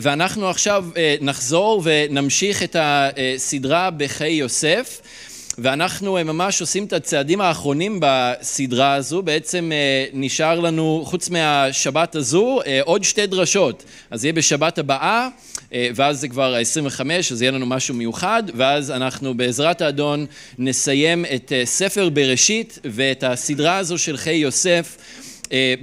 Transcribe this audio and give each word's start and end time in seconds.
ואנחנו 0.00 0.48
עכשיו 0.48 0.84
נחזור 1.20 1.82
ונמשיך 1.84 2.62
את 2.62 2.76
הסדרה 2.78 3.90
בחיי 3.90 4.32
יוסף. 4.32 5.00
ואנחנו 5.58 6.12
ממש 6.24 6.60
עושים 6.60 6.84
את 6.84 6.92
הצעדים 6.92 7.40
האחרונים 7.40 7.98
בסדרה 8.02 8.94
הזו, 8.94 9.22
בעצם 9.22 9.72
נשאר 10.12 10.60
לנו 10.60 11.02
חוץ 11.06 11.28
מהשבת 11.30 12.14
הזו 12.14 12.60
עוד 12.84 13.04
שתי 13.04 13.26
דרשות, 13.26 13.84
אז 14.10 14.24
יהיה 14.24 14.32
בשבת 14.32 14.78
הבאה 14.78 15.28
ואז 15.72 16.20
זה 16.20 16.28
כבר 16.28 16.54
ה-25 16.54 17.00
אז 17.32 17.42
יהיה 17.42 17.52
לנו 17.52 17.66
משהו 17.66 17.94
מיוחד. 17.94 18.42
ואז 18.54 18.90
אנחנו 18.90 19.34
בעזרת 19.36 19.82
האדון 19.82 20.26
נסיים 20.58 21.24
את 21.34 21.52
ספר 21.64 22.08
בראשית 22.08 22.78
ואת 22.84 23.24
הסדרה 23.24 23.76
הזו 23.76 23.98
של 23.98 24.16
חיי 24.16 24.36
יוסף 24.36 24.96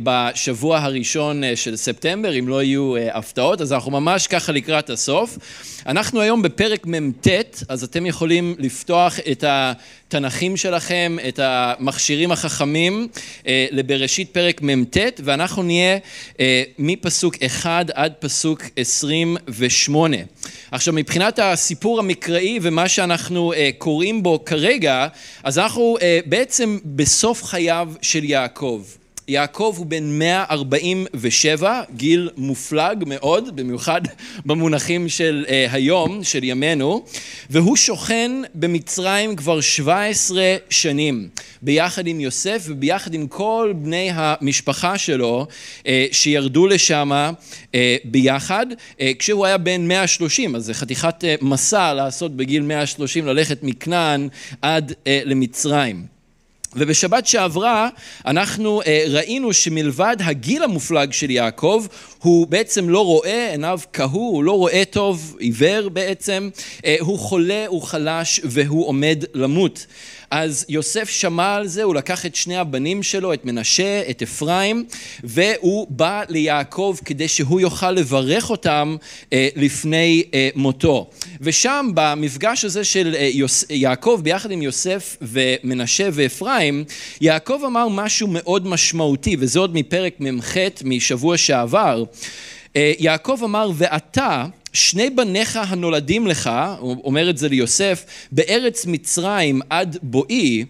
בשבוע 0.03 0.79
הראשון 0.79 1.43
של 1.55 1.75
ספטמבר 1.75 2.39
אם 2.39 2.47
לא 2.47 2.63
יהיו 2.63 2.93
הפתעות 3.13 3.61
אז 3.61 3.73
אנחנו 3.73 3.91
ממש 3.91 4.27
ככה 4.27 4.51
לקראת 4.51 4.89
הסוף. 4.89 5.37
אנחנו 5.85 6.21
היום 6.21 6.41
בפרק 6.41 6.85
מ"ט 6.85 7.27
אז 7.69 7.83
אתם 7.83 8.05
יכולים 8.05 8.55
לפתוח 8.59 9.19
את 9.31 9.43
התנ"כים 9.47 10.57
שלכם 10.57 11.17
את 11.27 11.39
המכשירים 11.43 12.31
החכמים 12.31 13.07
לבראשית 13.47 14.29
פרק 14.31 14.61
מ"ט 14.61 14.97
ואנחנו 15.23 15.63
נהיה 15.63 15.97
מפסוק 16.79 17.35
1 17.43 17.89
עד 17.93 18.13
פסוק 18.19 18.63
28. 18.75 20.17
עכשיו 20.71 20.93
מבחינת 20.93 21.39
הסיפור 21.39 21.99
המקראי 21.99 22.59
ומה 22.61 22.87
שאנחנו 22.87 23.53
קוראים 23.77 24.23
בו 24.23 24.45
כרגע 24.45 25.07
אז 25.43 25.59
אנחנו 25.59 25.97
בעצם 26.25 26.79
בסוף 26.85 27.43
חייו 27.43 27.89
של 28.01 28.23
יעקב 28.23 28.83
יעקב 29.27 29.75
הוא 29.77 29.85
בן 29.85 30.19
147, 30.19 31.81
גיל 31.95 32.29
מופלג 32.37 33.03
מאוד, 33.07 33.55
במיוחד 33.55 34.01
במונחים 34.45 35.09
של 35.09 35.45
היום, 35.71 36.23
של 36.23 36.43
ימינו, 36.43 37.05
והוא 37.49 37.75
שוכן 37.75 38.31
במצרים 38.55 39.35
כבר 39.35 39.61
17 39.61 40.55
שנים, 40.69 41.29
ביחד 41.61 42.07
עם 42.07 42.19
יוסף 42.19 42.63
וביחד 42.67 43.13
עם 43.13 43.27
כל 43.27 43.73
בני 43.75 44.09
המשפחה 44.13 44.97
שלו 44.97 45.47
שירדו 46.11 46.67
לשם 46.67 47.11
ביחד, 48.03 48.65
כשהוא 49.19 49.45
היה 49.45 49.57
בן 49.57 49.87
130, 49.87 50.55
אז 50.55 50.65
זה 50.65 50.73
חתיכת 50.73 51.23
מסע 51.41 51.93
לעשות 51.93 52.35
בגיל 52.35 52.61
130, 52.63 53.25
ללכת 53.25 53.63
מכנען 53.63 54.27
עד 54.61 54.93
למצרים. 55.05 56.12
ובשבת 56.75 57.27
שעברה 57.27 57.89
אנחנו 58.25 58.81
ראינו 59.07 59.53
שמלבד 59.53 60.17
הגיל 60.19 60.63
המופלג 60.63 61.11
של 61.11 61.31
יעקב 61.31 61.85
הוא 62.19 62.47
בעצם 62.47 62.89
לא 62.89 63.05
רואה, 63.05 63.51
עיניו 63.51 63.79
כהו, 63.93 64.11
הוא 64.11 64.43
לא 64.43 64.51
רואה 64.51 64.83
טוב, 64.89 65.35
עיוור 65.39 65.89
בעצם, 65.89 66.49
הוא 66.99 67.19
חולה, 67.19 67.65
הוא 67.67 67.81
חלש 67.81 68.41
והוא 68.43 68.87
עומד 68.87 69.23
למות. 69.33 69.85
אז 70.31 70.65
יוסף 70.69 71.09
שמע 71.09 71.55
על 71.55 71.67
זה, 71.67 71.83
הוא 71.83 71.95
לקח 71.95 72.25
את 72.25 72.35
שני 72.35 72.57
הבנים 72.57 73.03
שלו, 73.03 73.33
את 73.33 73.45
מנשה, 73.45 74.03
את 74.09 74.21
אפרים, 74.21 74.85
והוא 75.23 75.87
בא 75.89 76.23
ליעקב 76.29 76.97
כדי 77.05 77.27
שהוא 77.27 77.61
יוכל 77.61 77.91
לברך 77.91 78.49
אותם 78.49 78.95
לפני 79.31 80.23
מותו. 80.55 81.09
ושם 81.41 81.89
במפגש 81.93 82.65
הזה 82.65 82.83
של 82.83 83.15
יעקב 83.69 84.19
ביחד 84.23 84.51
עם 84.51 84.61
יוסף 84.61 85.17
ומנשה 85.21 86.09
ואפרים, 86.13 86.62
יעקב 87.21 87.61
אמר 87.65 87.87
משהו 87.87 88.27
מאוד 88.27 88.67
משמעותי, 88.67 89.35
וזה 89.39 89.59
עוד 89.59 89.75
מפרק 89.75 90.15
מ"ח 90.19 90.55
משבוע 90.85 91.37
שעבר. 91.37 92.03
יעקב 92.75 93.39
אמר 93.43 93.71
ואתה 93.75 94.45
שני 94.73 95.09
בניך 95.09 95.59
הנולדים 95.67 96.27
לך, 96.27 96.49
הוא 96.79 97.03
אומר 97.03 97.29
את 97.29 97.37
זה 97.37 97.49
ליוסף, 97.49 98.05
בארץ 98.31 98.85
מצרים 98.85 99.61
עד 99.69 99.97
בואי, 100.01 100.65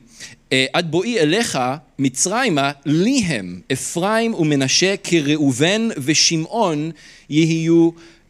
עד 0.74 0.92
בואי 0.92 1.20
אליך 1.20 1.60
מצרימה 2.00 2.72
לי 2.86 3.20
הם, 3.26 3.62
אפרים 3.74 4.34
ומנשה 4.34 4.96
כראובן 5.04 5.90
ושמעון 5.98 6.92
יהיו 7.30 7.90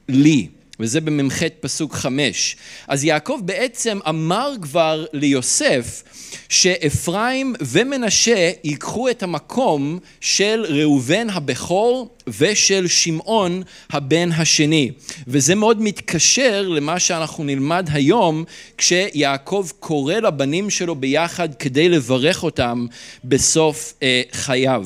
לי. 0.09 0.47
וזה 0.79 1.01
במ"ח 1.01 1.44
פסוק 1.59 1.94
חמש. 1.94 2.56
אז 2.88 3.03
יעקב 3.03 3.39
בעצם 3.45 4.00
אמר 4.09 4.53
כבר 4.61 5.06
ליוסף 5.13 6.03
שאפרים 6.50 7.56
ומנשה 7.61 8.51
ייקחו 8.63 9.09
את 9.09 9.23
המקום 9.23 10.00
של 10.22 10.66
ראובן 10.69 11.29
הבכור 11.29 12.16
ושל 12.28 12.88
שמעון 12.88 13.63
הבן 13.89 14.31
השני. 14.31 14.91
וזה 15.28 15.56
מאוד 15.56 15.81
מתקשר 15.81 16.67
למה 16.67 17.00
שאנחנו 17.00 17.44
נלמד 17.44 17.89
היום 17.91 18.44
כשיעקב 18.78 19.67
קורא 19.79 20.16
לבנים 20.16 20.69
שלו 20.69 20.95
ביחד 20.95 21.56
כדי 21.56 21.89
לברך 21.89 22.44
אותם 22.44 22.85
בסוף 23.23 23.94
חייו. 24.31 24.85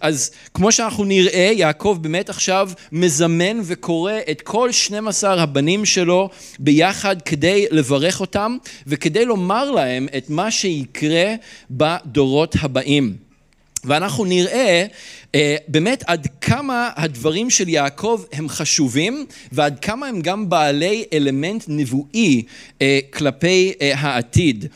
אז 0.00 0.30
כמו 0.54 0.72
שאנחנו 0.72 1.04
נראה 1.04 1.50
יעקב 1.54 1.98
באמת 2.00 2.30
עכשיו 2.30 2.70
מזמן 2.92 3.60
וקורא 3.64 4.12
את 4.30 4.40
כל 4.40 4.72
12 4.72 5.42
הבנים 5.42 5.84
שלו 5.84 6.30
ביחד 6.58 7.22
כדי 7.22 7.66
לברך 7.70 8.20
אותם 8.20 8.56
וכדי 8.86 9.24
לומר 9.24 9.70
להם 9.70 10.08
את 10.16 10.30
מה 10.30 10.50
שיקרה 10.50 11.34
בדורות 11.70 12.56
הבאים. 12.60 13.25
ואנחנו 13.84 14.24
נראה 14.24 14.86
באמת 15.68 16.04
עד 16.06 16.26
כמה 16.40 16.90
הדברים 16.96 17.50
של 17.50 17.68
יעקב 17.68 18.24
הם 18.32 18.48
חשובים 18.48 19.26
ועד 19.52 19.78
כמה 19.78 20.06
הם 20.06 20.20
גם 20.20 20.48
בעלי 20.48 21.04
אלמנט 21.12 21.64
נבואי 21.68 22.42
כלפי 23.10 23.72
העתיד. 23.94 24.66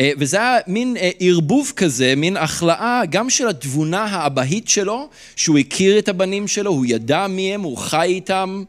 וזה 0.00 0.36
היה 0.36 0.58
מין 0.66 0.96
ערבוב 1.20 1.72
כזה, 1.76 2.14
מין 2.16 2.36
הכלאה 2.36 3.02
גם 3.10 3.30
של 3.30 3.48
התבונה 3.48 4.04
האבהית 4.04 4.68
שלו, 4.68 5.08
שהוא 5.36 5.58
הכיר 5.58 5.98
את 5.98 6.08
הבנים 6.08 6.48
שלו, 6.48 6.70
הוא 6.70 6.86
ידע 6.88 7.26
מי 7.26 7.54
הם, 7.54 7.62
הוא 7.62 7.76
חי 7.76 8.06
איתם. 8.06 8.64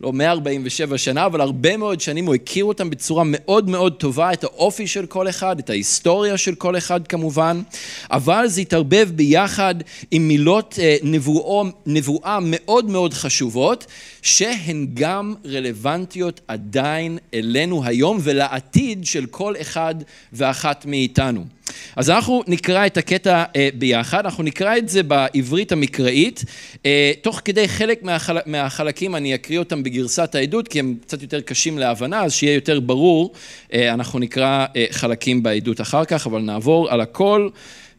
לא 0.00 0.12
147 0.12 0.98
שנה, 0.98 1.26
אבל 1.26 1.40
הרבה 1.40 1.76
מאוד 1.76 2.00
שנים 2.00 2.26
הוא 2.26 2.34
הכיר 2.34 2.64
אותם 2.64 2.90
בצורה 2.90 3.24
מאוד 3.26 3.70
מאוד 3.70 3.92
טובה, 3.92 4.32
את 4.32 4.44
האופי 4.44 4.86
של 4.86 5.06
כל 5.06 5.28
אחד, 5.28 5.58
את 5.58 5.70
ההיסטוריה 5.70 6.38
של 6.38 6.54
כל 6.54 6.76
אחד 6.76 7.06
כמובן, 7.06 7.62
אבל 8.10 8.46
זה 8.48 8.60
התערבב 8.60 9.08
ביחד 9.14 9.74
עם 10.10 10.28
מילות 10.28 10.78
נבואו, 11.02 11.64
נבואה 11.86 12.38
מאוד 12.42 12.90
מאוד 12.90 13.14
חשובות, 13.14 13.86
שהן 14.22 14.86
גם 14.94 15.34
רלוונטיות 15.44 16.40
עדיין 16.48 17.18
אלינו 17.34 17.84
היום 17.84 18.18
ולעתיד 18.22 19.04
של 19.04 19.26
כל 19.26 19.54
אחד 19.60 19.94
ואחת 20.32 20.86
מאיתנו. 20.86 21.44
אז 21.96 22.10
אנחנו 22.10 22.42
נקרא 22.46 22.86
את 22.86 22.96
הקטע 22.96 23.44
ביחד, 23.74 24.24
אנחנו 24.24 24.42
נקרא 24.42 24.76
את 24.76 24.88
זה 24.88 25.02
בעברית 25.02 25.72
המקראית, 25.72 26.44
תוך 27.22 27.40
כדי 27.44 27.68
חלק 27.68 28.02
מהחלקים 28.46 29.16
אני 29.16 29.34
אקריא 29.34 29.58
אותם 29.58 29.82
בגרסת 29.82 30.34
העדות 30.34 30.68
כי 30.68 30.78
הם 30.78 30.96
קצת 31.02 31.22
יותר 31.22 31.40
קשים 31.40 31.78
להבנה 31.78 32.22
אז 32.22 32.32
שיהיה 32.32 32.54
יותר 32.54 32.80
ברור 32.80 33.32
אנחנו 33.74 34.18
נקרא 34.18 34.66
חלקים 34.90 35.42
בעדות 35.42 35.80
אחר 35.80 36.04
כך 36.04 36.26
אבל 36.26 36.40
נעבור 36.40 36.90
על 36.90 37.00
הכל 37.00 37.48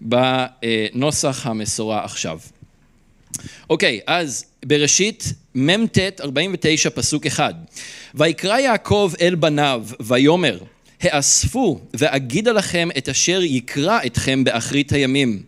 בנוסח 0.01 1.47
המסורה 1.47 2.03
עכשיו. 2.03 2.39
אוקיי 3.69 3.99
אז 4.07 4.45
בראשית 4.65 5.33
מ"ט 5.55 5.97
49 6.21 6.89
פסוק 6.89 7.25
אחד 7.25 7.53
ויקרא 8.15 8.57
יעקב 8.57 9.11
אל 9.21 9.35
בניו 9.35 9.85
ויאמר 9.99 10.57
האספו 11.05 11.79
ואגידה 11.93 12.51
לכם 12.51 12.89
את 12.97 13.09
אשר 13.09 13.41
יקרא 13.43 13.99
אתכם 14.05 14.43
באחרית 14.43 14.91
הימים. 14.93 15.41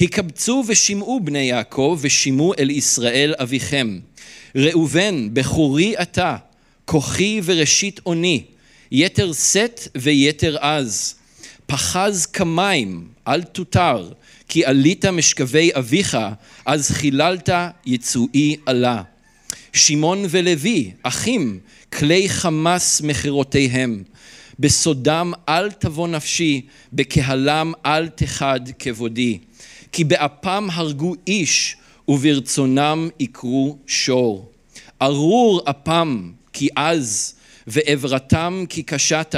הקבצו 0.00 0.64
ושמעו 0.66 1.20
בני 1.20 1.38
יעקב 1.38 1.98
ושמעו 2.00 2.54
אל 2.58 2.70
ישראל 2.70 3.34
אביכם. 3.38 3.98
ראובן 4.56 5.28
בכורי 5.32 5.94
אתה, 6.02 6.36
כוחי 6.84 7.40
וראשית 7.44 8.00
אוני, 8.06 8.42
יתר 8.92 9.32
שאת 9.32 9.88
ויתר 9.96 10.56
עז. 10.58 11.14
פחז 11.66 12.26
כמים, 12.26 13.08
אל 13.28 13.42
תותר, 13.42 14.08
כי 14.48 14.64
עלית 14.64 15.04
משכבי 15.04 15.70
אביך, 15.78 16.18
אז 16.66 16.90
חיללת 16.90 17.48
יצואי 17.86 18.56
עלה. 18.66 19.02
שמעון 19.72 20.24
ולוי, 20.30 20.90
אחים, 21.02 21.58
כלי 21.92 22.28
חמס 22.28 23.00
מכירותיהם. 23.00 24.02
בסודם 24.60 25.32
אל 25.48 25.70
תבוא 25.70 26.08
נפשי, 26.08 26.66
בקהלם 26.92 27.72
אל 27.86 28.08
תחד 28.08 28.60
כבודי. 28.78 29.38
כי 29.92 30.04
באפם 30.04 30.68
הרגו 30.72 31.14
איש, 31.26 31.76
וברצונם 32.08 33.08
יקרו 33.20 33.78
שור. 33.86 34.50
ארור 35.02 35.62
אפם 35.70 36.30
כי 36.52 36.68
עז, 36.76 37.34
ועברתם 37.66 38.64
כי 38.68 38.82
קשת. 38.82 39.34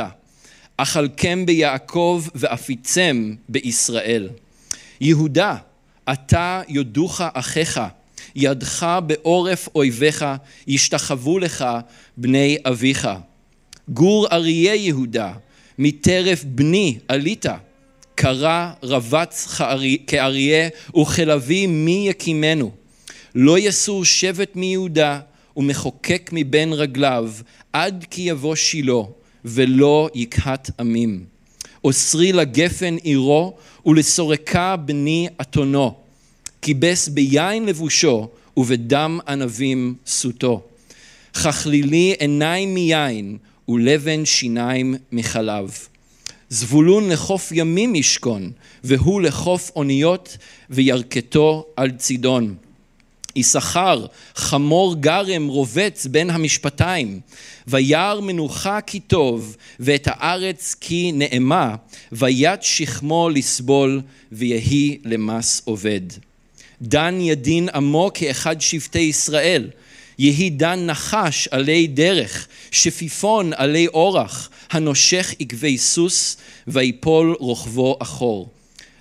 אכלכם 0.77 1.47
ביעקב 1.47 2.25
ואפיצם 2.35 3.35
בישראל. 3.49 4.29
יהודה, 5.01 5.57
אתה 6.13 6.63
יודוך 6.69 7.21
אחיך, 7.35 7.81
ידך 8.37 8.97
בעורף 9.07 9.69
אויביך, 9.75 10.25
ישתחוו 10.67 11.39
לך 11.39 11.65
בני 12.17 12.59
אביך. 12.65 13.09
גור 13.93 14.27
אריה 14.33 14.75
יהודה, 14.75 15.33
מטרף 15.79 16.45
בני 16.45 16.99
עלית, 17.09 17.47
קרא 18.15 18.73
רבץ 18.83 19.61
כאריה 20.07 20.69
וכלביא 20.97 21.67
מי 21.67 22.05
יקימנו. 22.09 22.71
לא 23.35 23.59
יסור 23.59 24.05
שבט 24.05 24.57
מיהודה 24.57 25.21
ומחוקק 25.57 26.31
מבין 26.33 26.73
רגליו 26.73 27.31
עד 27.73 28.05
כי 28.11 28.23
יבוא 28.23 28.55
שילה 28.55 29.03
ולא 29.45 30.09
יקהת 30.15 30.71
עמים. 30.81 31.25
אוסרי 31.85 32.33
לגפן 32.33 32.97
עירו 32.97 33.57
ולסורקה 33.87 34.77
בני 34.77 35.29
אתונו. 35.41 35.95
כיבס 36.63 37.09
ביין 37.09 37.67
לבושו 37.67 38.29
ובדם 38.57 39.19
ענבים 39.29 39.95
סוטו. 40.07 40.63
ככלילי 41.35 42.15
עיניים 42.19 42.75
מיין 42.75 43.39
ולבן 43.69 44.25
שיניים 44.25 44.95
מחלב. 45.13 45.79
זבולון 46.49 47.09
לחוף 47.09 47.53
ימים 47.53 47.95
ישכון, 47.95 48.51
והוא 48.85 49.23
לחוף 49.23 49.71
אוניות 49.77 50.37
וירכתו 50.71 51.67
על 51.77 51.91
צידון. 51.91 52.55
יששכר 53.37 54.07
חמור 54.35 54.95
גרם 54.95 55.47
רובץ 55.47 56.07
בין 56.07 56.31
המשפטיים, 56.31 57.21
וירא 57.67 58.21
מנוחה 58.21 58.81
כי 58.81 59.01
טוב, 59.01 59.57
ואת 59.81 60.09
הארץ 60.11 60.77
כי 60.81 61.13
נאמה, 61.13 61.75
ויד 62.13 62.63
שכמו 62.63 63.31
לסבול, 63.31 64.01
ויהי 64.33 64.99
למס 65.05 65.63
עובד. 65.65 66.01
דן 66.83 67.21
ידין 67.21 67.69
עמו 67.75 68.11
כאחד 68.15 68.61
שבטי 68.61 68.99
ישראל, 68.99 69.71
יהי 70.19 70.51
דן 70.51 70.87
נחש 70.87 71.49
עלי 71.49 71.87
דרך, 71.87 72.49
שפיפון 72.71 73.53
עלי 73.57 73.87
אורח, 73.87 74.51
הנושך 74.71 75.35
עקבי 75.41 75.79
סוס, 75.79 76.37
ויפול 76.67 77.37
רוכבו 77.39 77.97
אחור. 78.03 78.51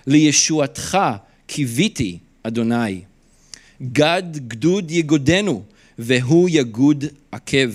לישועתך 0.06 0.98
קיוויתי, 1.46 2.18
אדוני. 2.42 3.00
גד 3.82 4.22
גדוד 4.48 4.90
יגודנו, 4.90 5.62
והוא 5.98 6.48
יגוד 6.52 7.04
עקב. 7.32 7.70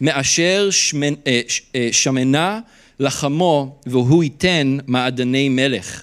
מאשר 0.00 0.68
שמנ... 0.70 1.14
אה, 1.26 1.40
אה, 1.74 1.88
שמנה 1.92 2.60
לחמו, 3.00 3.76
והוא 3.86 4.24
ייתן 4.24 4.78
מעדני 4.86 5.48
מלך. 5.48 6.02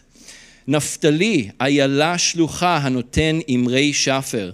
נפתלי, 0.68 1.50
איילה 1.62 2.18
שלוחה 2.18 2.78
הנותן 2.78 3.40
אמרי 3.56 3.94
שפר. 3.94 4.52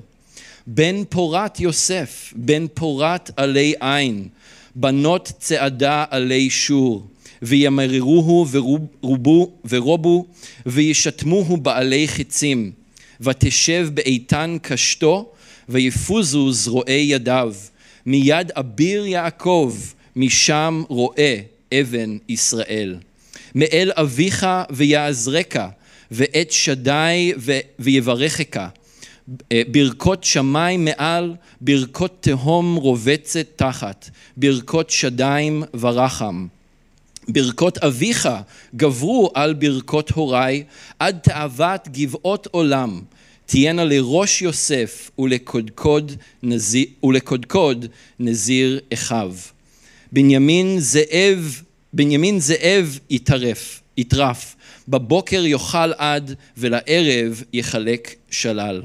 בן 0.68 1.04
פורת 1.10 1.60
יוסף, 1.60 2.34
בן 2.36 2.66
פורת 2.74 3.32
עלי 3.38 3.74
עין, 3.80 4.28
בנות 4.76 5.32
צעדה 5.40 6.06
עלי 6.10 6.50
שור, 6.50 7.08
וימררוהו 7.42 8.46
ורובו, 8.52 9.52
ורובו, 9.70 10.26
וישתמוהו 10.66 11.58
בעלי 11.58 12.08
חצים, 12.08 12.72
ותשב 13.22 13.90
באיתן 13.94 14.58
קשתו, 14.62 15.32
ויפוזו 15.70 16.52
זרועי 16.52 17.06
ידיו, 17.10 17.54
מיד 18.06 18.52
אביר 18.56 19.06
יעקב, 19.06 19.76
משם 20.16 20.84
רואה 20.90 21.40
אבן 21.74 22.18
ישראל. 22.30 22.96
מאל 23.56 23.92
אביך 23.96 24.48
ויעזרך, 24.70 25.58
ואת 26.12 26.52
שדי 26.52 27.34
ויברכך. 27.80 28.68
אה, 29.52 29.62
ברכות 29.72 30.24
שמיים 30.24 30.86
מעל, 30.86 31.36
ברכות 31.62 32.18
תהום 32.20 32.76
רובצת 32.76 33.46
תחת, 33.56 34.10
ברכות 34.38 34.90
שדיים 34.90 35.64
ורחם. 35.80 36.48
ברכות 37.28 37.78
אביך 37.78 38.30
גברו 38.76 39.32
על 39.34 39.54
ברכות 39.54 40.10
הוריי, 40.10 40.64
עד 41.00 41.20
תאוות 41.24 41.88
גבעות 41.88 42.48
עולם. 42.52 43.02
תהיינה 43.46 43.84
לראש 43.84 44.42
יוסף 44.42 45.12
ולקודקוד 45.20 46.12
נזיר, 46.44 46.86
ולקודקוד 47.04 47.86
נזיר 48.20 48.80
אחיו. 48.94 49.36
בנימין 50.12 50.80
זאב, 50.80 51.62
בנימין 51.94 52.40
זאב 52.40 53.00
יטרף, 53.10 53.82
יטרף, 53.98 54.56
בבוקר 54.88 55.46
יאכל 55.46 55.94
עד 55.98 56.36
ולערב 56.58 57.44
יחלק 57.54 58.16
שלל. 58.32 58.82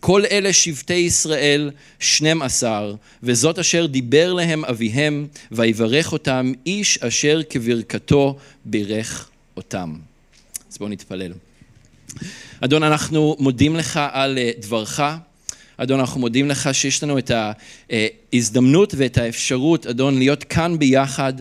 כל 0.00 0.22
אלה 0.30 0.52
שבטי 0.52 0.94
ישראל 0.94 1.70
שנים 1.98 2.42
עשר, 2.42 2.94
וזאת 3.22 3.58
אשר 3.58 3.86
דיבר 3.86 4.32
להם 4.32 4.64
אביהם, 4.64 5.26
ויברך 5.52 6.12
אותם 6.12 6.52
איש 6.66 6.98
אשר 6.98 7.40
כברכתו 7.50 8.36
בירך 8.64 9.28
אותם. 9.56 9.94
אז 10.70 10.78
בואו 10.78 10.90
נתפלל. 10.90 11.32
אדון, 12.60 12.82
אנחנו 12.82 13.36
מודים 13.38 13.76
לך 13.76 14.00
על 14.12 14.38
אה, 14.38 14.50
דברך. 14.58 15.00
אדון, 15.76 16.00
אנחנו 16.00 16.20
מודים 16.20 16.48
לך 16.48 16.68
שיש 16.72 17.02
לנו 17.02 17.18
את 17.18 17.30
ההזדמנות 17.90 18.94
ואת 18.96 19.18
האפשרות, 19.18 19.86
אדון, 19.86 20.18
להיות 20.18 20.44
כאן 20.44 20.78
ביחד. 20.78 21.32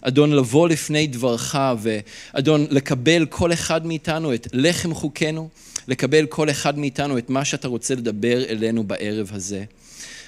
אדון, 0.00 0.32
לבוא 0.32 0.68
לפני 0.68 1.06
דברך, 1.06 1.56
ואדון, 1.78 2.66
לקבל 2.70 3.26
כל 3.26 3.52
אחד 3.52 3.86
מאיתנו 3.86 4.34
את 4.34 4.48
לחם 4.52 4.94
חוקנו. 4.94 5.48
לקבל 5.88 6.26
כל 6.26 6.50
אחד 6.50 6.78
מאיתנו 6.78 7.18
את 7.18 7.30
מה 7.30 7.44
שאתה 7.44 7.68
רוצה 7.68 7.94
לדבר 7.94 8.44
אלינו 8.44 8.84
בערב 8.84 9.30
הזה. 9.32 9.64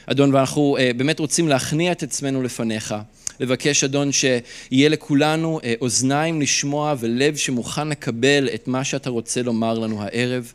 אדון, 0.07 0.35
ואנחנו 0.35 0.77
uh, 0.79 0.97
באמת 0.97 1.19
רוצים 1.19 1.49
להכניע 1.49 1.93
את 1.93 2.03
עצמנו 2.03 2.43
לפניך, 2.43 2.95
לבקש, 3.41 3.85
אדון, 3.85 4.13
שיהיה 4.13 4.89
לכולנו 4.89 5.61
uh, 5.61 5.65
אוזניים 5.81 6.41
לשמוע 6.41 6.95
ולב 6.99 7.37
שמוכן 7.37 7.89
לקבל 7.89 8.49
את 8.55 8.69
מה 8.69 8.85
שאתה 8.85 9.11
רוצה 9.11 9.43
לומר 9.43 9.79
לנו 9.79 10.03
הערב. 10.03 10.53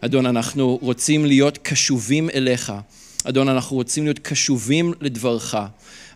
אדון, 0.00 0.26
אנחנו 0.26 0.78
רוצים 0.82 1.26
להיות 1.26 1.58
קשובים 1.58 2.30
אליך. 2.30 2.72
אדון, 3.24 3.48
אנחנו 3.48 3.76
רוצים 3.76 4.04
להיות 4.04 4.18
קשובים 4.18 4.92
לדברך. 5.00 5.54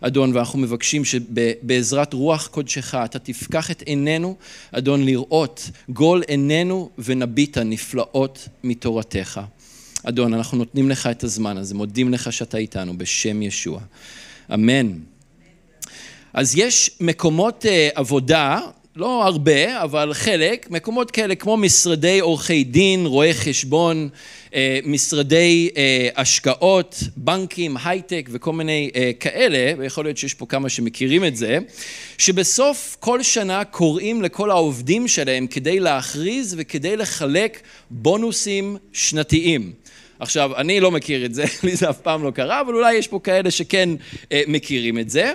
אדון, 0.01 0.35
ואנחנו 0.35 0.59
מבקשים 0.59 1.05
שבעזרת 1.05 2.13
רוח 2.13 2.47
קודשך 2.47 2.95
אתה 2.95 3.19
תפקח 3.19 3.71
את 3.71 3.81
עינינו, 3.81 4.35
אדון, 4.71 5.05
לראות 5.05 5.69
גול 5.89 6.23
עינינו 6.27 6.89
ונביט 6.97 7.57
נפלאות 7.57 8.47
מתורתך. 8.63 9.41
אדון, 10.03 10.33
אנחנו 10.33 10.57
נותנים 10.57 10.89
לך 10.89 11.07
את 11.07 11.23
הזמן 11.23 11.57
הזה, 11.57 11.75
מודים 11.75 12.13
לך 12.13 12.33
שאתה 12.33 12.57
איתנו, 12.57 12.97
בשם 12.97 13.41
ישוע. 13.41 13.79
אמן. 14.53 14.91
אז 16.33 16.55
יש 16.57 16.91
מקומות 16.99 17.65
uh, 17.65 17.67
עבודה, 17.95 18.59
לא 18.95 19.23
הרבה, 19.23 19.83
אבל 19.83 20.13
חלק, 20.13 20.67
מקומות 20.71 21.11
כאלה 21.11 21.35
כמו 21.35 21.57
משרדי 21.57 22.19
עורכי 22.19 22.63
דין, 22.63 23.05
רואי 23.05 23.33
חשבון, 23.33 24.09
משרדי 24.85 25.69
אה, 25.77 26.09
השקעות, 26.15 27.03
בנקים, 27.17 27.77
הייטק 27.83 28.29
וכל 28.31 28.53
מיני 28.53 28.89
אה, 28.95 29.11
כאלה, 29.19 29.73
ויכול 29.77 30.05
להיות 30.05 30.17
שיש 30.17 30.33
פה 30.33 30.45
כמה 30.45 30.69
שמכירים 30.69 31.25
את 31.25 31.35
זה, 31.35 31.57
שבסוף 32.17 32.97
כל 32.99 33.23
שנה 33.23 33.63
קוראים 33.63 34.21
לכל 34.21 34.51
העובדים 34.51 35.07
שלהם 35.07 35.47
כדי 35.47 35.79
להכריז 35.79 36.55
וכדי 36.57 36.97
לחלק 36.97 37.61
בונוסים 37.91 38.77
שנתיים. 38.93 39.73
עכשיו, 40.19 40.55
אני 40.55 40.79
לא 40.79 40.91
מכיר 40.91 41.25
את 41.25 41.33
זה, 41.33 41.43
לי 41.63 41.75
זה 41.75 41.89
אף 41.89 41.97
פעם 41.97 42.23
לא 42.23 42.31
קרה, 42.31 42.61
אבל 42.61 42.73
אולי 42.73 42.93
יש 42.93 43.07
פה 43.07 43.19
כאלה 43.23 43.51
שכן 43.51 43.89
אה, 44.31 44.41
מכירים 44.47 44.99
את 44.99 45.09
זה. 45.09 45.31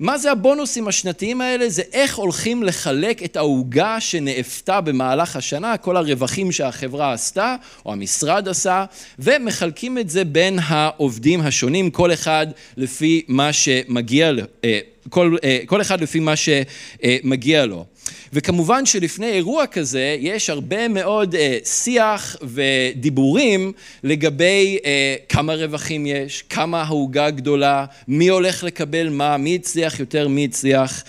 מה 0.00 0.18
זה 0.18 0.32
הבונוסים 0.32 0.88
השנתיים 0.88 1.40
האלה? 1.40 1.68
זה 1.68 1.82
איך 1.92 2.16
הולכים 2.16 2.62
לחלק 2.62 3.22
את 3.22 3.36
העוגה 3.36 4.00
שנאפתה 4.00 4.80
במהלך 4.80 5.36
השנה, 5.36 5.76
כל 5.76 5.96
הרווחים 5.96 6.52
שהחברה 6.52 7.12
עשתה, 7.12 7.56
או 7.86 7.92
המשרד 7.92 8.48
עשה, 8.48 8.84
ומחלקים 9.18 9.98
את 9.98 10.10
זה 10.10 10.24
בין 10.24 10.58
העובדים 10.62 11.40
השונים, 11.40 11.90
כל 11.90 12.12
אחד 12.12 12.46
לפי 12.76 13.22
מה 13.28 13.52
שמגיע, 13.52 14.32
אה, 14.64 14.78
כל, 15.10 15.36
אה, 15.44 15.58
כל 15.66 15.80
אחד 15.80 16.00
לפי 16.00 16.20
מה 16.20 16.34
שמגיע 16.36 17.66
לו. 17.66 17.84
וכמובן 18.32 18.86
שלפני 18.86 19.26
אירוע 19.26 19.66
כזה 19.66 20.16
יש 20.20 20.50
הרבה 20.50 20.88
מאוד 20.88 21.34
אה, 21.34 21.58
שיח 21.64 22.36
ודיבורים 22.42 23.72
לגבי 24.04 24.78
אה, 24.84 25.14
כמה 25.28 25.54
רווחים 25.54 26.06
יש, 26.06 26.44
כמה 26.50 26.82
העוגה 26.82 27.30
גדולה, 27.30 27.84
מי 28.08 28.28
הולך 28.28 28.64
לקבל 28.64 29.08
מה, 29.08 29.36
מי 29.36 29.54
הצליח 29.54 30.00
יותר, 30.00 30.28
מי 30.28 30.44
הצליח 30.44 31.04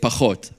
פחות. 0.00 0.50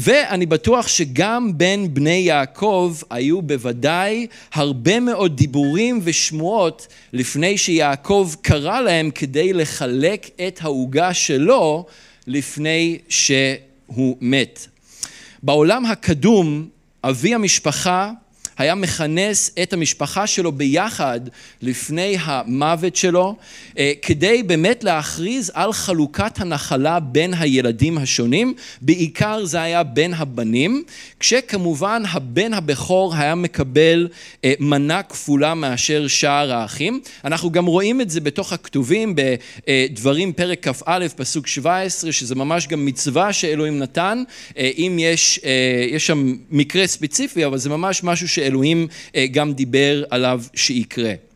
ואני 0.00 0.46
בטוח 0.46 0.88
שגם 0.88 1.58
בין 1.58 1.94
בני 1.94 2.10
יעקב 2.10 2.96
היו 3.10 3.42
בוודאי 3.42 4.26
הרבה 4.52 5.00
מאוד 5.00 5.36
דיבורים 5.36 6.00
ושמועות 6.02 6.86
לפני 7.12 7.58
שיעקב 7.58 8.30
קרא 8.42 8.80
להם 8.80 9.10
כדי 9.10 9.52
לחלק 9.52 10.30
את 10.46 10.58
העוגה 10.62 11.14
שלו 11.14 11.86
לפני 12.26 12.98
שהוא 13.08 14.16
מת. 14.20 14.66
בעולם 15.42 15.86
הקדום, 15.86 16.68
אבי 17.04 17.34
המשפחה 17.34 18.10
היה 18.58 18.74
מכנס 18.74 19.50
את 19.62 19.72
המשפחה 19.72 20.26
שלו 20.26 20.52
ביחד 20.52 21.20
לפני 21.62 22.16
המוות 22.20 22.96
שלו, 22.96 23.36
אה, 23.78 23.92
כדי 24.02 24.42
באמת 24.42 24.84
להכריז 24.84 25.52
על 25.54 25.72
חלוקת 25.72 26.40
הנחלה 26.40 27.00
בין 27.00 27.34
הילדים 27.34 27.98
השונים, 27.98 28.54
בעיקר 28.80 29.44
זה 29.44 29.62
היה 29.62 29.82
בין 29.82 30.14
הבנים, 30.14 30.84
כשכמובן 31.20 32.02
הבן 32.10 32.54
הבכור 32.54 33.14
היה 33.14 33.34
מקבל 33.34 34.08
אה, 34.44 34.52
מנה 34.58 35.02
כפולה 35.02 35.54
מאשר 35.54 36.06
שאר 36.06 36.52
האחים. 36.52 37.00
אנחנו 37.24 37.50
גם 37.50 37.66
רואים 37.66 38.00
את 38.00 38.10
זה 38.10 38.20
בתוך 38.20 38.52
הכתובים 38.52 39.14
בדברים 39.66 40.32
פרק 40.32 40.68
כ"א 40.68 41.06
פסוק 41.16 41.46
17, 41.46 42.12
שזה 42.12 42.34
ממש 42.34 42.66
גם 42.66 42.86
מצווה 42.86 43.32
שאלוהים 43.32 43.78
נתן, 43.78 44.22
אה, 44.58 44.70
אם 44.78 44.96
יש, 45.00 45.40
יש 45.90 46.06
שם 46.06 46.36
מקרה 46.50 46.86
ספציפי, 46.86 47.46
אבל 47.46 47.58
זה 47.58 47.68
ממש 47.70 48.04
משהו 48.04 48.28
שאלוהים 48.48 48.86
גם 49.32 49.52
דיבר 49.52 50.04
עליו 50.10 50.42
שיקרה. 50.54 51.27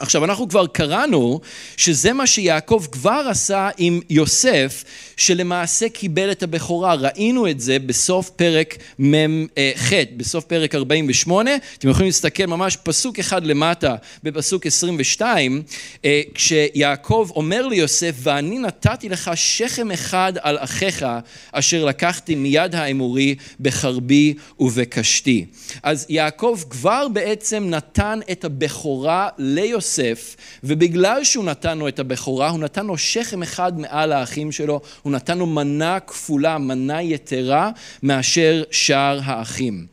עכשיו 0.00 0.24
אנחנו 0.24 0.48
כבר 0.48 0.66
קראנו 0.66 1.40
שזה 1.76 2.12
מה 2.12 2.26
שיעקב 2.26 2.84
כבר 2.92 3.26
עשה 3.30 3.68
עם 3.78 4.00
יוסף 4.10 4.84
שלמעשה 5.16 5.88
קיבל 5.88 6.30
את 6.30 6.42
הבכורה, 6.42 6.94
ראינו 6.94 7.50
את 7.50 7.60
זה 7.60 7.78
בסוף 7.78 8.30
פרק 8.30 8.76
מ"ח, 8.98 9.92
בסוף 10.16 10.44
פרק 10.44 10.74
48, 10.74 11.50
אתם 11.78 11.88
יכולים 11.88 12.06
להסתכל 12.06 12.46
ממש 12.46 12.76
פסוק 12.76 13.18
אחד 13.18 13.44
למטה 13.46 13.94
בפסוק 14.22 14.66
22, 14.66 15.62
אה, 16.04 16.20
כשיעקב 16.34 17.28
אומר 17.36 17.66
ליוסף 17.66 18.14
ואני 18.18 18.58
נתתי 18.58 19.08
לך 19.08 19.30
שכם 19.34 19.90
אחד 19.90 20.32
על 20.40 20.58
אחיך 20.60 21.06
אשר 21.52 21.84
לקחתי 21.84 22.34
מיד 22.34 22.74
האמורי 22.74 23.34
בחרבי 23.60 24.34
ובקשתי. 24.60 25.46
אז 25.82 26.06
יעקב 26.08 26.60
כבר 26.70 27.08
בעצם 27.08 27.64
נתן 27.68 28.20
את 28.32 28.44
הבכורה 28.44 29.28
ליוסף 29.38 29.89
יוסף, 29.98 30.36
ובגלל 30.64 31.24
שהוא 31.24 31.44
נתן 31.44 31.78
לו 31.78 31.88
את 31.88 31.98
הבכורה, 31.98 32.50
הוא 32.50 32.58
נתן 32.58 32.86
לו 32.86 32.98
שכם 32.98 33.42
אחד 33.42 33.80
מעל 33.80 34.12
האחים 34.12 34.52
שלו, 34.52 34.80
הוא 35.02 35.12
נתן 35.12 35.38
לו 35.38 35.46
מנה 35.46 36.00
כפולה, 36.00 36.58
מנה 36.58 37.02
יתרה, 37.02 37.70
מאשר 38.02 38.62
שאר 38.70 39.20
האחים. 39.24 39.86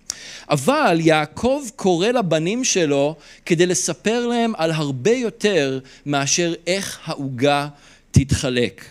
אבל 0.50 0.98
יעקב 1.02 1.62
קורא 1.76 2.08
לבנים 2.08 2.64
שלו 2.64 3.16
כדי 3.46 3.66
לספר 3.66 4.28
להם 4.28 4.54
על 4.58 4.72
הרבה 4.72 5.12
יותר 5.12 5.80
מאשר 6.06 6.54
איך 6.68 7.00
העוגה 7.06 7.68
תתחלק. 8.12 8.86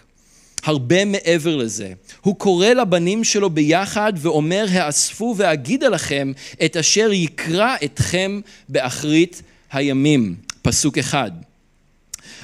הרבה 0.64 1.04
מעבר 1.04 1.56
לזה. 1.56 1.92
הוא 2.20 2.36
קורא 2.36 2.68
לבנים 2.68 3.24
שלו 3.24 3.50
ביחד 3.50 4.12
ואומר, 4.16 4.66
האספו 4.70 5.34
ואגידה 5.36 5.88
לכם 5.88 6.32
את 6.64 6.76
אשר 6.76 7.12
יקרא 7.12 7.76
אתכם 7.84 8.40
באחרית 8.68 9.42
הימים. 9.72 10.45
פסוק 10.66 10.98
אחד. 10.98 11.30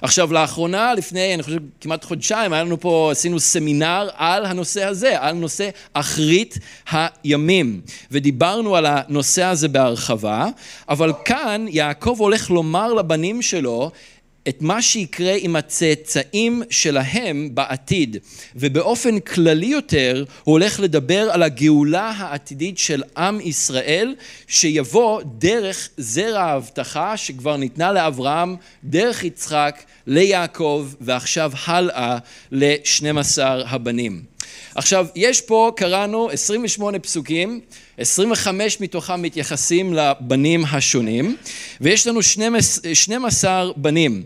עכשיו 0.02 0.32
לאחרונה, 0.32 0.94
לפני 0.94 1.34
אני 1.34 1.42
חושב 1.42 1.58
כמעט 1.80 2.04
חודשיים, 2.04 2.52
היה 2.52 2.64
לנו 2.64 2.80
פה, 2.80 3.08
עשינו 3.12 3.40
סמינר 3.40 4.08
על 4.16 4.46
הנושא 4.46 4.84
הזה, 4.84 5.20
על 5.20 5.34
נושא 5.34 5.68
אחרית 5.92 6.58
הימים, 6.90 7.80
ודיברנו 8.10 8.76
על 8.76 8.86
הנושא 8.86 9.44
הזה 9.44 9.68
בהרחבה, 9.68 10.46
אבל 10.88 11.12
כאן 11.24 11.66
יעקב 11.68 12.16
הולך 12.18 12.50
לומר 12.50 12.94
לבנים 12.94 13.42
שלו 13.42 13.90
את 14.48 14.62
מה 14.62 14.82
שיקרה 14.82 15.34
עם 15.38 15.56
הצאצאים 15.56 16.62
שלהם 16.70 17.50
בעתיד. 17.54 18.16
ובאופן 18.56 19.20
כללי 19.20 19.66
יותר 19.66 20.24
הוא 20.44 20.52
הולך 20.52 20.80
לדבר 20.80 21.28
על 21.32 21.42
הגאולה 21.42 22.10
העתידית 22.16 22.78
של 22.78 23.02
עם 23.16 23.40
ישראל 23.40 24.14
שיבוא 24.46 25.22
דרך 25.38 25.88
זרע 25.96 26.40
ההבטחה 26.40 27.16
שכבר 27.16 27.56
ניתנה 27.56 27.92
לאברהם 27.92 28.56
דרך 28.84 29.24
יצחק 29.24 29.82
ליעקב 30.06 30.88
ועכשיו 31.00 31.52
הלאה 31.66 32.18
לשנים 32.52 33.18
עשר 33.18 33.62
הבנים 33.66 34.31
עכשיו, 34.74 35.06
יש 35.16 35.40
פה, 35.40 35.72
קראנו 35.76 36.30
28 36.30 36.98
פסוקים, 36.98 37.60
25 37.98 38.80
מתוכם 38.80 39.22
מתייחסים 39.22 39.94
לבנים 39.94 40.64
השונים, 40.64 41.36
ויש 41.80 42.06
לנו 42.06 42.20
12 42.92 43.72
בנים. 43.76 44.22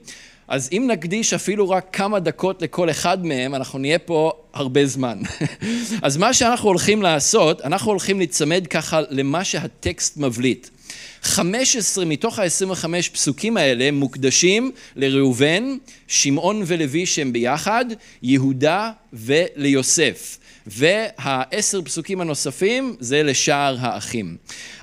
אז 0.48 0.68
אם 0.72 0.88
נקדיש 0.90 1.34
אפילו 1.34 1.70
רק 1.70 1.86
כמה 1.92 2.20
דקות 2.20 2.62
לכל 2.62 2.90
אחד 2.90 3.26
מהם, 3.26 3.54
אנחנו 3.54 3.78
נהיה 3.78 3.98
פה 3.98 4.32
הרבה 4.54 4.86
זמן. 4.86 5.18
אז 6.02 6.16
מה 6.16 6.34
שאנחנו 6.34 6.68
הולכים 6.68 7.02
לעשות, 7.02 7.60
אנחנו 7.60 7.90
הולכים 7.90 8.18
להיצמד 8.18 8.66
ככה 8.70 9.00
למה 9.10 9.44
שהטקסט 9.44 10.16
מבליט. 10.16 10.68
15 11.26 12.04
מתוך 12.04 12.38
ה-25 12.38 12.84
פסוקים 13.12 13.56
האלה 13.56 13.90
מוקדשים 13.90 14.72
לראובן, 14.96 15.76
שמעון 16.08 16.62
ולוי 16.66 17.06
שהם 17.06 17.32
ביחד, 17.32 17.84
יהודה 18.22 18.90
וליוסף. 19.12 20.38
והעשר 20.66 21.82
פסוקים 21.82 22.20
הנוספים 22.20 22.96
זה 23.00 23.22
לשאר 23.22 23.76
האחים. 23.80 24.36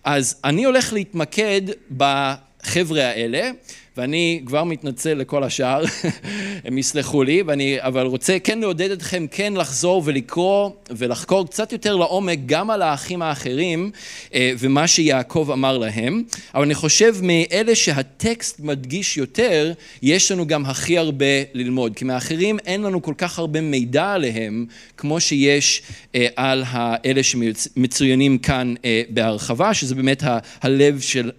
אז 0.03 0.35
אני 0.43 0.63
הולך 0.63 0.93
להתמקד 0.93 1.61
בחבר'ה 1.97 3.03
האלה 3.03 3.51
ואני 3.97 4.41
כבר 4.45 4.63
מתנצל 4.63 5.13
לכל 5.13 5.43
השאר, 5.43 5.83
הם 6.65 6.77
יסלחו 6.77 7.23
לי, 7.23 7.41
ואני 7.41 7.77
אבל 7.79 8.05
רוצה 8.05 8.39
כן 8.39 8.59
לעודד 8.59 8.91
אתכם 8.91 9.25
כן 9.31 9.53
לחזור 9.53 10.01
ולקרוא 10.05 10.69
ולחקור 10.89 11.47
קצת 11.47 11.71
יותר 11.71 11.95
לעומק 11.95 12.39
גם 12.45 12.69
על 12.69 12.81
האחים 12.81 13.21
האחרים 13.21 13.91
אה, 14.33 14.51
ומה 14.59 14.87
שיעקב 14.87 15.49
אמר 15.53 15.77
להם, 15.77 16.23
אבל 16.55 16.63
אני 16.63 16.75
חושב 16.75 17.15
מאלה 17.21 17.75
שהטקסט 17.75 18.59
מדגיש 18.59 19.17
יותר, 19.17 19.73
יש 20.01 20.31
לנו 20.31 20.47
גם 20.47 20.65
הכי 20.65 20.97
הרבה 20.97 21.25
ללמוד, 21.53 21.95
כי 21.95 22.05
מאחרים 22.05 22.59
אין 22.59 22.81
לנו 22.81 23.01
כל 23.01 23.13
כך 23.17 23.39
הרבה 23.39 23.61
מידע 23.61 24.11
עליהם 24.11 24.65
כמו 24.97 25.19
שיש 25.19 25.81
אה, 26.15 26.27
על 26.35 26.63
אלה 27.05 27.23
שמצוינים 27.23 28.37
כאן 28.37 28.73
אה, 28.85 29.01
בהרחבה, 29.09 29.73
שזה 29.73 29.95
באמת 29.95 30.23
הלב 30.61 30.99
של 30.99 31.31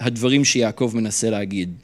הדברים 0.00 0.44
שיעקב 0.44 0.92
מנסה 0.94 1.30
להגיד. 1.30 1.55
להגיד. 1.56 1.74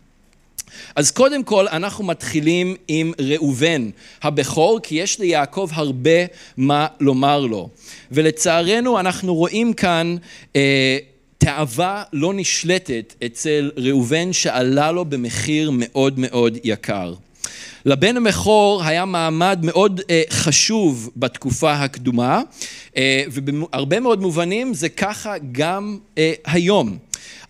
אז 0.96 1.10
קודם 1.10 1.44
כל 1.44 1.68
אנחנו 1.68 2.04
מתחילים 2.04 2.76
עם 2.88 3.12
ראובן 3.18 3.90
הבכור 4.22 4.80
כי 4.82 4.94
יש 4.94 5.18
ליעקב 5.18 5.68
הרבה 5.72 6.26
מה 6.56 6.86
לומר 7.00 7.40
לו 7.40 7.68
ולצערנו 8.10 9.00
אנחנו 9.00 9.34
רואים 9.34 9.72
כאן 9.72 10.16
אה, 10.56 10.98
תאווה 11.38 12.02
לא 12.12 12.32
נשלטת 12.34 13.14
אצל 13.26 13.70
ראובן 13.76 14.32
שעלה 14.32 14.92
לו 14.92 15.04
במחיר 15.04 15.70
מאוד 15.72 16.18
מאוד 16.18 16.58
יקר. 16.64 17.14
לבן 17.84 18.16
המכור 18.16 18.82
היה 18.84 19.04
מעמד 19.04 19.58
מאוד 19.62 20.00
אה, 20.10 20.22
חשוב 20.30 21.10
בתקופה 21.16 21.72
הקדומה 21.72 22.42
אה, 22.96 23.24
ובהרבה 23.32 24.00
מאוד 24.00 24.20
מובנים 24.20 24.74
זה 24.74 24.88
ככה 24.88 25.34
גם 25.52 25.98
אה, 26.18 26.32
היום. 26.44 26.98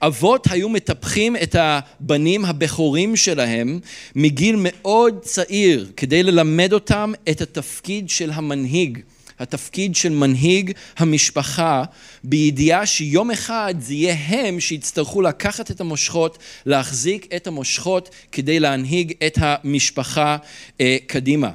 אבות 0.03 0.47
היו 0.51 0.69
מטפחים 0.69 1.37
את 1.37 1.57
הבנים 1.59 2.45
הבכורים 2.45 3.17
שלהם 3.17 3.81
מגיל 4.15 4.57
מאוד 4.59 5.19
צעיר 5.23 5.91
כדי 5.97 6.23
ללמד 6.23 6.73
אותם 6.73 7.13
את 7.31 7.41
התפקיד 7.41 8.11
של 8.11 8.31
המנהיג, 8.31 8.99
התפקיד 9.39 9.97
של 9.97 10.09
מנהיג 10.09 10.73
המשפחה 10.97 11.85
בידיעה 12.25 12.87
שיום 12.87 13.31
אחד 13.31 13.75
זה 13.81 13.95
יהיה 13.95 14.17
הם 14.29 14.61
שיצטרכו 14.61 15.23
לקחת 15.23 15.71
את 15.71 15.81
המושכות, 15.81 16.39
להחזיק 16.67 17.35
את 17.37 17.47
המושכות 17.47 18.11
כדי 18.33 18.61
להנהיג 18.61 19.13
את 19.27 19.39
המשפחה 19.41 20.37
אה, 20.81 20.97
קדימה. 21.07 21.51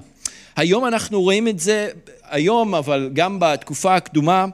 היום 0.56 0.86
אנחנו 0.86 1.22
רואים 1.22 1.48
את 1.48 1.60
זה 1.60 1.90
היום, 2.30 2.76
אבל 2.76 3.10
גם 3.14 3.38
בתקופה 3.40 3.96
הקדומה, 3.96 4.46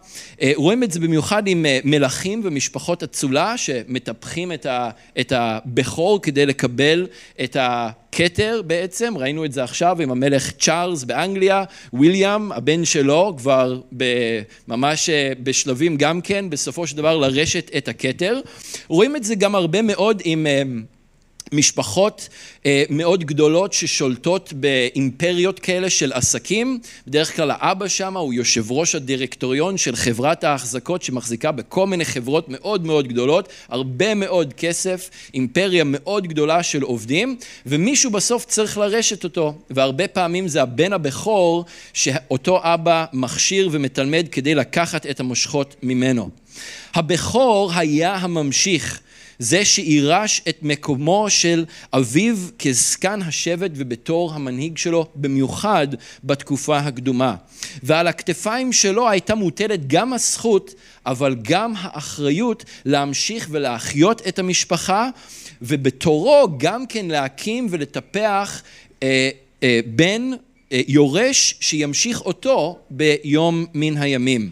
אה, 0.42 0.52
רואים 0.56 0.84
את 0.84 0.92
זה 0.92 1.00
במיוחד 1.00 1.48
עם 1.48 1.66
אה, 1.66 1.80
מלכים 1.84 2.42
ומשפחות 2.44 3.04
אצולה 3.04 3.58
שמטפחים 3.58 4.52
את 5.20 5.32
הבכור 5.32 6.22
כדי 6.22 6.46
לקבל 6.46 7.08
את 7.44 7.58
הכתר 7.60 8.62
בעצם, 8.68 9.14
ראינו 9.18 9.46
את 9.46 9.52
זה 9.54 9.64
עכשיו 9.64 10.02
עם 10.02 10.12
המלך 10.12 10.52
צ'ארלס 10.52 11.04
באנגליה, 11.04 11.64
וויליאם, 11.94 12.52
הבן 12.52 12.86
שלו, 12.86 13.34
כבר 13.38 13.82
ממש 14.68 15.10
אה, 15.10 15.32
בשלבים 15.44 15.98
גם 15.98 16.22
כן, 16.22 16.50
בסופו 16.50 16.88
של 16.88 16.98
דבר 16.98 17.18
לרשת 17.18 17.72
את 17.78 17.88
הכתר. 17.88 18.40
רואים 18.88 19.16
את 19.16 19.24
זה 19.24 19.36
גם 19.36 19.56
הרבה 19.56 19.82
מאוד 19.82 20.22
עם 20.26 20.48
משפחות 21.52 22.30
אה, 22.66 22.84
מאוד 22.90 23.24
גדולות 23.24 23.74
ששולטות 23.74 24.54
באימפריות 24.54 25.60
כאלה 25.60 25.90
של 25.90 26.14
עסקים, 26.14 26.80
בדרך 27.08 27.36
כלל 27.36 27.52
האבא 27.52 27.88
שם 27.88 28.18
הוא 28.18 28.34
יושב 28.34 28.72
ראש 28.72 28.96
הדירקטוריון 28.96 29.78
של 29.78 29.96
חברת 29.96 30.44
ההחזקות 30.44 31.04
שמחזיקה 31.04 31.52
בכל 31.52 31.88
מיני 31.88 32.06
חברות 32.06 32.46
מאוד 32.50 32.86
מאוד 32.86 33.08
גדולות, 33.08 33.50
הרבה 33.70 34.16
מאוד 34.16 34.54
כסף, 34.54 35.10
אימפריה 35.34 35.84
מאוד 35.86 36.28
גדולה 36.28 36.64
של 36.64 36.82
עובדים, 36.82 37.38
ומישהו 37.66 38.12
בסוף 38.12 38.46
צריך 38.46 38.78
לרשת 38.78 39.24
אותו, 39.24 39.54
והרבה 39.70 40.08
פעמים 40.08 40.48
זה 40.48 40.62
הבן 40.62 40.94
הבכור 40.94 41.66
שאותו 41.94 42.60
אבא 42.64 43.06
מכשיר 43.14 43.70
ומתלמד 43.72 44.26
כדי 44.32 44.56
לקחת 44.56 45.06
את 45.06 45.20
המושכות 45.20 45.76
ממנו. 45.84 46.30
הבכור 46.94 47.72
היה 47.76 48.16
הממשיך, 48.16 49.00
זה 49.40 49.66
שיירש 49.66 50.42
את 50.50 50.58
מקומו 50.62 51.30
של 51.30 51.66
אביו 51.94 52.38
כזקן 52.60 53.22
השבט 53.22 53.72
ובתור 53.76 54.34
המנהיג 54.34 54.78
שלו, 54.78 55.08
במיוחד 55.16 55.88
בתקופה 56.24 56.78
הקדומה. 56.78 57.36
ועל 57.84 58.08
הכתפיים 58.08 58.74
שלו 58.74 59.10
הייתה 59.10 59.36
מוטלת 59.36 59.88
גם 59.88 60.14
הזכות, 60.14 60.74
אבל 61.06 61.36
גם 61.42 61.74
האחריות 61.78 62.66
להמשיך 62.86 63.48
ולהחיות 63.52 64.28
את 64.28 64.40
המשפחה, 64.40 65.10
ובתורו 65.62 66.48
גם 66.58 66.88
כן 66.88 67.06
להקים 67.06 67.68
ולטפח 67.70 68.64
אה, 69.04 69.30
אה, 69.64 69.80
בן 69.86 70.32
אה, 70.72 70.82
יורש 70.88 71.56
שימשיך 71.60 72.22
אותו 72.22 72.80
ביום 72.90 73.66
מן 73.74 73.98
הימים. 73.98 74.50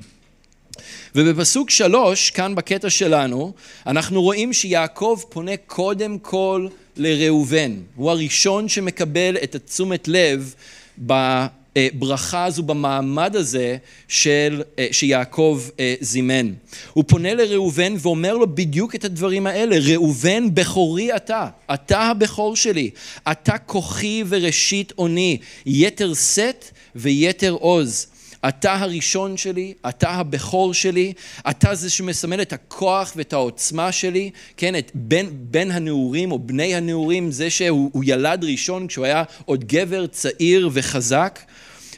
ובפסוק 1.15 1.69
שלוש, 1.69 2.29
כאן 2.29 2.55
בקטע 2.55 2.89
שלנו, 2.89 3.53
אנחנו 3.87 4.21
רואים 4.21 4.53
שיעקב 4.53 5.19
פונה 5.29 5.57
קודם 5.57 6.19
כל 6.19 6.67
לראובן. 6.97 7.71
הוא 7.95 8.11
הראשון 8.11 8.69
שמקבל 8.69 9.37
את 9.43 9.55
התשומת 9.55 10.07
לב 10.07 10.55
בברכה 10.97 12.45
הזו, 12.45 12.63
במעמד 12.63 13.35
הזה 13.35 13.77
של, 14.07 14.61
אה, 14.79 14.87
שיעקב 14.91 15.61
אה, 15.79 15.95
זימן. 16.01 16.53
הוא 16.93 17.03
פונה 17.07 17.33
לראובן 17.33 17.93
ואומר 17.99 18.37
לו 18.37 18.55
בדיוק 18.55 18.95
את 18.95 19.05
הדברים 19.05 19.47
האלה, 19.47 19.75
ראובן 19.79 20.55
בכורי 20.55 21.15
אתה, 21.15 21.47
אתה 21.73 21.99
הבכור 21.99 22.55
שלי, 22.55 22.89
אתה 23.31 23.57
כוחי 23.57 24.23
וראשית 24.29 24.93
אוני, 24.97 25.37
יתר 25.65 26.13
שאת 26.13 26.65
ויתר 26.95 27.51
עוז. 27.51 28.07
אתה 28.47 28.73
הראשון 28.73 29.37
שלי, 29.37 29.73
אתה 29.89 30.09
הבכור 30.09 30.73
שלי, 30.73 31.13
אתה 31.49 31.75
זה 31.75 31.89
שמסמל 31.89 32.41
את 32.41 32.53
הכוח 32.53 33.13
ואת 33.15 33.33
העוצמה 33.33 33.91
שלי, 33.91 34.31
כן, 34.57 34.75
את 34.75 34.91
בן, 34.93 35.25
בן 35.31 35.71
הנעורים 35.71 36.31
או 36.31 36.39
בני 36.39 36.75
הנעורים, 36.75 37.31
זה 37.31 37.49
שהוא 37.49 38.03
ילד 38.05 38.43
ראשון 38.43 38.87
כשהוא 38.87 39.05
היה 39.05 39.23
עוד 39.45 39.63
גבר 39.63 40.07
צעיר 40.07 40.69
וחזק. 40.73 41.39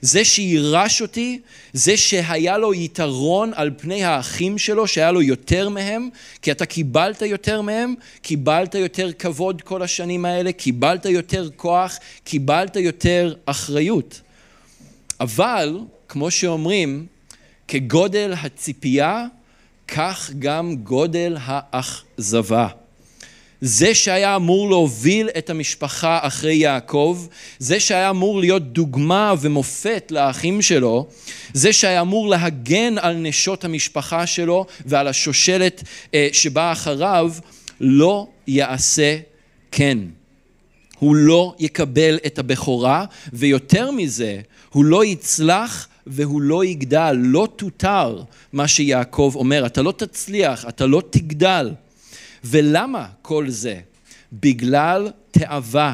זה 0.01 0.25
שירש 0.25 1.01
אותי, 1.01 1.39
זה 1.73 1.97
שהיה 1.97 2.57
לו 2.57 2.73
יתרון 2.73 3.51
על 3.55 3.71
פני 3.77 4.03
האחים 4.03 4.57
שלו, 4.57 4.87
שהיה 4.87 5.11
לו 5.11 5.21
יותר 5.21 5.69
מהם, 5.69 6.09
כי 6.41 6.51
אתה 6.51 6.65
קיבלת 6.65 7.21
יותר 7.21 7.61
מהם, 7.61 7.95
קיבלת 8.21 8.75
יותר 8.75 9.11
כבוד 9.19 9.61
כל 9.61 9.81
השנים 9.81 10.25
האלה, 10.25 10.51
קיבלת 10.51 11.05
יותר 11.05 11.49
כוח, 11.55 11.97
קיבלת 12.23 12.75
יותר 12.75 13.33
אחריות. 13.45 14.21
אבל 15.19 15.79
כמו 16.07 16.31
שאומרים, 16.31 17.05
כגודל 17.67 18.33
הציפייה, 18.41 19.25
כך 19.87 20.31
גם 20.39 20.75
גודל 20.75 21.37
האכזבה. 21.39 22.67
זה 23.61 23.95
שהיה 23.95 24.35
אמור 24.35 24.69
להוביל 24.69 25.29
את 25.37 25.49
המשפחה 25.49 26.19
אחרי 26.21 26.55
יעקב, 26.55 27.27
זה 27.59 27.79
שהיה 27.79 28.09
אמור 28.09 28.39
להיות 28.39 28.73
דוגמה 28.73 29.33
ומופת 29.41 30.11
לאחים 30.11 30.61
שלו, 30.61 31.07
זה 31.53 31.73
שהיה 31.73 32.01
אמור 32.01 32.29
להגן 32.29 32.97
על 32.97 33.15
נשות 33.15 33.65
המשפחה 33.65 34.27
שלו 34.27 34.65
ועל 34.85 35.07
השושלת 35.07 35.83
אה, 36.13 36.27
שבאה 36.31 36.71
אחריו, 36.71 37.31
לא 37.79 38.27
יעשה 38.47 39.17
כן. 39.71 39.97
הוא 40.99 41.15
לא 41.15 41.55
יקבל 41.59 42.19
את 42.25 42.39
הבכורה, 42.39 43.05
ויותר 43.33 43.91
מזה, 43.91 44.41
הוא 44.69 44.85
לא 44.85 45.05
יצלח 45.05 45.87
והוא 46.07 46.41
לא 46.41 46.65
יגדל, 46.65 47.15
לא 47.19 47.47
תותר 47.55 48.23
מה 48.53 48.67
שיעקב 48.67 49.31
אומר, 49.35 49.65
אתה 49.65 49.81
לא 49.81 49.93
תצליח, 49.97 50.65
אתה 50.69 50.85
לא 50.85 51.01
תגדל. 51.09 51.71
ולמה 52.43 53.07
כל 53.21 53.49
זה? 53.49 53.79
בגלל 54.33 55.11
תאווה. 55.31 55.93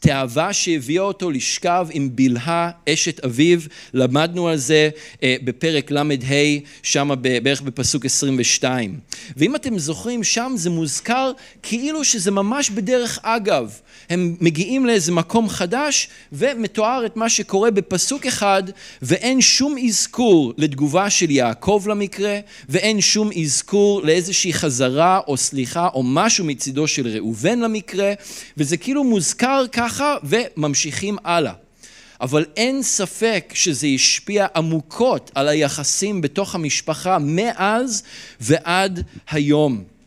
תאווה 0.00 0.52
שהביאה 0.52 1.02
אותו 1.02 1.30
לשכב 1.30 1.88
עם 1.90 2.10
בלהה 2.14 2.70
אשת 2.88 3.24
אביו, 3.24 3.60
למדנו 3.94 4.48
על 4.48 4.56
זה 4.56 4.90
אה, 5.22 5.36
בפרק 5.44 5.90
ל"ה, 5.90 6.02
שם 6.82 7.10
בערך 7.20 7.60
בפסוק 7.60 8.04
22. 8.04 8.98
ואם 9.36 9.56
אתם 9.56 9.78
זוכרים, 9.78 10.24
שם 10.24 10.52
זה 10.56 10.70
מוזכר 10.70 11.32
כאילו 11.62 12.04
שזה 12.04 12.30
ממש 12.30 12.70
בדרך 12.70 13.18
אגב. 13.22 13.80
הם 14.10 14.36
מגיעים 14.40 14.86
לאיזה 14.86 15.12
מקום 15.12 15.48
חדש 15.48 16.08
ומתואר 16.32 17.06
את 17.06 17.16
מה 17.16 17.28
שקורה 17.28 17.70
בפסוק 17.70 18.26
אחד 18.26 18.62
ואין 19.02 19.40
שום 19.40 19.76
אזכור 19.78 20.54
לתגובה 20.56 21.10
של 21.10 21.30
יעקב 21.30 21.84
למקרה 21.86 22.38
ואין 22.68 23.00
שום 23.00 23.30
אזכור 23.42 24.02
לאיזושהי 24.02 24.52
חזרה 24.52 25.20
או 25.26 25.36
סליחה 25.36 25.88
או 25.94 26.02
משהו 26.02 26.44
מצידו 26.44 26.86
של 26.86 27.08
ראובן 27.08 27.58
למקרה 27.58 28.12
וזה 28.56 28.76
כאילו 28.76 29.04
מוזכר 29.04 29.64
ככה 29.72 30.16
וממשיכים 30.24 31.16
הלאה. 31.24 31.52
אבל 32.20 32.44
אין 32.56 32.82
ספק 32.82 33.52
שזה 33.54 33.86
השפיע 33.86 34.46
עמוקות 34.56 35.30
על 35.34 35.48
היחסים 35.48 36.20
בתוך 36.20 36.54
המשפחה 36.54 37.18
מאז 37.20 38.02
ועד 38.40 39.02
היום. 39.30 39.97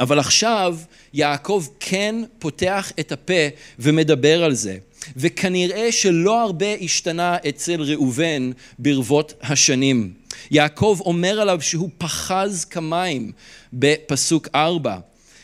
אבל 0.00 0.18
עכשיו 0.18 0.76
יעקב 1.14 1.66
כן 1.80 2.14
פותח 2.38 2.92
את 3.00 3.12
הפה 3.12 3.48
ומדבר 3.78 4.44
על 4.44 4.54
זה. 4.54 4.76
וכנראה 5.16 5.92
שלא 5.92 6.42
הרבה 6.42 6.74
השתנה 6.80 7.36
אצל 7.48 7.82
ראובן 7.82 8.50
ברבות 8.78 9.34
השנים. 9.42 10.12
יעקב 10.50 10.98
אומר 11.00 11.40
עליו 11.40 11.60
שהוא 11.60 11.90
פחז 11.98 12.64
כמים 12.64 13.32
בפסוק 13.72 14.48
ארבע. 14.54 14.98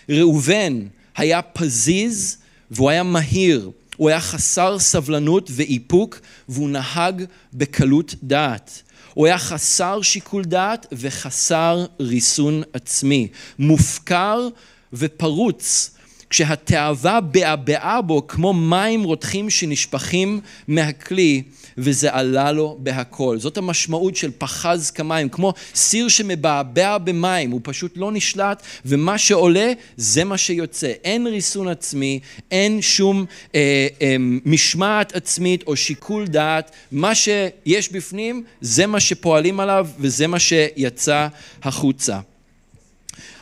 ראובן 0.08 0.86
היה 1.16 1.42
פזיז 1.42 2.36
והוא 2.70 2.90
היה 2.90 3.02
מהיר, 3.02 3.70
הוא 3.96 4.08
היה 4.08 4.20
חסר 4.20 4.78
סבלנות 4.78 5.50
ואיפוק 5.52 6.20
והוא 6.48 6.70
נהג 6.70 7.24
בקלות 7.54 8.14
דעת. 8.22 8.82
הוא 9.14 9.26
היה 9.26 9.38
חסר 9.38 10.02
שיקול 10.02 10.44
דעת 10.44 10.86
וחסר 10.92 11.86
ריסון 12.00 12.62
עצמי, 12.72 13.28
מופקר 13.58 14.48
ופרוץ, 14.92 15.90
כשהתאווה 16.30 17.20
בעבעה 17.20 18.02
בו 18.02 18.26
כמו 18.26 18.52
מים 18.52 19.04
רותחים 19.04 19.50
שנשפכים 19.50 20.40
מהכלי 20.68 21.42
וזה 21.78 22.12
עלה 22.12 22.52
לו 22.52 22.78
בהכל. 22.80 23.38
זאת 23.38 23.58
המשמעות 23.58 24.16
של 24.16 24.30
פחז 24.38 24.90
כמים, 24.90 25.28
כמו 25.28 25.52
סיר 25.74 26.08
שמבעבע 26.08 26.98
במים, 26.98 27.50
הוא 27.50 27.60
פשוט 27.64 27.92
לא 27.96 28.12
נשלט 28.12 28.62
ומה 28.84 29.18
שעולה 29.18 29.72
זה 29.96 30.24
מה 30.24 30.38
שיוצא. 30.38 30.92
אין 31.04 31.26
ריסון 31.26 31.68
עצמי, 31.68 32.20
אין 32.50 32.82
שום 32.82 33.24
אה, 33.54 33.86
אה, 34.02 34.16
משמעת 34.44 35.16
עצמית 35.16 35.62
או 35.66 35.76
שיקול 35.76 36.26
דעת, 36.26 36.70
מה 36.92 37.14
שיש 37.14 37.92
בפנים 37.92 38.44
זה 38.60 38.86
מה 38.86 39.00
שפועלים 39.00 39.60
עליו 39.60 39.86
וזה 39.98 40.26
מה 40.26 40.38
שיצא 40.38 41.28
החוצה. 41.62 42.20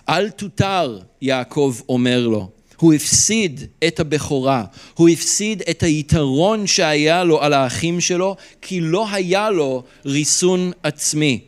אל 0.09 0.31
תותר, 0.31 0.99
יעקב 1.23 1.77
אומר 1.89 2.27
לו. 2.27 2.58
הוא 2.81 2.95
הפסיד 2.95 3.65
את 3.87 4.01
הבכורה, 4.01 4.65
הוא 4.95 5.09
הפסיד 5.09 5.63
את 5.71 5.83
היתרון 5.83 6.67
שהיה 6.67 7.25
לו 7.25 7.43
על 7.43 7.53
האחים 7.53 8.01
שלו, 8.01 8.37
כי 8.63 8.81
לא 8.81 9.07
היה 9.13 9.51
לו 9.51 9.83
ריסון 10.05 10.73
עצמי, 10.83 11.41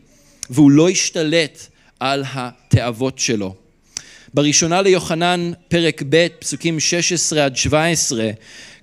והוא 0.51 0.71
לא 0.71 0.88
השתלט 0.88 1.66
על 2.01 2.25
התאוות 2.33 3.19
שלו. 3.19 3.55
בראשונה 4.35 4.83
ליוחנן, 4.83 5.53
פרק 5.69 6.03
ב', 6.09 6.27
פסוקים 6.38 6.81
16 6.81 7.45
עד 7.45 7.57
17, 7.57 8.31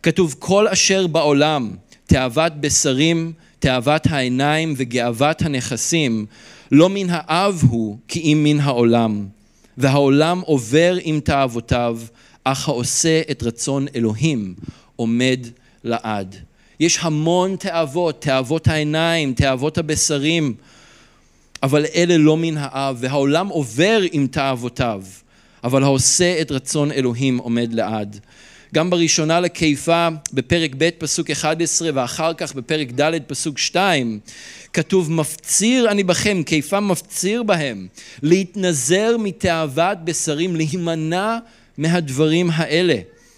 כתוב 0.03 0.35
כל 0.39 0.67
אשר 0.67 1.07
בעולם, 1.07 1.71
תאוות 2.05 2.53
בשרים, 2.61 3.33
תאוות 3.59 4.07
העיניים 4.09 4.73
וגאוות 4.77 5.41
הנכסים, 5.41 6.25
לא 6.71 6.89
מן 6.89 7.07
האב 7.09 7.63
הוא, 7.69 7.97
כי 8.07 8.19
אם 8.19 8.41
מן 8.43 8.59
העולם. 8.59 9.25
והעולם 9.77 10.41
עובר 10.45 10.97
עם 11.01 11.19
תאוותיו, 11.19 11.99
אך 12.51 12.67
העושה 12.67 13.21
את 13.31 13.43
רצון 13.43 13.85
אלוהים 13.95 14.53
עומד 14.95 15.39
לעד. 15.83 16.35
יש 16.79 16.99
המון 17.01 17.55
תאוות, 17.55 18.21
תאוות 18.21 18.67
העיניים, 18.67 19.33
תאוות 19.33 19.77
הבשרים, 19.77 20.53
אבל 21.63 21.85
אלה 21.95 22.17
לא 22.17 22.37
מן 22.37 22.57
האב, 22.57 22.97
והעולם 22.99 23.47
עובר 23.47 24.01
עם 24.11 24.27
תאוותיו, 24.27 25.03
אבל 25.63 25.83
העושה 25.83 26.41
את 26.41 26.51
רצון 26.51 26.91
אלוהים 26.91 27.37
עומד 27.37 27.73
לעד. 27.73 28.19
גם 28.73 28.89
בראשונה 28.89 29.39
לקיפה 29.39 30.07
בפרק 30.33 30.71
ב' 30.77 30.89
פסוק 30.97 31.31
11 31.31 31.89
ואחר 31.93 32.33
כך 32.33 32.55
בפרק 32.55 32.87
ד' 32.91 33.19
פסוק 33.27 33.57
2 33.57 34.19
כתוב 34.73 35.11
מפציר 35.11 35.91
אני 35.91 36.03
בכם, 36.03 36.43
קיפה 36.45 36.79
מפציר 36.79 37.43
בהם 37.43 37.87
להתנזר 38.23 39.15
מתאוות 39.19 39.97
בשרים, 40.03 40.55
להימנע 40.55 41.37
מהדברים 41.77 42.49
האלה, 42.53 42.95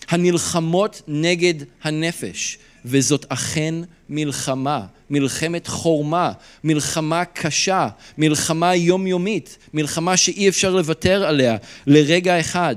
הנלחמות 0.10 1.02
נגד 1.08 1.54
הנפש. 1.84 2.58
וזאת 2.86 3.26
אכן 3.30 3.76
מלחמה, 4.10 4.86
מלחמת 5.10 5.68
חורמה, 5.68 6.32
מלחמה 6.64 7.26
קשה, 7.26 7.88
מלחמה 8.18 8.76
יומיומית, 8.76 9.58
מלחמה 9.74 10.18
שאי 10.18 10.50
אפשר 10.50 10.76
לוותר 10.76 11.24
עליה 11.24 11.58
לרגע 11.88 12.40
אחד. 12.40 12.76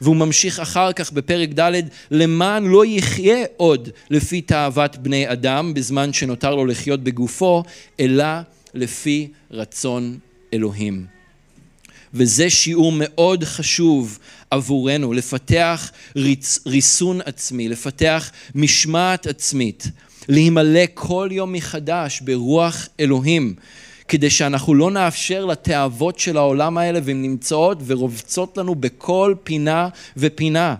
והוא 0.00 0.16
ממשיך 0.16 0.60
אחר 0.60 0.92
כך 0.92 1.12
בפרק 1.12 1.48
ד' 1.58 1.72
למען 2.10 2.64
לא 2.64 2.86
יחיה 2.86 3.44
עוד 3.56 3.88
לפי 4.10 4.40
תאוות 4.40 4.96
בני 4.96 5.32
אדם 5.32 5.74
בזמן 5.74 6.12
שנותר 6.12 6.54
לו 6.54 6.66
לחיות 6.66 7.04
בגופו, 7.04 7.62
אלא 8.00 8.24
לפי 8.74 9.28
רצון 9.50 10.18
אלוהים. 10.52 11.06
וזה 12.14 12.50
שיעור 12.50 12.92
מאוד 12.94 13.44
חשוב 13.44 14.18
עבורנו, 14.54 15.12
לפתח 15.12 15.90
ריצ, 16.16 16.58
ריסון 16.66 17.20
עצמי, 17.24 17.68
לפתח 17.68 18.30
משמעת 18.54 19.26
עצמית, 19.26 19.86
להימלא 20.28 20.84
כל 20.94 21.28
יום 21.32 21.52
מחדש 21.52 22.20
ברוח 22.20 22.88
אלוהים, 23.00 23.54
כדי 24.08 24.30
שאנחנו 24.30 24.74
לא 24.74 24.90
נאפשר 24.90 25.44
לתאוות 25.44 26.18
של 26.18 26.36
העולם 26.36 26.78
האלה 26.78 27.00
והן 27.02 27.22
נמצאות 27.22 27.78
ורובצות 27.86 28.58
לנו 28.58 28.74
בכל 28.74 29.34
פינה 29.44 29.88
ופינה. 30.16 30.74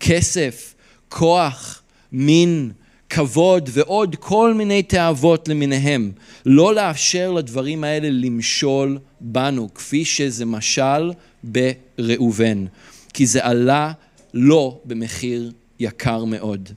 כסף, 0.00 0.74
כוח, 1.08 1.82
מין, 2.12 2.70
כבוד 3.10 3.70
ועוד 3.72 4.16
כל 4.20 4.54
מיני 4.54 4.82
תאוות 4.82 5.48
למיניהם. 5.48 6.12
לא 6.46 6.74
לאפשר 6.74 7.30
לדברים 7.30 7.84
האלה 7.84 8.08
למשול 8.10 8.98
בנו, 9.20 9.74
כפי 9.74 10.04
שזה 10.04 10.44
משל 10.44 11.12
בראובן. 11.44 12.64
כי 13.14 13.26
זה 13.26 13.44
עלה 13.44 13.92
לו 14.34 14.80
במחיר 14.84 15.52
יקר 15.80 16.24
מאוד. 16.24 16.68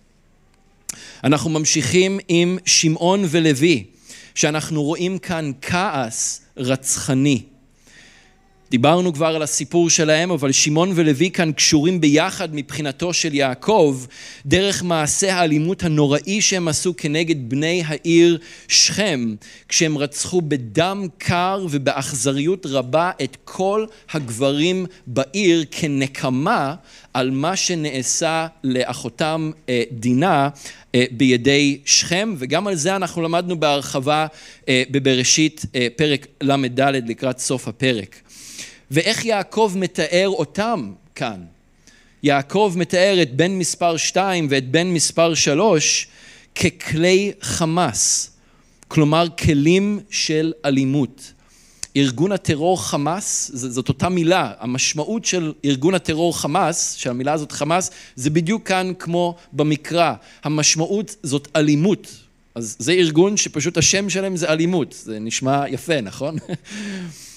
אנחנו 1.24 1.50
ממשיכים 1.50 2.20
עם 2.28 2.58
שמעון 2.66 3.24
ולוי, 3.30 3.84
שאנחנו 4.36 4.84
רואים 4.84 5.18
כאן 5.18 5.52
כעס 5.62 6.42
רצחני. 6.58 7.44
דיברנו 8.70 9.14
כבר 9.14 9.36
על 9.36 9.42
הסיפור 9.42 9.90
שלהם, 9.90 10.32
אבל 10.32 10.52
שמעון 10.52 10.92
ולוי 10.96 11.32
כאן 11.32 11.52
קשורים 11.52 12.02
ביחד 12.02 12.50
מבחינתו 12.56 13.14
של 13.14 13.34
יעקב, 13.34 14.06
דרך 14.46 14.84
מעשה 14.84 15.36
האלימות 15.36 15.84
הנוראי 15.84 16.42
שהם 16.42 16.68
עשו 16.68 16.94
כנגד 16.98 17.50
בני 17.50 17.84
העיר 17.86 18.38
שכם, 18.68 19.36
כשהם 19.70 19.98
רצחו 19.98 20.42
בדם 20.42 21.08
קר 21.18 21.66
ובאכזריות 21.70 22.66
רבה 22.66 23.12
את 23.24 23.38
כל 23.44 23.86
הגברים 24.12 24.86
בעיר 25.08 25.66
כנקמה 25.72 26.76
על 27.14 27.32
מה 27.32 27.56
שנעשה 27.56 28.48
לאחותם 28.64 29.52
אה, 29.70 29.84
דינה 29.92 30.50
אה, 30.96 31.06
בידי 31.12 31.80
שכם, 31.86 32.36
וגם 32.38 32.68
על 32.68 32.76
זה 32.76 32.96
אנחנו 32.96 33.22
למדנו 33.22 33.60
בהרחבה 33.60 34.28
אה, 34.70 34.84
בבראשית 34.92 35.66
פרק 35.96 36.28
ל"ד 36.42 36.80
לקראת 36.80 37.40
סוף 37.40 37.68
הפרק. 37.68 38.25
ואיך 38.92 39.26
יעקב 39.26 39.74
מתאר 39.76 40.30
אותם 40.30 40.94
כאן. 41.16 41.42
יעקב 42.24 42.74
מתאר 42.76 43.22
את 43.22 43.36
בן 43.36 43.52
מספר 43.52 43.98
2 43.98 44.48
ואת 44.50 44.72
בן 44.72 44.88
מספר 44.88 45.34
3 45.34 46.08
ככלי 46.56 47.32
חמאס, 47.42 48.32
כלומר 48.88 49.28
כלים 49.38 50.00
של 50.10 50.54
אלימות. 50.66 51.32
ארגון 51.98 52.32
הטרור 52.32 52.84
חמאס, 52.84 53.52
זאת 53.54 53.90
אותה 53.90 54.10
מילה, 54.10 54.54
המשמעות 54.60 55.26
של 55.26 55.54
ארגון 55.66 55.96
הטרור 55.96 56.38
חמאס, 56.38 56.94
של 56.94 57.10
המילה 57.10 57.34
הזאת 57.34 57.52
חמאס, 57.52 57.92
זה 58.16 58.30
בדיוק 58.30 58.68
כאן 58.68 58.92
כמו 59.00 59.36
במקרא, 59.54 60.14
המשמעות 60.44 61.16
זאת 61.24 61.48
אלימות, 61.56 62.08
אז 62.56 62.76
זה 62.80 62.92
ארגון 62.92 63.38
שפשוט 63.38 63.78
השם 63.78 64.10
שלהם 64.10 64.38
זה 64.38 64.50
אלימות, 64.50 64.96
זה 65.04 65.20
נשמע 65.20 65.64
יפה, 65.70 66.02
נכון? 66.02 66.38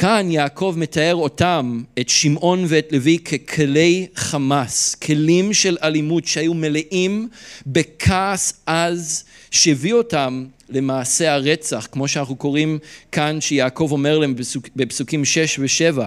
כאן 0.00 0.30
יעקב 0.30 0.74
מתאר 0.76 1.14
אותם, 1.14 1.82
את 2.00 2.08
שמעון 2.08 2.64
ואת 2.68 2.92
לוי, 2.92 3.18
ככלי 3.18 4.06
חמאס, 4.14 4.94
כלים 4.94 5.54
של 5.54 5.76
אלימות 5.82 6.26
שהיו 6.26 6.54
מלאים 6.54 7.28
בכעס 7.66 8.52
עז 8.66 9.24
שהביא 9.50 9.92
אותם 9.92 10.46
למעשה 10.68 11.34
הרצח, 11.34 11.88
כמו 11.92 12.08
שאנחנו 12.08 12.36
קוראים 12.36 12.78
כאן 13.12 13.40
שיעקב 13.40 13.88
אומר 13.92 14.18
להם 14.18 14.36
בפסוק, 14.36 14.68
בפסוקים 14.76 15.24
6 15.24 15.58
ו-7. 15.58 15.98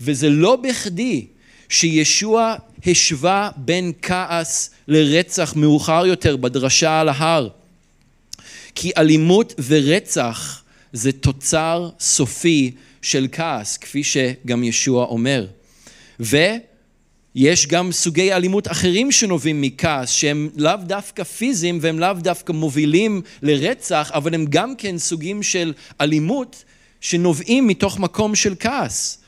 וזה 0.00 0.30
לא 0.30 0.56
בכדי 0.56 1.26
שישוע 1.68 2.54
השווה 2.86 3.50
בין 3.56 3.92
כעס 4.02 4.70
לרצח 4.88 5.56
מאוחר 5.56 6.06
יותר 6.06 6.36
בדרשה 6.36 7.00
על 7.00 7.08
ההר. 7.08 7.48
כי 8.74 8.90
אלימות 8.96 9.54
ורצח 9.68 10.62
זה 10.92 11.12
תוצר 11.12 11.90
סופי 12.00 12.72
של 13.04 13.26
כעס, 13.32 13.76
כפי 13.76 14.04
שגם 14.04 14.64
ישוע 14.64 15.04
אומר. 15.04 15.46
ויש 16.20 17.66
גם 17.66 17.92
סוגי 17.92 18.32
אלימות 18.32 18.70
אחרים 18.70 19.12
שנובעים 19.12 19.60
מכעס, 19.60 20.10
שהם 20.10 20.48
לאו 20.56 20.76
דווקא 20.76 21.24
פיזיים 21.24 21.78
והם 21.80 21.98
לאו 21.98 22.12
דווקא 22.12 22.52
מובילים 22.52 23.22
לרצח, 23.42 24.10
אבל 24.14 24.34
הם 24.34 24.46
גם 24.48 24.76
כן 24.76 24.98
סוגים 24.98 25.42
של 25.42 25.72
אלימות 26.00 26.64
שנובעים 27.00 27.66
מתוך 27.66 27.98
מקום 27.98 28.34
של 28.34 28.54
כעס. 28.60 29.18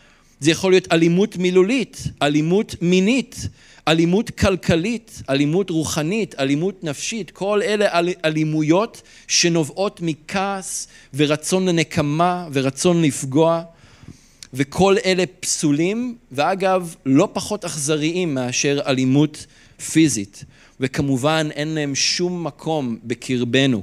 זה 0.41 0.51
יכול 0.51 0.73
להיות 0.73 0.93
אלימות 0.93 1.37
מילולית, 1.37 2.03
אלימות 2.23 2.75
מינית, 2.83 3.49
אלימות 3.89 4.31
כלכלית, 4.31 5.23
אלימות 5.31 5.71
רוחנית, 5.71 6.35
אלימות 6.39 6.85
נפשית, 6.85 7.31
כל 7.31 7.63
אלה 7.63 7.99
אל, 7.99 8.09
אלימויות 8.25 9.03
שנובעות 9.29 10.01
מכעס 10.03 10.89
ורצון 11.15 11.69
לנקמה 11.69 12.49
ורצון 12.53 13.03
לפגוע, 13.03 13.63
וכל 14.55 14.97
אלה 15.05 15.25
פסולים, 15.41 16.17
ואגב, 16.33 16.95
לא 17.07 17.29
פחות 17.33 17.65
אכזריים 17.65 18.35
מאשר 18.35 18.81
אלימות 18.87 19.47
פיזית, 19.91 20.45
וכמובן 20.81 21.49
אין 21.55 21.69
להם 21.69 21.95
שום 21.95 22.45
מקום 22.45 22.99
בקרבנו. 23.05 23.83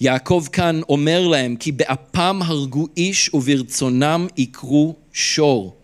יעקב 0.00 0.44
כאן 0.52 0.80
אומר 0.88 1.28
להם 1.28 1.56
כי 1.56 1.72
באפם 1.72 2.40
הרגו 2.44 2.88
איש 2.96 3.34
וברצונם 3.34 4.26
יקרו 4.36 4.94
שור. 5.12 5.75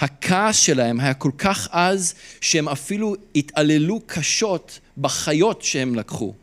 הכעס 0.00 0.56
שלהם 0.56 1.00
היה 1.00 1.14
כל 1.14 1.30
כך 1.38 1.68
עז 1.70 2.14
שהם 2.40 2.68
אפילו 2.68 3.14
התעללו 3.36 4.00
קשות 4.06 4.78
בחיות 4.98 5.62
שהם 5.62 5.94
לקחו. 5.94 6.34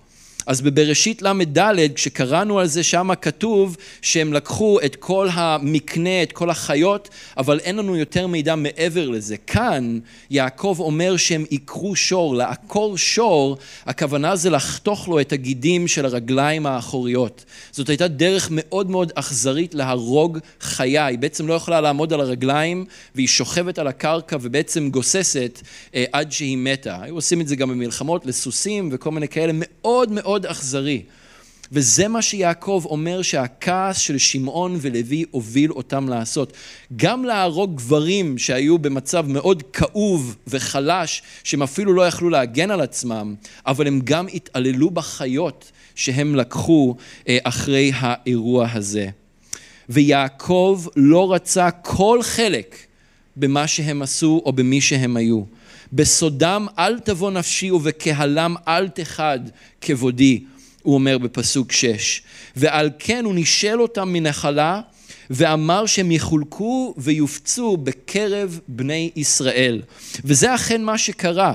אז 0.51 0.61
בבראשית 0.61 1.21
ל"ד, 1.21 1.77
כשקראנו 1.95 2.59
על 2.59 2.67
זה, 2.67 2.83
שם 2.83 3.09
כתוב 3.21 3.77
שהם 4.01 4.33
לקחו 4.33 4.79
את 4.85 4.95
כל 4.95 5.27
המקנה, 5.31 6.23
את 6.23 6.31
כל 6.31 6.49
החיות, 6.49 7.09
אבל 7.37 7.59
אין 7.59 7.75
לנו 7.75 7.95
יותר 7.95 8.27
מידע 8.27 8.55
מעבר 8.55 9.09
לזה. 9.09 9.37
כאן 9.37 9.99
יעקב 10.29 10.75
אומר 10.79 11.17
שהם 11.17 11.45
עיקרו 11.49 11.95
שור, 11.95 12.35
לעקור 12.35 12.97
שור, 12.97 13.57
הכוונה 13.85 14.35
זה 14.35 14.49
לחתוך 14.49 15.07
לו 15.07 15.19
את 15.19 15.33
הגידים 15.33 15.87
של 15.87 16.05
הרגליים 16.05 16.65
האחוריות. 16.65 17.45
זאת 17.71 17.89
הייתה 17.89 18.07
דרך 18.07 18.47
מאוד 18.51 18.89
מאוד 18.89 19.11
אכזרית 19.15 19.75
להרוג 19.75 20.37
חיה, 20.61 21.05
היא 21.05 21.19
בעצם 21.19 21.47
לא 21.47 21.53
יכולה 21.53 21.81
לעמוד 21.81 22.13
על 22.13 22.21
הרגליים, 22.21 22.85
והיא 23.15 23.27
שוכבת 23.27 23.79
על 23.79 23.87
הקרקע 23.87 24.37
ובעצם 24.41 24.89
גוססת 24.89 25.61
אה, 25.95 26.05
עד 26.11 26.31
שהיא 26.31 26.57
מתה. 26.57 26.97
היו 27.01 27.15
עושים 27.15 27.41
את 27.41 27.47
זה 27.47 27.55
גם 27.55 27.69
במלחמות 27.69 28.25
לסוסים 28.25 28.89
וכל 28.91 29.11
מיני 29.11 29.27
כאלה, 29.27 29.53
מאוד 29.55 30.11
מאוד 30.11 30.40
מאוד 30.41 30.45
אכזרי. 30.45 31.03
וזה 31.71 32.07
מה 32.07 32.21
שיעקב 32.21 32.83
אומר 32.85 33.21
שהכעס 33.21 33.97
של 33.97 34.17
שמעון 34.17 34.77
ולוי 34.81 35.25
הוביל 35.31 35.71
אותם 35.71 36.09
לעשות. 36.09 36.53
גם 36.95 37.25
להרוג 37.25 37.75
גברים 37.75 38.37
שהיו 38.37 38.79
במצב 38.79 39.25
מאוד 39.27 39.63
כאוב 39.73 40.35
וחלש, 40.47 41.21
שהם 41.43 41.63
אפילו 41.63 41.93
לא 41.93 42.07
יכלו 42.07 42.29
להגן 42.29 42.71
על 42.71 42.81
עצמם, 42.81 43.35
אבל 43.65 43.87
הם 43.87 44.01
גם 44.03 44.27
התעללו 44.33 44.89
בחיות 44.89 45.71
שהם 45.95 46.35
לקחו 46.35 46.95
אה, 47.27 47.37
אחרי 47.43 47.91
האירוע 47.95 48.67
הזה. 48.73 49.07
ויעקב 49.89 50.83
לא 50.95 51.33
רצה 51.33 51.71
כל 51.71 52.19
חלק 52.23 52.75
במה 53.35 53.67
שהם 53.67 54.01
עשו 54.01 54.41
או 54.45 54.53
במי 54.53 54.81
שהם 54.81 55.17
היו. 55.17 55.41
בסודם 55.93 56.67
אל 56.79 56.99
תבוא 56.99 57.31
נפשי 57.31 57.71
ובקהלם 57.71 58.55
אל 58.67 58.87
תחד 58.87 59.39
כבודי, 59.81 60.43
הוא 60.83 60.93
אומר 60.93 61.17
בפסוק 61.17 61.71
שש. 61.71 62.21
ועל 62.55 62.89
כן 62.99 63.25
הוא 63.25 63.33
נישל 63.33 63.81
אותם 63.81 64.13
מנחלה 64.13 64.81
ואמר 65.29 65.85
שהם 65.85 66.11
יחולקו 66.11 66.93
ויופצו 66.97 67.77
בקרב 67.77 68.59
בני 68.67 69.11
ישראל. 69.15 69.81
וזה 70.23 70.55
אכן 70.55 70.83
מה 70.83 70.97
שקרה. 70.97 71.53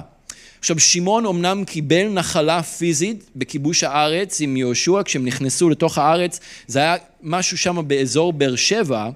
עכשיו 0.59 0.79
שמעון 0.79 1.27
אמנם 1.27 1.65
קיבל 1.65 2.09
נחלה 2.09 2.63
פיזית 2.63 3.31
בכיבוש 3.37 3.85
הארץ 3.85 4.41
עם 4.41 4.57
יהושע 4.57 5.03
כשהם 5.05 5.25
נכנסו 5.25 5.71
לתוך 5.71 5.99
הארץ, 5.99 6.41
זה 6.67 6.79
היה 6.79 6.97
משהו 7.23 7.59
שם 7.59 7.89
באזור 7.89 8.33
באר 8.33 8.57
שבע, 8.57 9.11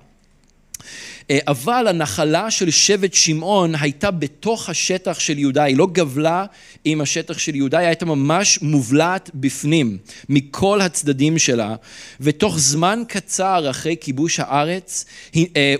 אבל 1.47 1.87
הנחלה 1.89 2.51
של 2.51 2.71
שבט 2.71 3.15
שמעון 3.15 3.75
הייתה 3.81 4.11
בתוך 4.11 4.69
השטח 4.69 5.21
של 5.21 5.39
יהודה, 5.39 5.63
היא 5.63 5.77
לא 5.77 5.89
גבלה 5.93 6.45
עם 6.85 7.01
השטח 7.01 7.39
של 7.39 7.55
יהודה, 7.55 7.79
היא 7.79 7.87
הייתה 7.87 8.05
ממש 8.05 8.59
מובלעת 8.63 9.31
בפנים, 9.35 9.99
מכל 10.29 10.81
הצדדים 10.81 11.39
שלה, 11.39 11.75
ותוך 12.21 12.59
זמן 12.59 13.03
קצר 13.09 13.71
אחרי 13.71 13.97
כיבוש 14.01 14.41
הארץ, 14.41 15.05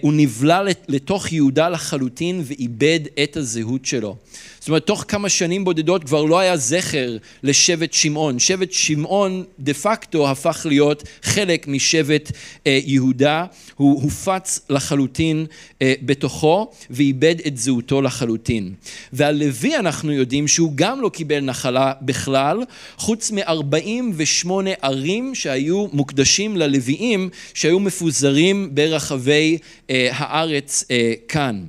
הוא 0.01 0.13
נבלע 0.13 0.63
לתוך 0.89 1.33
יהודה 1.33 1.69
לחלוטין 1.69 2.43
ואיבד 2.45 3.01
את 3.23 3.37
הזהות 3.37 3.85
שלו. 3.85 4.17
זאת 4.61 4.69
אומרת, 4.69 4.87
תוך 4.87 5.05
כמה 5.09 5.29
שנים 5.29 5.65
בודדות 5.65 6.05
כבר 6.05 6.25
לא 6.25 6.39
היה 6.39 6.57
זכר 6.57 7.17
לשבט 7.43 7.93
שמעון. 7.93 8.39
שבט 8.39 8.73
שמעון 8.73 9.45
דה 9.59 9.75
פקטו 9.75 10.31
הפך 10.31 10.67
להיות 10.69 11.03
חלק 11.23 11.69
משבט 11.69 12.33
אה, 12.67 12.81
יהודה, 12.85 13.45
הוא 13.77 14.03
הופץ 14.03 14.61
לחלוטין 14.71 15.40
אה, 15.83 15.95
בתוכו 16.03 16.71
ואיבד 16.91 17.35
את 17.47 17.57
זהותו 17.57 18.03
לחלוטין. 18.03 18.75
והלוי 19.13 19.77
אנחנו 19.77 20.13
יודעים 20.13 20.49
שהוא 20.49 20.73
גם 20.75 21.01
לא 21.01 21.09
קיבל 21.09 21.41
נחלה 21.41 21.93
בכלל, 22.03 22.59
חוץ 22.97 23.31
מ-48 23.31 24.51
ערים 24.83 25.35
שהיו 25.35 25.87
מוקדשים 25.93 26.57
ללוויים 26.57 27.31
שהיו 27.55 27.81
מפוזרים 27.81 28.75
ברחבי 28.75 29.59
אה, 29.91 30.09
הארץ 30.13 30.85
כאן. 31.29 31.65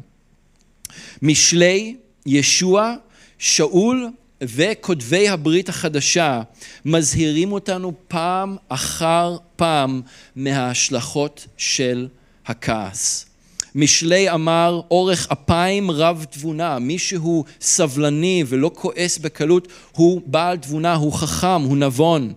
משלי 1.21 1.95
ישוע, 2.25 2.95
שאול 3.39 4.09
וכותבי 4.41 5.29
הברית 5.29 5.69
החדשה 5.69 6.41
מזהירים 6.85 7.51
אותנו 7.51 7.93
פעם 8.07 8.57
אחר 8.69 9.37
פעם 9.55 10.01
מההשלכות 10.35 11.47
של 11.57 12.07
הכעס. 12.45 13.30
משלי 13.75 14.31
אמר 14.31 14.81
אורך 14.91 15.27
אפיים 15.31 15.91
רב 15.91 16.25
תבונה, 16.29 16.79
מי 16.79 16.97
שהוא 16.99 17.43
סבלני 17.61 18.43
ולא 18.47 18.71
כועס 18.73 19.17
בקלות 19.17 19.67
הוא 19.91 20.21
בעל 20.25 20.57
תבונה, 20.57 20.95
הוא 20.95 21.13
חכם, 21.13 21.61
הוא 21.61 21.77
נבון 21.77 22.33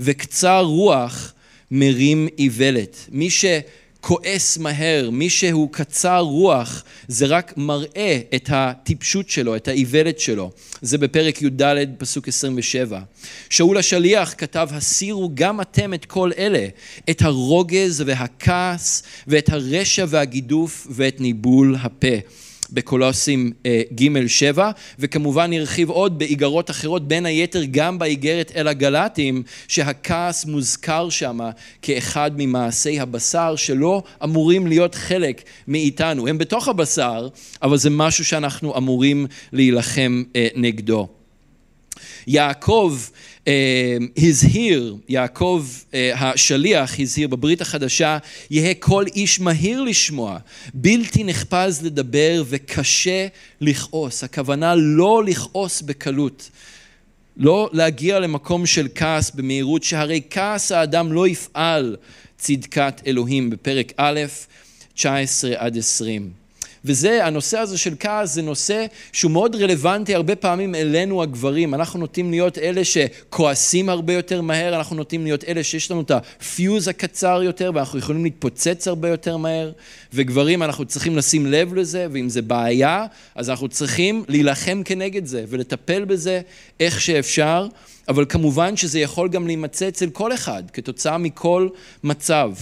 וקצר 0.00 0.60
רוח 0.60 1.32
מרים 1.70 2.28
איוולת. 2.38 2.96
מי 3.10 3.30
ש... 3.30 3.44
כועס 4.06 4.58
מהר, 4.58 5.10
מי 5.10 5.30
שהוא 5.30 5.68
קצר 5.72 6.18
רוח, 6.18 6.84
זה 7.08 7.26
רק 7.26 7.54
מראה 7.56 8.20
את 8.34 8.48
הטיפשות 8.52 9.28
שלו, 9.28 9.56
את 9.56 9.68
האיוולת 9.68 10.20
שלו. 10.20 10.50
זה 10.82 10.98
בפרק 10.98 11.42
י"ד, 11.42 11.74
פסוק 11.98 12.28
27. 12.28 13.00
שאול 13.50 13.78
השליח 13.78 14.34
כתב, 14.38 14.68
הסירו 14.72 15.30
גם 15.34 15.60
אתם 15.60 15.94
את 15.94 16.04
כל 16.04 16.30
אלה, 16.38 16.66
את 17.10 17.22
הרוגז 17.22 18.02
והכעס, 18.06 19.02
ואת 19.26 19.48
הרשע 19.48 20.04
והגידוף, 20.08 20.86
ואת 20.90 21.20
ניבול 21.20 21.76
הפה. 21.80 22.16
בקולוסים 22.74 23.52
אה, 23.66 23.82
ג' 23.94 24.26
7 24.26 24.70
וכמובן 24.98 25.52
הרחיב 25.52 25.90
עוד 25.90 26.18
באיגרות 26.18 26.70
אחרות 26.70 27.08
בין 27.08 27.26
היתר 27.26 27.62
גם 27.70 27.98
באיגרת 27.98 28.52
אל 28.56 28.68
הגלטים 28.68 29.42
שהכעס 29.68 30.44
מוזכר 30.44 31.08
שם 31.10 31.38
כאחד 31.82 32.30
ממעשי 32.36 33.00
הבשר 33.00 33.56
שלא 33.56 34.02
אמורים 34.24 34.66
להיות 34.66 34.94
חלק 34.94 35.42
מאיתנו. 35.68 36.28
הם 36.28 36.38
בתוך 36.38 36.68
הבשר 36.68 37.28
אבל 37.62 37.76
זה 37.76 37.90
משהו 37.90 38.24
שאנחנו 38.24 38.76
אמורים 38.76 39.26
להילחם 39.52 40.22
אה, 40.36 40.48
נגדו. 40.54 41.08
יעקב 42.26 42.96
הזהיר, 44.16 44.96
יעקב 45.08 45.66
אה, 45.94 46.12
השליח 46.14 47.00
הזהיר 47.00 47.28
בברית 47.28 47.60
החדשה, 47.60 48.18
יהא 48.50 48.74
כל 48.78 49.04
איש 49.14 49.40
מהיר 49.40 49.82
לשמוע, 49.82 50.38
בלתי 50.74 51.24
נחפז 51.24 51.82
לדבר 51.82 52.42
וקשה 52.46 53.26
לכעוס. 53.60 54.24
הכוונה 54.24 54.74
לא 54.74 55.24
לכעוס 55.26 55.82
בקלות. 55.82 56.50
לא 57.36 57.70
להגיע 57.72 58.18
למקום 58.18 58.66
של 58.66 58.88
כעס 58.94 59.30
במהירות, 59.30 59.82
שהרי 59.82 60.20
כעס 60.30 60.72
האדם 60.72 61.12
לא 61.12 61.28
יפעל 61.28 61.96
צדקת 62.38 63.02
אלוהים 63.06 63.50
בפרק 63.50 63.92
א', 63.96 64.20
19 64.94 65.54
עד 65.56 65.78
20. 65.78 66.43
וזה, 66.84 67.26
הנושא 67.26 67.58
הזה 67.58 67.78
של 67.78 67.94
כעס 68.00 68.34
זה 68.34 68.42
נושא 68.42 68.86
שהוא 69.12 69.30
מאוד 69.30 69.56
רלוונטי 69.56 70.14
הרבה 70.14 70.36
פעמים 70.36 70.74
אלינו 70.74 71.22
הגברים. 71.22 71.74
אנחנו 71.74 71.98
נוטים 71.98 72.30
להיות 72.30 72.58
אלה 72.58 72.82
שכועסים 72.84 73.88
הרבה 73.88 74.12
יותר 74.12 74.40
מהר, 74.40 74.76
אנחנו 74.76 74.96
נוטים 74.96 75.24
להיות 75.24 75.44
אלה 75.44 75.64
שיש 75.64 75.90
לנו 75.90 76.00
את 76.00 76.10
הפיוז 76.10 76.88
הקצר 76.88 77.42
יותר 77.42 77.70
ואנחנו 77.74 77.98
יכולים 77.98 78.24
להתפוצץ 78.24 78.88
הרבה 78.88 79.08
יותר 79.08 79.36
מהר. 79.36 79.72
וגברים, 80.12 80.62
אנחנו 80.62 80.84
צריכים 80.84 81.16
לשים 81.16 81.46
לב 81.46 81.74
לזה, 81.74 82.06
ואם 82.12 82.28
זה 82.28 82.42
בעיה, 82.42 83.06
אז 83.34 83.50
אנחנו 83.50 83.68
צריכים 83.68 84.24
להילחם 84.28 84.82
כנגד 84.84 85.26
זה 85.26 85.44
ולטפל 85.48 86.04
בזה 86.04 86.40
איך 86.80 87.00
שאפשר. 87.00 87.66
אבל 88.08 88.24
כמובן 88.28 88.76
שזה 88.76 89.00
יכול 89.00 89.28
גם 89.28 89.46
להימצא 89.46 89.88
אצל 89.88 90.10
כל 90.10 90.34
אחד, 90.34 90.62
כתוצאה 90.72 91.18
מכל 91.18 91.68
מצב. 92.04 92.52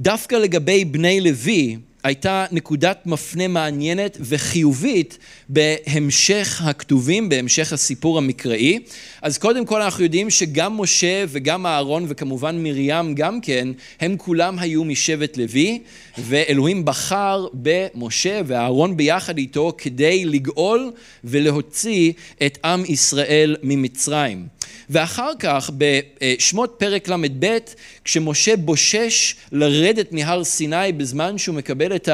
דווקא 0.00 0.34
לגבי 0.34 0.84
בני 0.84 1.20
לוי, 1.20 1.76
הייתה 2.06 2.46
נקודת 2.52 3.06
מפנה 3.06 3.48
מעניינת 3.48 4.16
וחיובית 4.20 5.18
בהמשך 5.48 6.62
הכתובים, 6.64 7.28
בהמשך 7.28 7.72
הסיפור 7.72 8.18
המקראי. 8.18 8.78
אז 9.22 9.38
קודם 9.38 9.66
כל 9.66 9.82
אנחנו 9.82 10.04
יודעים 10.04 10.30
שגם 10.30 10.80
משה 10.80 11.24
וגם 11.28 11.66
אהרון 11.66 12.04
וכמובן 12.08 12.62
מרים 12.62 13.14
גם 13.14 13.40
כן, 13.40 13.68
הם 14.00 14.16
כולם 14.16 14.58
היו 14.58 14.84
משבט 14.84 15.36
לוי, 15.36 15.78
ואלוהים 16.18 16.84
בחר 16.84 17.46
במשה 17.54 18.40
ואהרון 18.46 18.96
ביחד 18.96 19.38
איתו 19.38 19.72
כדי 19.78 20.24
לגאול 20.24 20.92
ולהוציא 21.24 22.12
את 22.46 22.58
עם 22.64 22.84
ישראל 22.88 23.56
ממצרים. 23.62 24.55
ואחר 24.90 25.30
כך 25.38 25.70
בשמות 25.78 26.74
פרק 26.78 27.08
ל"ב 27.08 27.58
כשמשה 28.04 28.56
בושש 28.56 29.34
לרדת 29.52 30.12
מהר 30.12 30.44
סיני 30.44 30.92
בזמן 30.96 31.38
שהוא 31.38 31.54
מקבל 31.54 31.96
את 31.96 32.08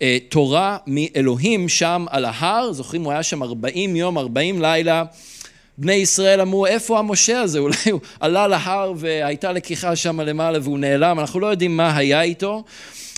התורה 0.00 0.76
מאלוהים 0.86 1.68
שם 1.68 2.06
על 2.10 2.24
ההר, 2.24 2.72
זוכרים 2.72 3.04
הוא 3.04 3.12
היה 3.12 3.22
שם 3.22 3.42
40 3.42 3.96
יום, 3.96 4.18
40 4.18 4.62
לילה 4.62 5.04
בני 5.78 5.92
ישראל 5.92 6.40
אמרו, 6.40 6.66
איפה 6.66 6.98
המשה 6.98 7.40
הזה? 7.40 7.58
אולי 7.64 7.90
הוא 7.90 8.00
עלה 8.20 8.48
להר 8.48 8.92
והייתה 8.96 9.52
לקיחה 9.52 9.96
שם 9.96 10.20
למעלה 10.20 10.58
והוא 10.62 10.78
נעלם, 10.78 11.20
אנחנו 11.20 11.40
לא 11.40 11.46
יודעים 11.46 11.76
מה 11.76 11.96
היה 11.96 12.22
איתו. 12.22 12.64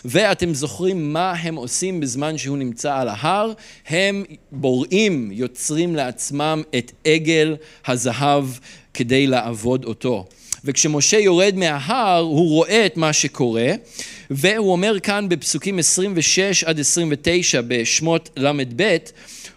ואתם 0.04 0.54
זוכרים 0.54 1.12
מה 1.12 1.32
הם 1.32 1.54
עושים 1.54 2.00
בזמן 2.00 2.38
שהוא 2.38 2.58
נמצא 2.58 2.96
על 2.96 3.08
ההר? 3.08 3.52
הם 3.88 4.24
בוראים, 4.52 5.30
יוצרים 5.32 5.96
לעצמם 5.96 6.62
את 6.78 6.92
עגל 7.04 7.56
הזהב 7.86 8.44
כדי 8.94 9.26
לעבוד 9.26 9.84
אותו. 9.84 10.26
וכשמשה 10.64 11.18
יורד 11.18 11.54
מההר 11.56 12.20
הוא 12.20 12.48
רואה 12.48 12.86
את 12.86 12.96
מה 12.96 13.12
שקורה 13.12 13.72
והוא 14.30 14.72
אומר 14.72 15.00
כאן 15.00 15.28
בפסוקים 15.28 15.78
26 15.78 16.64
עד 16.64 16.80
29 16.80 17.60
בשמות 17.68 18.30
ל"ב 18.36 18.96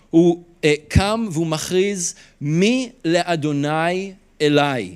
הוא 0.10 0.44
אה, 0.64 0.74
קם 0.88 1.28
והוא 1.32 1.48
מכריז 1.48 2.16
מי 2.42 2.90
לאדוני 3.06 4.14
אליי? 4.42 4.96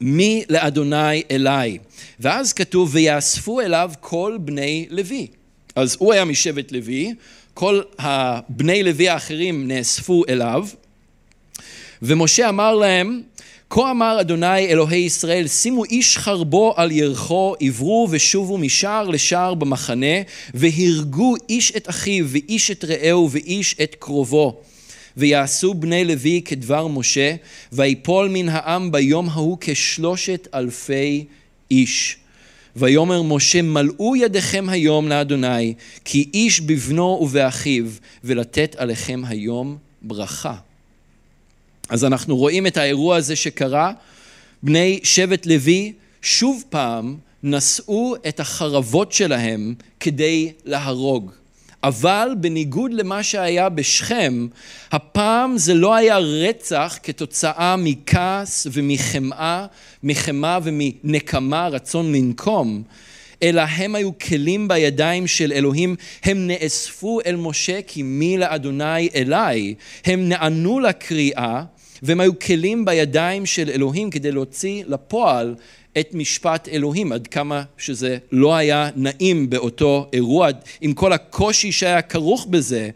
מי 0.00 0.44
לאדוני 0.48 1.22
אליי? 1.30 1.78
ואז 2.20 2.52
כתוב 2.52 2.90
ויאספו 2.92 3.60
אליו 3.60 3.90
כל 4.00 4.38
בני 4.40 4.86
לוי. 4.90 5.26
אז 5.76 5.96
הוא 5.98 6.12
היה 6.12 6.24
משבט 6.24 6.72
לוי 6.72 7.14
כל 7.54 7.80
הבני 7.98 8.82
לוי 8.82 9.08
האחרים 9.08 9.68
נאספו 9.68 10.22
אליו 10.28 10.66
ומשה 12.02 12.48
אמר 12.48 12.74
להם 12.74 13.20
כה 13.70 13.90
אמר 13.90 14.20
אדוני 14.20 14.66
אלוהי 14.66 14.98
ישראל, 14.98 15.48
שימו 15.48 15.84
איש 15.84 16.18
חרבו 16.18 16.74
על 16.76 16.90
ירחו, 16.90 17.54
עברו 17.60 18.08
ושובו 18.10 18.58
משער 18.58 19.08
לשער 19.08 19.54
במחנה, 19.54 20.16
והרגו 20.54 21.34
איש 21.48 21.72
את 21.76 21.88
אחיו, 21.88 22.26
ואיש 22.28 22.70
את 22.70 22.84
רעהו, 22.84 23.28
ואיש 23.30 23.76
את 23.82 23.96
קרובו. 23.98 24.60
ויעשו 25.16 25.74
בני 25.74 26.04
לוי 26.04 26.42
כדבר 26.44 26.86
משה, 26.86 27.34
ויפול 27.72 28.28
מן 28.32 28.48
העם 28.48 28.92
ביום 28.92 29.28
ההוא 29.28 29.58
כשלושת 29.60 30.48
אלפי 30.54 31.24
איש. 31.70 32.16
ויאמר 32.76 33.22
משה 33.22 33.62
מלאו 33.62 34.16
ידיכם 34.16 34.66
היום 34.68 35.08
לאדוני, 35.08 35.74
כי 36.04 36.28
איש 36.34 36.60
בבנו 36.60 37.18
ובאחיו, 37.22 37.84
ולתת 38.24 38.76
עליכם 38.78 39.22
היום 39.26 39.76
ברכה. 40.02 40.54
אז 41.92 42.04
אנחנו 42.04 42.36
רואים 42.36 42.66
את 42.66 42.76
האירוע 42.76 43.16
הזה 43.16 43.36
שקרה, 43.36 43.92
בני 44.62 45.00
שבט 45.02 45.46
לוי 45.46 45.92
שוב 46.22 46.64
פעם 46.70 47.16
נשאו 47.42 48.14
את 48.28 48.40
החרבות 48.40 49.12
שלהם 49.12 49.74
כדי 50.00 50.52
להרוג. 50.64 51.30
אבל 51.84 52.28
בניגוד 52.40 52.92
למה 52.92 53.22
שהיה 53.22 53.68
בשכם, 53.68 54.46
הפעם 54.92 55.58
זה 55.58 55.74
לא 55.74 55.94
היה 55.94 56.18
רצח 56.18 56.98
כתוצאה 57.02 57.76
מכעס 57.76 58.66
ומחמאה, 58.72 59.66
מחמאה 60.02 60.58
ומנקמה, 60.62 61.68
רצון 61.68 62.12
לנקום, 62.12 62.82
אלא 63.42 63.60
הם 63.60 63.94
היו 63.94 64.18
כלים 64.18 64.68
בידיים 64.68 65.26
של 65.26 65.52
אלוהים, 65.52 65.96
הם 66.24 66.46
נאספו 66.46 67.20
אל 67.26 67.36
משה 67.36 67.82
כי 67.86 68.02
מי 68.02 68.38
לאדוני 68.38 69.08
אליי, 69.14 69.74
הם 70.04 70.28
נענו 70.28 70.80
לקריאה 70.80 71.62
והם 72.02 72.20
היו 72.20 72.38
כלים 72.38 72.84
בידיים 72.84 73.46
של 73.46 73.70
אלוהים 73.70 74.10
כדי 74.10 74.32
להוציא 74.32 74.84
לפועל 74.86 75.54
את 75.98 76.14
משפט 76.14 76.68
אלוהים, 76.68 77.12
עד 77.12 77.26
כמה 77.26 77.62
שזה 77.78 78.18
לא 78.32 78.54
היה 78.54 78.90
נעים 78.96 79.50
באותו 79.50 80.08
אירוע, 80.12 80.48
עם 80.80 80.92
כל 80.92 81.12
הקושי 81.12 81.72
שהיה 81.72 82.02
כרוך 82.02 82.46
בזה, 82.50 82.90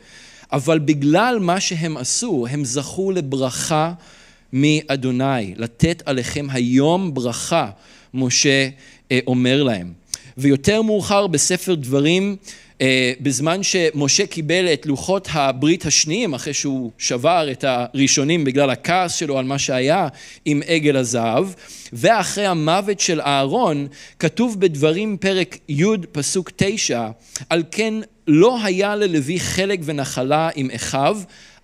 אבל 0.52 0.78
בגלל 0.78 1.38
מה 1.40 1.60
שהם 1.60 1.96
עשו, 1.96 2.46
הם 2.50 2.64
זכו 2.64 3.10
לברכה 3.10 3.92
מאדוני, 4.52 5.54
לתת 5.56 6.02
עליכם 6.06 6.46
היום 6.50 7.14
ברכה, 7.14 7.70
משה 8.14 8.68
אה, 9.12 9.18
אומר 9.26 9.62
להם. 9.62 9.92
ויותר 10.38 10.82
מאוחר 10.82 11.26
בספר 11.26 11.74
דברים, 11.74 12.36
בזמן 13.20 13.62
שמשה 13.62 14.26
קיבל 14.26 14.68
את 14.72 14.86
לוחות 14.86 15.28
הברית 15.32 15.86
השניים, 15.86 16.34
אחרי 16.34 16.54
שהוא 16.54 16.90
שבר 16.98 17.48
את 17.52 17.64
הראשונים 17.68 18.44
בגלל 18.44 18.70
הכעס 18.70 19.14
שלו 19.14 19.38
על 19.38 19.44
מה 19.44 19.58
שהיה 19.58 20.08
עם 20.44 20.62
עגל 20.66 20.96
הזהב, 20.96 21.48
ואחרי 21.92 22.46
המוות 22.46 23.00
של 23.00 23.20
אהרון, 23.20 23.86
כתוב 24.18 24.60
בדברים 24.60 25.16
פרק 25.16 25.58
י' 25.68 25.84
פסוק 26.12 26.50
תשע, 26.56 27.08
על 27.50 27.62
כן 27.70 27.94
לא 28.26 28.64
היה 28.64 28.96
ללוי 28.96 29.40
חלק 29.40 29.80
ונחלה 29.84 30.50
עם 30.54 30.70
אחיו, 30.70 31.18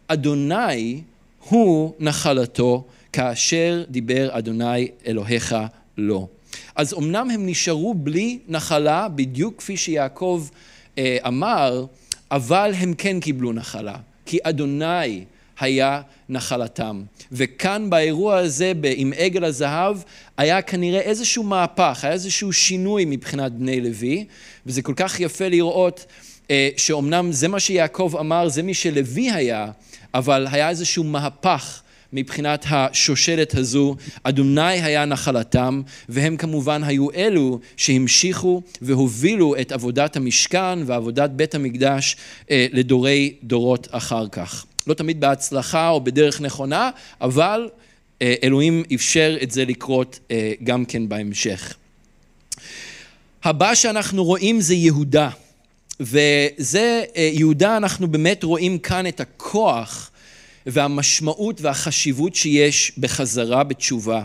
אדוני 0.08 1.00
הוא 1.48 1.92
נחלתו, 1.98 2.84
כאשר 3.12 3.84
דיבר 3.88 4.28
אדוני 4.30 4.88
אלוהיך 5.06 5.56
לו. 5.98 6.28
אז 6.76 6.94
אמנם 6.94 7.30
הם 7.30 7.46
נשארו 7.46 7.94
בלי 7.94 8.38
נחלה, 8.48 9.08
בדיוק 9.08 9.58
כפי 9.58 9.76
שיעקב 9.76 10.46
אה, 10.52 10.58
אמר, 11.00 11.86
אבל 12.30 12.72
הם 12.76 12.94
כן 12.98 13.20
קיבלו 13.20 13.52
נחלה, 13.52 13.96
כי 14.26 14.38
אדוני 14.42 15.24
היה 15.60 16.00
נחלתם. 16.28 17.02
וכאן 17.32 17.90
באירוע 17.90 18.36
הזה 18.36 18.72
עם 18.84 19.12
עגל 19.16 19.44
הזהב 19.44 19.96
היה 20.36 20.62
כנראה 20.62 21.00
איזשהו 21.00 21.42
מהפך, 21.42 22.00
היה 22.02 22.12
איזשהו 22.12 22.52
שינוי 22.52 23.04
מבחינת 23.06 23.52
בני 23.52 23.80
לוי, 23.80 24.24
וזה 24.66 24.82
כל 24.82 24.94
כך 24.96 25.20
יפה 25.20 25.48
לראות 25.48 26.06
אה, 26.50 26.68
שאומנם 26.76 27.32
זה 27.32 27.48
מה 27.48 27.60
שיעקב 27.60 28.14
אמר, 28.20 28.48
זה 28.48 28.62
מי 28.62 28.74
שלוי 28.74 29.30
היה, 29.30 29.70
אבל 30.14 30.46
היה 30.50 30.68
איזשהו 30.68 31.04
מהפך 31.04 31.82
מבחינת 32.12 32.66
השושלת 32.70 33.54
הזו, 33.54 33.96
אדוני 34.22 34.62
היה 34.62 35.04
נחלתם, 35.04 35.82
והם 36.08 36.36
כמובן 36.36 36.84
היו 36.84 37.10
אלו 37.10 37.60
שהמשיכו 37.76 38.62
והובילו 38.82 39.54
את 39.60 39.72
עבודת 39.72 40.16
המשכן 40.16 40.78
ועבודת 40.86 41.30
בית 41.30 41.54
המקדש 41.54 42.16
אה, 42.50 42.66
לדורי 42.72 43.34
דורות 43.42 43.88
אחר 43.90 44.28
כך. 44.28 44.64
לא 44.86 44.94
תמיד 44.94 45.20
בהצלחה 45.20 45.88
או 45.88 46.00
בדרך 46.00 46.40
נכונה, 46.40 46.90
אבל 47.20 47.68
אה, 48.22 48.34
אלוהים 48.42 48.82
אפשר 48.94 49.36
את 49.42 49.50
זה 49.50 49.64
לקרות 49.64 50.18
אה, 50.30 50.52
גם 50.64 50.84
כן 50.84 51.08
בהמשך. 51.08 51.74
הבא 53.44 53.74
שאנחנו 53.74 54.24
רואים 54.24 54.60
זה 54.60 54.74
יהודה, 54.74 55.30
וזה 56.00 57.04
יהודה 57.16 57.76
אנחנו 57.76 58.08
באמת 58.08 58.44
רואים 58.44 58.78
כאן 58.78 59.06
את 59.06 59.20
הכוח 59.20 60.11
והמשמעות 60.66 61.60
והחשיבות 61.60 62.34
שיש 62.34 62.92
בחזרה 62.98 63.64
בתשובה. 63.64 64.22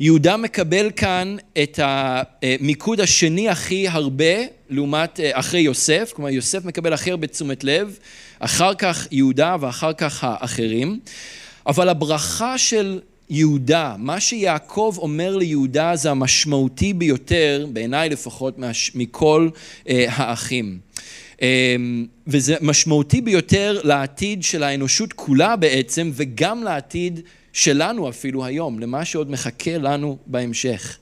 יהודה 0.00 0.36
מקבל 0.36 0.90
כאן 0.96 1.36
את 1.62 1.80
המיקוד 1.82 3.00
השני 3.00 3.48
הכי 3.48 3.88
הרבה 3.88 4.34
לעומת 4.70 5.20
אחרי 5.32 5.60
יוסף, 5.60 6.12
כלומר 6.16 6.30
יוסף 6.30 6.64
מקבל 6.64 6.92
הכי 6.92 7.10
הרבה 7.10 7.26
תשומת 7.26 7.64
לב, 7.64 7.98
אחר 8.38 8.74
כך 8.74 9.06
יהודה 9.10 9.56
ואחר 9.60 9.92
כך 9.92 10.24
האחרים, 10.24 11.00
אבל 11.66 11.88
הברכה 11.88 12.58
של 12.58 13.00
יהודה, 13.30 13.94
מה 13.98 14.20
שיעקב 14.20 14.94
אומר 14.98 15.36
ליהודה 15.36 15.96
זה 15.96 16.10
המשמעותי 16.10 16.92
ביותר, 16.92 17.66
בעיניי 17.72 18.08
לפחות, 18.08 18.54
מכל 18.94 19.48
אה, 19.88 20.06
האחים. 20.08 20.78
אמ, 21.42 22.06
וזה 22.26 22.56
משמעותי 22.60 23.20
ביותר 23.20 23.80
לעתיד 23.84 24.42
של 24.42 24.62
האנושות 24.62 25.12
כולה 25.12 25.56
בעצם, 25.56 26.10
וגם 26.14 26.62
לעתיד 26.62 27.20
שלנו 27.52 28.08
אפילו 28.08 28.44
היום, 28.44 28.78
למה 28.78 29.04
שעוד 29.04 29.30
מחכה 29.30 29.78
לנו 29.78 30.16
בהמשך. 30.26 30.98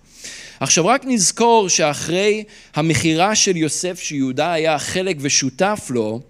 עכשיו 0.60 0.86
רק 0.86 1.02
נזכור 1.04 1.68
שאחרי 1.68 2.44
המכירה 2.74 3.34
של 3.34 3.56
יוסף 3.56 4.00
שיהודה 4.00 4.52
היה 4.52 4.78
חלק 4.78 5.16
ושותף 5.20 5.86
לו, 5.90 6.20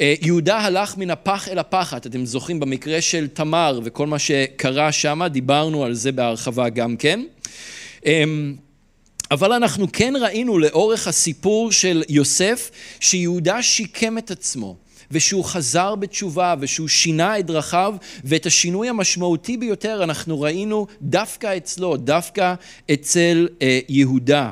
אה, 0.00 0.14
יהודה 0.22 0.58
הלך 0.58 0.96
מן 0.96 1.10
הפח 1.10 1.48
אל 1.48 1.58
הפחת, 1.58 2.06
אתם 2.06 2.26
זוכרים 2.26 2.60
במקרה 2.60 3.00
של 3.00 3.28
תמר 3.28 3.80
וכל 3.84 4.06
מה 4.06 4.18
שקרה 4.18 4.92
שם, 4.92 5.22
דיברנו 5.30 5.84
על 5.84 5.94
זה 5.94 6.12
בהרחבה 6.12 6.68
גם 6.68 6.96
כן. 6.96 7.20
אבל 9.30 9.52
אנחנו 9.52 9.86
כן 9.92 10.14
ראינו 10.20 10.58
לאורך 10.58 11.08
הסיפור 11.08 11.72
של 11.72 12.02
יוסף 12.08 12.70
שיהודה 13.00 13.62
שיקם 13.62 14.18
את 14.18 14.30
עצמו 14.30 14.76
ושהוא 15.10 15.44
חזר 15.44 15.94
בתשובה 15.94 16.54
ושהוא 16.60 16.88
שינה 16.88 17.38
את 17.38 17.46
דרכיו 17.46 17.94
ואת 18.24 18.46
השינוי 18.46 18.88
המשמעותי 18.88 19.56
ביותר 19.56 20.04
אנחנו 20.04 20.40
ראינו 20.40 20.86
דווקא 21.02 21.56
אצלו, 21.56 21.96
דווקא 21.96 22.54
אצל 22.92 23.48
אה, 23.62 23.80
יהודה. 23.88 24.50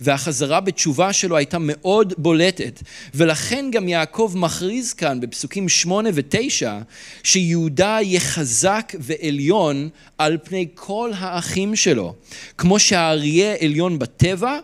והחזרה 0.00 0.60
בתשובה 0.60 1.12
שלו 1.12 1.36
הייתה 1.36 1.56
מאוד 1.60 2.14
בולטת 2.18 2.82
ולכן 3.14 3.70
גם 3.72 3.88
יעקב 3.88 4.32
מכריז 4.36 4.92
כאן 4.92 5.20
בפסוקים 5.20 5.68
שמונה 5.68 6.10
ותשע 6.14 6.78
שיהודה 7.22 7.98
יחזק 8.02 8.92
ועליון 8.98 9.88
על 10.18 10.38
פני 10.44 10.66
כל 10.74 11.10
האחים 11.14 11.76
שלו 11.76 12.14
כמו 12.58 12.78
שהאריה 12.78 13.54
עליון 13.60 13.98
בטבע 13.98 14.58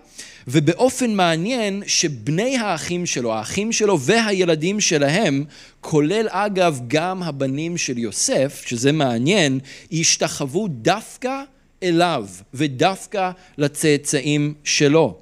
ובאופן 0.48 1.14
מעניין 1.14 1.82
שבני 1.86 2.58
האחים 2.58 3.06
שלו, 3.06 3.34
האחים 3.34 3.72
שלו 3.72 4.00
והילדים 4.00 4.80
שלהם, 4.80 5.44
כולל 5.80 6.26
אגב 6.30 6.80
גם 6.88 7.22
הבנים 7.22 7.76
של 7.78 7.98
יוסף, 7.98 8.62
שזה 8.66 8.92
מעניין, 8.92 9.60
השתחוו 9.92 10.68
דווקא 10.68 11.42
אליו 11.82 12.26
ודווקא 12.54 13.30
לצאצאים 13.58 14.54
שלו. 14.64 15.21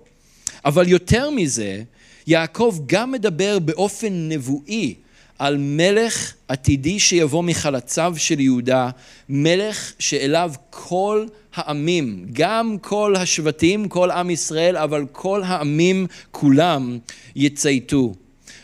אבל 0.64 0.88
יותר 0.88 1.30
מזה, 1.30 1.82
יעקב 2.26 2.78
גם 2.86 3.12
מדבר 3.12 3.58
באופן 3.58 4.28
נבואי 4.28 4.94
על 5.38 5.56
מלך 5.58 6.34
עתידי 6.48 6.98
שיבוא 6.98 7.42
מחלציו 7.42 8.14
של 8.16 8.40
יהודה, 8.40 8.90
מלך 9.28 9.92
שאליו 9.98 10.52
כל 10.70 11.26
העמים, 11.54 12.26
גם 12.32 12.76
כל 12.80 13.16
השבטים, 13.16 13.88
כל 13.88 14.10
עם 14.10 14.30
ישראל, 14.30 14.76
אבל 14.76 15.06
כל 15.12 15.42
העמים 15.42 16.06
כולם 16.30 16.98
יצייתו. 17.36 18.14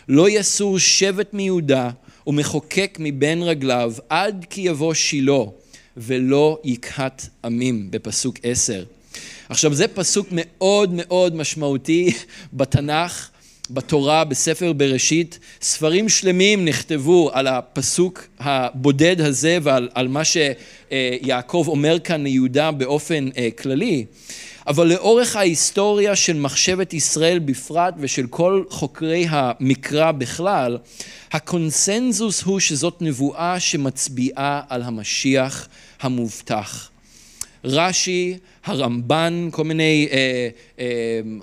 לא 0.09 0.31
יסור 0.31 0.79
שבט 0.79 1.35
מיהודה 1.35 1.91
ומחוקק 2.27 2.97
מבין 3.01 3.43
רגליו 3.43 3.93
עד 4.09 4.47
כי 4.51 4.61
יבוא 4.61 4.95
שילה 4.95 5.45
ולא 5.97 6.59
יכהת 6.65 7.29
עמים 7.45 7.91
בפסוק 7.91 8.39
עשר. 8.43 8.85
עכשיו 9.49 9.75
זה 9.75 9.89
פסוק 9.89 10.29
מאוד 10.31 10.91
מאוד 10.93 11.37
משמעותי 11.37 12.13
בתנ"ך, 12.53 13.31
בתורה, 13.71 14.25
בספר 14.25 14.73
בראשית. 14.73 15.39
ספרים 15.63 16.09
שלמים 16.09 16.65
נכתבו 16.65 17.31
על 17.33 17.47
הפסוק 17.47 18.27
הבודד 18.39 19.21
הזה 19.21 19.59
ועל 19.63 20.09
מה 20.09 20.23
שיעקב 20.25 21.65
אומר 21.69 21.99
כאן 21.99 22.23
ליהודה 22.23 22.71
באופן 22.71 23.29
אה, 23.37 23.49
כללי. 23.59 24.05
אבל 24.67 24.87
לאורך 24.87 25.37
ההיסטוריה 25.37 26.17
של 26.17 26.37
מחשבת 26.37 26.95
ישראל 26.95 27.39
בפרט 27.39 27.95
ושל 27.99 28.27
כל 28.27 28.65
חוקרי 28.69 29.27
המקרא 29.29 30.13
בכלל, 30.13 30.79
הקונסנזוס 31.33 32.43
הוא 32.43 32.61
שזאת 32.61 33.03
נבואה 33.03 33.61
שמצביעה 33.61 34.63
על 34.69 34.83
המשיח 34.83 35.69
המובטח. 36.01 36.91
רש"י, 37.67 38.37
הרמב"ן, 38.65 39.49
כל 39.53 39.65
מיני 39.65 40.09
אה, 40.13 40.49
אה, 40.79 40.87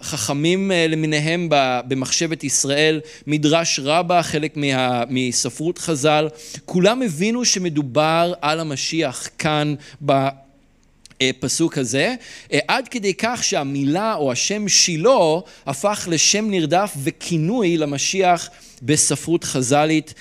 חכמים 0.01 0.71
אה, 0.71 0.87
למיניהם 0.87 1.47
במחשבת 1.87 2.43
ישראל, 2.43 3.01
מדרש 3.27 3.79
רבה, 3.83 4.23
חלק 4.23 4.57
מה, 4.57 5.03
מספרות 5.09 5.77
חז"ל, 5.77 6.27
כולם 6.65 7.01
הבינו 7.01 7.45
שמדובר 7.45 8.33
על 8.41 8.59
המשיח 8.59 9.29
כאן 9.37 9.75
ב... 10.05 10.27
פסוק 11.39 11.77
הזה, 11.77 12.15
אה, 12.53 12.59
עד 12.67 12.87
כדי 12.87 13.13
כך 13.13 13.43
שהמילה 13.43 14.15
או 14.15 14.31
השם 14.31 14.67
שילה 14.67 15.09
הפך 15.65 16.07
לשם 16.11 16.49
נרדף 16.49 16.93
וכינוי 17.03 17.77
למשיח 17.77 18.49
בספרות 18.83 19.43
חז"לית 19.43 20.13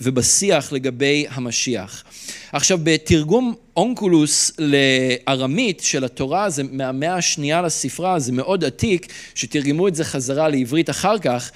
ובשיח 0.00 0.72
לגבי 0.72 1.26
המשיח. 1.30 2.04
עכשיו 2.52 2.78
בתרגום 2.82 3.54
אונקולוס 3.76 4.52
לארמית 4.58 5.80
של 5.80 6.04
התורה, 6.04 6.50
זה 6.50 6.62
מהמאה 6.62 7.14
השנייה 7.14 7.62
לספרה, 7.62 8.18
זה 8.18 8.32
מאוד 8.32 8.64
עתיק, 8.64 9.12
שתרגמו 9.34 9.88
את 9.88 9.94
זה 9.94 10.04
חזרה 10.04 10.48
לעברית 10.48 10.90
אחר 10.90 11.18
כך, 11.18 11.50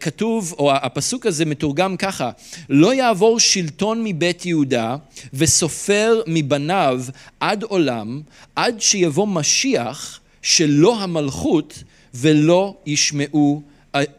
כתוב, 0.00 0.54
או 0.58 0.72
הפסוק 0.72 1.26
הזה 1.26 1.44
מתורגם 1.44 1.96
ככה, 1.96 2.30
לא 2.68 2.94
יעבור 2.94 3.40
שלטון 3.40 4.04
מבית 4.04 4.46
יהודה 4.46 4.96
וסופר 5.34 6.22
מבניו 6.26 7.02
עד 7.40 7.62
עולם, 7.62 8.20
עד 8.56 8.80
שיבוא 8.80 9.26
משיח 9.26 10.20
שלא 10.42 11.02
המלכות 11.02 11.82
ולא 12.14 12.76
ישמעו 12.86 13.62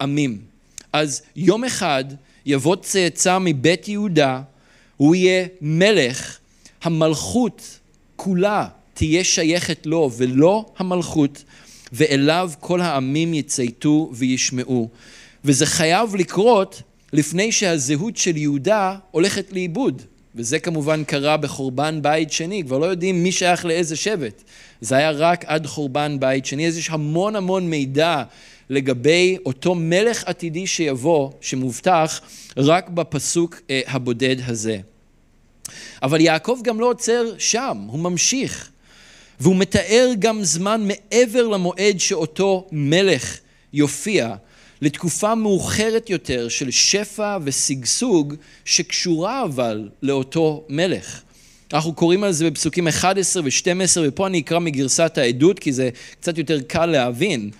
עמים. 0.01 0.52
אז 0.93 1.21
יום 1.35 1.63
אחד 1.63 2.05
יבוא 2.45 2.75
צאצא 2.75 3.37
מבית 3.41 3.87
יהודה, 3.87 4.41
הוא 4.97 5.15
יהיה 5.15 5.45
מלך, 5.61 6.37
המלכות 6.83 7.79
כולה 8.15 8.67
תהיה 8.93 9.23
שייכת 9.23 9.85
לו 9.85 10.11
ולא 10.17 10.65
המלכות, 10.77 11.43
ואליו 11.91 12.51
כל 12.59 12.81
העמים 12.81 13.33
יצייתו 13.33 14.09
וישמעו. 14.13 14.89
וזה 15.45 15.65
חייב 15.65 16.15
לקרות 16.15 16.81
לפני 17.13 17.51
שהזהות 17.51 18.17
של 18.17 18.37
יהודה 18.37 18.95
הולכת 19.11 19.53
לאיבוד. 19.53 20.01
וזה 20.35 20.59
כמובן 20.59 21.03
קרה 21.03 21.37
בחורבן 21.37 22.01
בית 22.01 22.31
שני, 22.31 22.63
כבר 22.63 22.77
לא 22.77 22.85
יודעים 22.85 23.23
מי 23.23 23.31
שייך 23.31 23.65
לאיזה 23.65 23.95
שבט. 23.95 24.43
זה 24.81 24.95
היה 24.95 25.11
רק 25.11 25.45
עד 25.45 25.65
חורבן 25.67 26.19
בית 26.19 26.45
שני, 26.45 26.67
אז 26.67 26.77
יש 26.77 26.89
המון 26.89 27.35
המון 27.35 27.69
מידע 27.69 28.23
לגבי 28.69 29.37
אותו 29.45 29.75
מלך 29.75 30.23
עתידי 30.25 30.67
שיבוא, 30.67 31.31
שמובטח, 31.41 32.21
רק 32.57 32.89
בפסוק 32.89 33.61
הבודד 33.87 34.35
הזה. 34.45 34.77
אבל 36.03 36.21
יעקב 36.21 36.59
גם 36.63 36.79
לא 36.79 36.89
עוצר 36.89 37.25
שם, 37.37 37.77
הוא 37.87 37.99
ממשיך. 37.99 38.69
והוא 39.39 39.55
מתאר 39.55 40.11
גם 40.19 40.43
זמן 40.43 40.87
מעבר 40.87 41.47
למועד 41.47 41.99
שאותו 41.99 42.67
מלך 42.71 43.37
יופיע, 43.73 44.35
לתקופה 44.81 45.35
מאוחרת 45.35 46.09
יותר 46.09 46.49
של 46.49 46.71
שפע 46.71 47.37
ושגשוג 47.43 48.33
שקשורה 48.65 49.43
אבל 49.43 49.89
לאותו 50.01 50.65
מלך. 50.69 51.21
אנחנו 51.73 51.93
קוראים 51.93 52.23
על 52.23 52.31
זה 52.31 52.49
בפסוקים 52.49 52.87
11 52.87 53.43
ו-12 53.43 53.99
ופה 54.03 54.27
אני 54.27 54.39
אקרא 54.39 54.59
מגרסת 54.59 55.17
העדות 55.17 55.59
כי 55.59 55.71
זה 55.71 55.89
קצת 56.21 56.37
יותר 56.37 56.61
קל 56.61 56.85
להבין. 56.85 57.51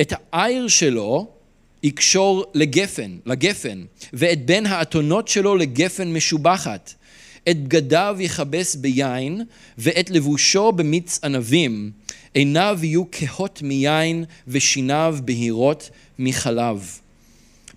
את 0.00 0.12
העיר 0.32 0.68
שלו 0.68 1.30
יקשור 1.82 2.44
לגפן, 2.54 3.18
לגפן, 3.26 3.84
ואת 4.12 4.46
בין 4.46 4.66
האתונות 4.66 5.28
שלו 5.28 5.56
לגפן 5.56 6.12
משובחת. 6.12 6.94
את 7.50 7.62
בגדיו 7.62 8.16
יכבס 8.20 8.74
ביין, 8.74 9.44
ואת 9.78 10.10
לבושו 10.10 10.72
במיץ 10.72 11.20
ענבים. 11.24 11.90
עיניו 12.34 12.78
יהיו 12.82 13.04
כהות 13.12 13.62
מיין, 13.62 14.24
ושיניו 14.48 15.18
בהירות 15.24 15.90
מחלב. 16.18 16.98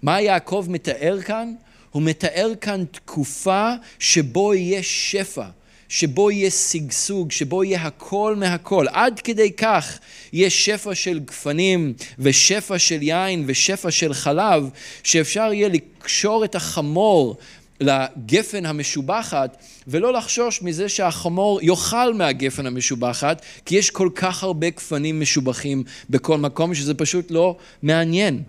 מה 0.01 0.21
יעקב 0.21 0.65
מתאר 0.69 1.21
כאן? 1.21 1.53
הוא 1.91 2.01
מתאר 2.01 2.51
כאן 2.61 2.83
תקופה 2.91 3.73
שבו 3.99 4.53
יהיה 4.53 4.83
שפע, 4.83 5.45
שבו 5.89 6.31
יהיה 6.31 6.51
שגשוג, 6.51 7.31
שבו 7.31 7.63
יהיה 7.63 7.81
הכל 7.81 8.35
מהכל. 8.37 8.85
עד 8.91 9.19
כדי 9.19 9.51
כך 9.51 9.99
יש 10.33 10.65
שפע 10.65 10.95
של 10.95 11.19
גפנים 11.19 11.93
ושפע 12.19 12.79
של 12.79 13.03
יין 13.03 13.43
ושפע 13.47 13.91
של 13.91 14.13
חלב, 14.13 14.69
שאפשר 15.03 15.53
יהיה 15.53 15.69
לקשור 15.69 16.45
את 16.45 16.55
החמור 16.55 17.37
לגפן 17.79 18.65
המשובחת 18.65 19.57
ולא 19.87 20.13
לחשוש 20.13 20.61
מזה 20.61 20.89
שהחמור 20.89 21.59
יאכל 21.61 22.13
מהגפן 22.13 22.65
המשובחת 22.65 23.41
כי 23.65 23.75
יש 23.75 23.89
כל 23.89 24.09
כך 24.15 24.43
הרבה 24.43 24.69
גפנים 24.69 25.19
משובחים 25.21 25.83
בכל 26.09 26.37
מקום 26.37 26.75
שזה 26.75 26.93
פשוט 26.93 27.31
לא 27.31 27.55
מעניין. 27.83 28.43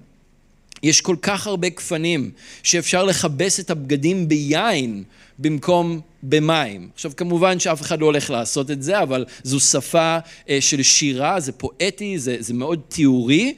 יש 0.82 1.00
כל 1.00 1.16
כך 1.22 1.46
הרבה 1.46 1.68
גפנים 1.68 2.30
שאפשר 2.62 3.04
לכבס 3.04 3.60
את 3.60 3.70
הבגדים 3.70 4.28
ביין 4.28 5.04
במקום 5.38 6.00
במים. 6.22 6.88
עכשיו 6.94 7.12
כמובן 7.16 7.58
שאף 7.58 7.82
אחד 7.82 8.00
לא 8.00 8.06
הולך 8.06 8.30
לעשות 8.30 8.70
את 8.70 8.82
זה, 8.82 9.02
אבל 9.02 9.24
זו 9.42 9.60
שפה 9.60 10.18
של 10.60 10.82
שירה, 10.82 11.40
זה 11.40 11.52
פואטי, 11.52 12.18
זה, 12.18 12.36
זה 12.38 12.54
מאוד 12.54 12.80
תיאורי, 12.88 13.54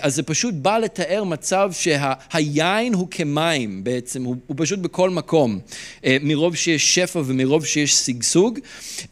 אז 0.00 0.14
זה 0.14 0.22
פשוט 0.22 0.54
בא 0.54 0.78
לתאר 0.78 1.24
מצב 1.24 1.70
שהיין 1.72 2.94
הוא 2.94 3.08
כמים 3.10 3.84
בעצם, 3.84 4.24
הוא, 4.24 4.36
הוא 4.46 4.56
פשוט 4.58 4.78
בכל 4.78 5.10
מקום, 5.10 5.58
מרוב 6.06 6.56
שיש 6.56 6.94
שפע 6.94 7.20
ומרוב 7.24 7.64
שיש 7.64 7.94
שגשוג, 7.94 8.58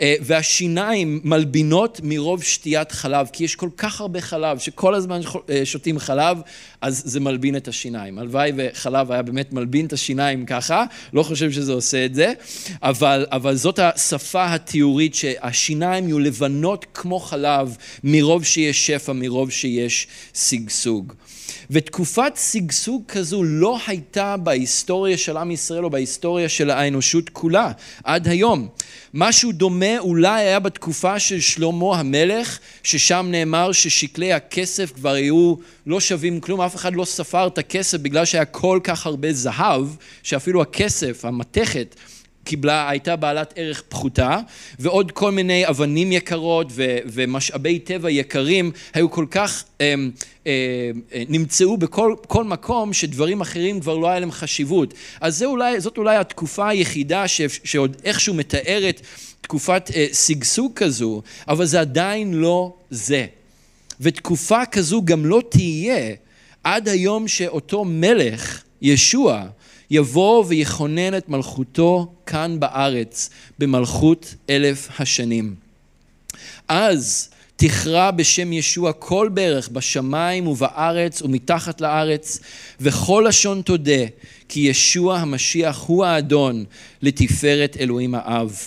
והשיניים 0.01 1.21
מלבינות 1.25 2.01
מרוב 2.05 2.43
שתיית 2.43 2.93
חלב, 2.93 3.29
כי 3.33 3.45
יש 3.45 3.55
כל 3.55 3.69
כך 3.77 4.01
הרבה 4.01 4.21
חלב, 4.21 4.59
שכל 4.59 4.95
הזמן 4.95 5.21
שותים 5.65 5.99
חלב, 5.99 6.39
אז 6.81 7.03
זה 7.05 7.21
מלבין 7.21 7.57
את 7.57 7.69
השיניים. 7.69 8.19
הלוואי 8.19 8.53
וחלב 8.57 9.13
היה 9.13 9.23
באמת 9.23 9.53
מלבין 9.53 9.87
את 9.87 9.93
השיניים 9.93 10.47
ככה, 10.47 10.85
לא 11.13 11.23
חושב 11.23 11.53
שזה 11.53 11.73
עושה 11.73 12.05
את 12.05 12.15
זה, 12.15 12.33
אבל, 12.91 13.27
אבל 13.31 13.57
זאת 13.57 13.79
השפה 13.79 14.55
התיאורית 14.55 15.15
שהשיניים 15.15 16.09
יהיו 16.09 16.19
לבנות 16.19 16.87
כמו 16.95 17.21
חלב 17.21 17.77
מרוב 18.05 18.45
שיש 18.45 18.87
שפע, 18.87 19.13
מרוב 19.13 19.51
שיש 19.51 20.07
שגשוג. 20.35 21.13
ותקופת 21.71 22.39
שגשוג 22.53 23.03
כזו 23.09 23.45
לא 23.45 23.79
הייתה 23.87 24.37
בהיסטוריה 24.37 25.17
של 25.19 25.37
עם 25.37 25.51
ישראל 25.51 25.85
או 25.85 25.91
בהיסטוריה 25.91 26.49
של 26.49 26.71
האנושות 26.71 27.29
כולה 27.29 27.73
עד 28.05 28.29
היום. 28.29 28.69
משהו 29.15 29.53
דומה 29.53 29.99
אולי 29.99 30.41
היה 30.41 30.59
בתקופה 30.59 31.19
של 31.19 31.41
שלמה 31.41 31.99
המלך, 31.99 32.59
ששם 32.83 33.27
נאמר 33.31 33.73
ששקלי 33.73 34.33
הכסף 34.33 34.93
כבר 34.93 35.11
היו 35.11 35.55
לא 35.87 36.01
שווים 36.01 36.41
כלום, 36.41 36.61
אף 36.61 36.77
אחד 36.77 36.95
לא 36.95 37.05
ספר 37.05 37.47
את 37.47 37.59
הכסף 37.59 37.99
בגלל 37.99 38.25
שהיה 38.25 38.45
כל 38.45 38.81
כך 38.85 39.07
הרבה 39.07 39.33
זהב, 39.33 39.87
שאפילו 40.23 40.63
הכסף, 40.63 41.25
המתכת, 41.25 41.97
קיבלה, 42.45 42.89
הייתה 42.91 43.17
בעלת 43.17 43.53
ערך 43.57 43.83
פחותה, 43.89 44.39
ועוד 44.79 45.13
כל 45.13 45.33
מיני 45.33 45.69
אבנים 45.69 46.13
יקרות 46.13 46.67
ו, 46.71 46.99
ומשאבי 47.07 47.79
טבע 47.79 48.11
יקרים 48.11 48.71
היו 48.95 49.11
כל 49.11 49.27
כך, 49.31 49.65
הם, 49.81 50.11
הם, 50.47 50.53
נמצאו 51.29 51.77
בכל 51.77 52.15
כל 52.27 52.45
מקום 52.45 52.93
שדברים 52.93 53.41
אחרים 53.41 53.81
כבר 53.81 53.97
לא 53.97 54.09
היה 54.09 54.21
להם 54.21 54.33
חשיבות. 54.33 54.95
אז 55.21 55.39
זה 55.39 55.47
אולי, 55.47 55.81
זאת 55.81 55.99
אולי 55.99 56.17
התקופה 56.17 56.69
היחידה 56.69 57.29
ש, 57.29 57.41
שעוד 57.65 57.97
איכשהו 58.05 58.35
מתארת 58.35 59.01
תקופת 59.41 59.91
שגשוג 60.13 60.73
כזו, 60.75 61.23
אבל 61.49 61.65
זה 61.65 61.81
עדיין 61.81 62.35
לא 62.35 62.75
זה. 62.91 63.27
ותקופה 64.01 64.67
כזו 64.67 65.03
גם 65.05 65.27
לא 65.27 65.43
תהיה 65.49 66.15
עד 66.65 66.89
היום 66.89 67.29
שאותו 67.29 67.85
מלך, 67.85 68.63
ישוע, 68.83 69.45
יבוא 69.91 70.45
ויכונן 70.49 71.17
את 71.17 71.29
מלכותו 71.29 72.13
כאן 72.27 72.61
בארץ 72.61 73.31
במלכות 73.59 74.35
אלף 74.51 74.89
השנים. 75.01 75.55
אז 76.69 77.31
תכרע 77.57 78.11
בשם 78.11 78.53
ישוע 78.53 78.93
כל 78.93 79.29
ברך 79.35 79.69
בשמיים 79.69 80.47
ובארץ 80.47 81.23
ומתחת 81.23 81.81
לארץ 81.81 82.41
וכל 82.81 83.25
לשון 83.29 83.63
תודה 83.63 84.03
כי 84.49 84.61
ישוע 84.61 85.19
המשיח 85.19 85.85
הוא 85.87 86.05
האדון 86.05 86.65
לתפארת 87.03 87.77
אלוהים 87.81 88.15
האב. 88.15 88.59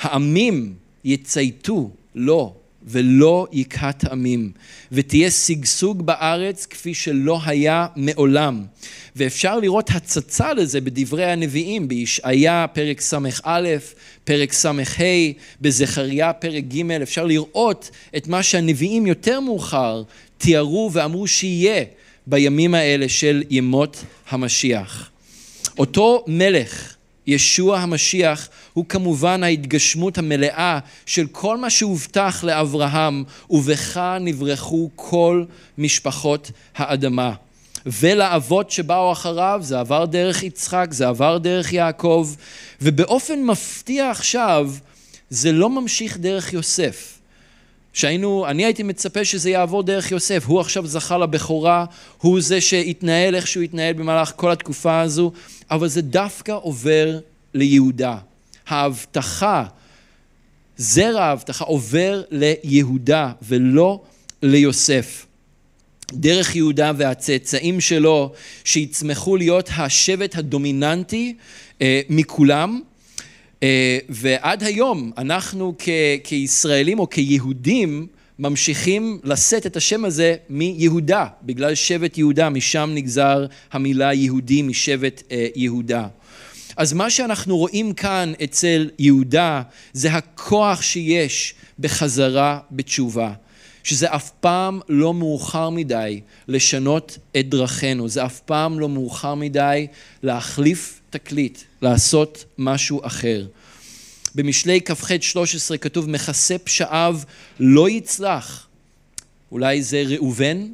העמים 0.00 0.74
יצייתו 1.04 1.90
לו 2.14 2.54
ולא 2.88 3.46
יכת 3.52 4.04
עמים, 4.10 4.52
ותהיה 4.92 5.30
שגשוג 5.30 6.06
בארץ 6.06 6.66
כפי 6.66 6.94
שלא 6.94 7.40
היה 7.44 7.86
מעולם. 7.96 8.64
ואפשר 9.16 9.58
לראות 9.58 9.90
הצצה 9.90 10.52
לזה 10.52 10.80
בדברי 10.80 11.24
הנביאים, 11.24 11.88
בישעיה 11.88 12.66
פרק 12.72 13.00
ס"א, 13.00 13.76
פרק 14.24 14.52
ס"ה, 14.52 14.72
בזכריה 15.60 16.32
פרק 16.32 16.64
ג', 16.64 16.90
אפשר 16.90 17.24
לראות 17.24 17.90
את 18.16 18.28
מה 18.28 18.42
שהנביאים 18.42 19.06
יותר 19.06 19.40
מאוחר 19.40 20.02
תיארו 20.38 20.90
ואמרו 20.92 21.26
שיהיה 21.26 21.84
בימים 22.26 22.74
האלה 22.74 23.08
של 23.08 23.42
ימות 23.50 24.04
המשיח. 24.30 25.10
אותו 25.78 26.24
מלך 26.26 26.94
ישוע 27.28 27.78
המשיח 27.78 28.48
הוא 28.72 28.84
כמובן 28.88 29.42
ההתגשמות 29.42 30.18
המלאה 30.18 30.78
של 31.06 31.26
כל 31.32 31.56
מה 31.56 31.70
שהובטח 31.70 32.44
לאברהם, 32.44 33.24
ובך 33.50 34.00
נברחו 34.20 34.90
כל 34.96 35.44
משפחות 35.78 36.50
האדמה. 36.76 37.32
ולאבות 37.86 38.70
שבאו 38.70 39.12
אחריו, 39.12 39.60
זה 39.62 39.80
עבר 39.80 40.04
דרך 40.04 40.42
יצחק, 40.42 40.86
זה 40.90 41.08
עבר 41.08 41.38
דרך 41.38 41.72
יעקב, 41.72 42.28
ובאופן 42.82 43.42
מפתיע 43.42 44.10
עכשיו, 44.10 44.70
זה 45.30 45.52
לא 45.52 45.70
ממשיך 45.70 46.18
דרך 46.18 46.52
יוסף. 46.52 47.18
שהיינו, 47.92 48.46
אני 48.48 48.64
הייתי 48.64 48.82
מצפה 48.82 49.24
שזה 49.24 49.50
יעבור 49.50 49.82
דרך 49.82 50.10
יוסף, 50.10 50.44
הוא 50.46 50.60
עכשיו 50.60 50.86
זכה 50.86 51.18
לבכורה, 51.18 51.84
הוא 52.18 52.40
זה 52.40 52.60
שהתנהל 52.60 53.34
איך 53.34 53.46
שהוא 53.46 53.62
התנהל 53.62 53.92
במהלך 53.92 54.32
כל 54.36 54.50
התקופה 54.50 55.00
הזו, 55.00 55.32
אבל 55.70 55.88
זה 55.88 56.02
דווקא 56.02 56.52
עובר 56.52 57.18
ליהודה. 57.54 58.18
ההבטחה, 58.68 59.64
זרע 60.76 61.24
ההבטחה 61.24 61.64
עובר 61.64 62.22
ליהודה 62.30 63.32
ולא 63.42 64.02
ליוסף. 64.42 65.26
דרך 66.12 66.56
יהודה 66.56 66.92
והצאצאים 66.96 67.80
שלו 67.80 68.32
שיצמחו 68.64 69.36
להיות 69.36 69.70
השבט 69.76 70.36
הדומיננטי 70.36 71.34
אה, 71.82 72.00
מכולם 72.08 72.80
אה, 73.62 73.98
ועד 74.08 74.62
היום 74.62 75.12
אנחנו 75.18 75.74
כ- 75.78 75.88
כישראלים 76.24 76.98
או 76.98 77.10
כיהודים 77.10 78.06
ממשיכים 78.38 79.20
לשאת 79.24 79.66
את 79.66 79.76
השם 79.76 80.04
הזה 80.04 80.36
מיהודה 80.48 81.26
בגלל 81.42 81.74
שבט 81.74 82.18
יהודה 82.18 82.50
משם 82.50 82.90
נגזר 82.94 83.46
המילה 83.72 84.14
יהודי 84.14 84.62
משבט 84.62 85.22
אה, 85.30 85.46
יהודה 85.54 86.06
אז 86.76 86.92
מה 86.92 87.10
שאנחנו 87.10 87.56
רואים 87.56 87.92
כאן 87.92 88.32
אצל 88.44 88.90
יהודה 88.98 89.62
זה 89.92 90.12
הכוח 90.12 90.82
שיש 90.82 91.54
בחזרה 91.78 92.58
בתשובה 92.70 93.32
שזה 93.84 94.14
אף 94.14 94.30
פעם 94.30 94.80
לא 94.88 95.14
מאוחר 95.14 95.70
מדי 95.70 96.20
לשנות 96.48 97.18
את 97.38 97.48
דרכינו, 97.48 98.08
זה 98.08 98.24
אף 98.24 98.40
פעם 98.40 98.80
לא 98.80 98.88
מאוחר 98.88 99.34
מדי 99.34 99.86
להחליף 100.22 101.00
תקליט, 101.10 101.58
לעשות 101.82 102.44
משהו 102.58 103.00
אחר. 103.06 103.46
במשלי 104.34 104.80
כ"ח 104.80 105.10
13 105.20 105.78
כתוב 105.78 106.10
מכסה 106.10 106.58
פשעיו 106.58 107.20
לא 107.60 107.90
יצלח. 107.90 108.66
אולי 109.52 109.82
זה 109.82 110.02
ראובן, 110.06 110.66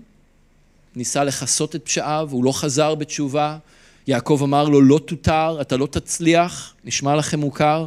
ניסה 0.97 1.25
לכסות 1.25 1.77
את 1.77 1.85
פשעיו, 1.85 2.29
הוא 2.31 2.45
לא 2.45 2.53
חזר 2.53 2.95
בתשובה. 2.95 3.59
יעקב 4.07 4.41
אמר 4.43 4.65
לו 4.65 4.81
לא 4.81 5.01
תותר, 5.07 5.59
אתה 5.61 5.77
לא 5.77 5.87
תצליח, 5.87 6.75
נשמע 6.85 7.17
לכם 7.17 7.41
מוכר. 7.41 7.87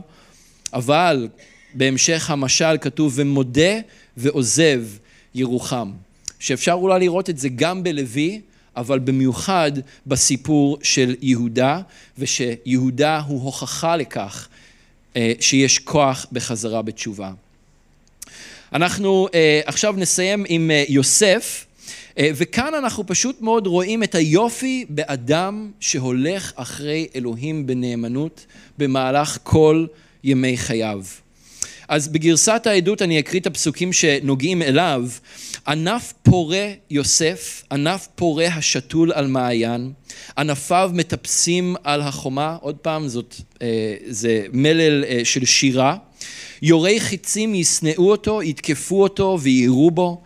אבל 0.74 1.28
בהמשך 1.74 2.30
המשל 2.30 2.78
כתוב 2.82 3.14
ומודה 3.16 3.80
ועוזב 4.18 4.84
ירוחם, 5.36 5.92
שאפשר 6.40 6.72
אולי 6.72 7.00
לראות 7.00 7.30
את 7.30 7.38
זה 7.38 7.50
גם 7.50 7.84
בלוי, 7.84 8.42
אבל 8.76 9.00
במיוחד 9.00 9.72
בסיפור 10.08 10.78
של 10.84 11.16
יהודה, 11.22 11.82
ושיהודה 12.18 13.20
הוא 13.20 13.44
הוכחה 13.44 13.96
לכך 13.96 14.48
שיש 15.40 15.80
כוח 15.80 16.26
בחזרה 16.32 16.82
בתשובה. 16.82 17.32
אנחנו 18.74 19.28
אה, 19.34 19.62
עכשיו 19.66 19.96
נסיים 19.98 20.46
עם 20.48 20.72
אה, 20.72 20.84
יוסף, 20.90 21.64
וכאן 22.20 22.74
אנחנו 22.74 23.08
פשוט 23.08 23.42
מאוד 23.42 23.68
רואים 23.68 24.04
את 24.04 24.16
היופי 24.16 24.86
באדם 24.90 25.72
שהולך 25.80 26.54
אחרי 26.56 27.08
אלוהים 27.16 27.68
בנאמנות 27.68 28.46
במהלך 28.78 29.38
כל 29.44 29.86
ימי 30.24 30.58
חייו. 30.58 31.02
אז 31.88 32.08
בגרסת 32.08 32.62
העדות 32.66 33.02
אני 33.02 33.20
אקריא 33.20 33.42
את 33.42 33.48
הפסוקים 33.48 33.94
שנוגעים 33.94 34.62
אליו. 34.62 35.06
ענף 35.68 36.14
פורה 36.24 36.68
יוסף, 36.90 37.64
ענף 37.72 38.08
פורה 38.16 38.48
השתול 38.48 39.12
על 39.12 39.28
מעיין, 39.28 39.92
ענפיו 40.38 40.92
מטפסים 40.94 41.76
על 41.84 42.02
החומה, 42.02 42.58
עוד 42.62 42.76
פעם 42.76 43.08
זאת, 43.08 43.36
אה, 43.62 43.96
זה 44.08 44.46
מלל 44.54 45.04
אה, 45.04 45.20
של 45.24 45.46
שירה. 45.46 45.98
יורי 46.62 47.00
חיצים 47.00 47.56
ישנאו 47.56 48.12
אותו, 48.12 48.44
יתקפו 48.44 49.04
אותו 49.04 49.38
ויירו 49.42 49.92
בו, 49.92 50.22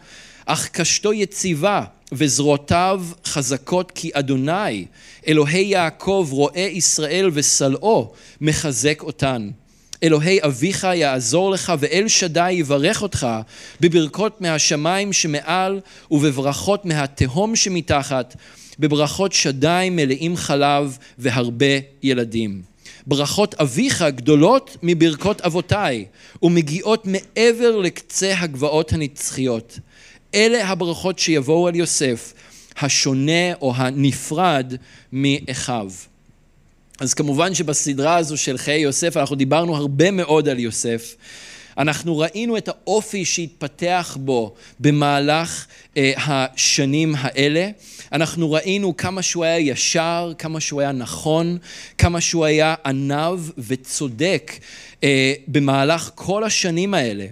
אך 0.45 0.69
קשתו 0.71 1.13
יציבה 1.13 1.83
וזרועותיו 2.11 3.03
חזקות 3.25 3.91
כי 3.91 4.09
אדוני, 4.13 4.85
אלוהי 5.27 5.61
יעקב, 5.61 6.27
רואה 6.31 6.67
ישראל 6.71 7.29
וסלעו, 7.33 8.13
מחזק 8.41 9.03
אותן. 9.03 9.49
אלוהי 10.03 10.39
אביך 10.45 10.87
יעזור 10.95 11.51
לך 11.51 11.73
ואל 11.79 12.07
שדי 12.07 12.51
יברך 12.51 13.01
אותך 13.01 13.27
בברכות 13.79 14.41
מהשמיים 14.41 15.13
שמעל 15.13 15.79
ובברכות 16.11 16.85
מהתהום 16.85 17.55
שמתחת 17.55 18.35
בברכות 18.79 19.33
שדי 19.33 19.87
מלאים 19.91 20.37
חלב 20.37 20.97
והרבה 21.17 21.65
ילדים. 22.03 22.61
ברכות 23.07 23.53
אביך 23.53 24.01
גדולות 24.01 24.77
מברכות 24.83 25.41
אבותיי 25.41 26.05
ומגיעות 26.43 27.07
מעבר 27.07 27.77
לקצה 27.77 28.33
הגבעות 28.39 28.93
הנצחיות. 28.93 29.79
אלה 30.35 30.67
הברכות 30.67 31.19
שיבואו 31.19 31.67
על 31.67 31.75
יוסף, 31.75 32.33
השונה 32.77 33.53
או 33.61 33.73
הנפרד 33.75 34.73
מאחיו. 35.11 35.91
אז 36.99 37.13
כמובן 37.13 37.53
שבסדרה 37.53 38.15
הזו 38.15 38.37
של 38.37 38.57
חיי 38.57 38.79
יוסף 38.79 39.17
אנחנו 39.17 39.35
דיברנו 39.35 39.75
הרבה 39.75 40.11
מאוד 40.11 40.49
על 40.49 40.59
יוסף. 40.59 41.15
אנחנו 41.77 42.17
ראינו 42.17 42.57
את 42.57 42.67
האופי 42.67 43.25
שהתפתח 43.25 44.17
בו 44.19 44.53
במהלך 44.79 45.65
אה, 45.97 46.13
השנים 46.17 47.15
האלה. 47.17 47.69
אנחנו 48.11 48.51
ראינו 48.51 48.97
כמה 48.97 49.21
שהוא 49.21 49.43
היה 49.43 49.59
ישר, 49.59 50.33
כמה 50.37 50.59
שהוא 50.59 50.81
היה 50.81 50.91
נכון, 50.91 51.57
כמה 51.97 52.21
שהוא 52.21 52.45
היה 52.45 52.75
עניו 52.85 53.41
וצודק 53.57 54.51
אה, 55.03 55.33
במהלך 55.47 56.11
כל 56.15 56.43
השנים 56.43 56.93
האלה. 56.93 57.25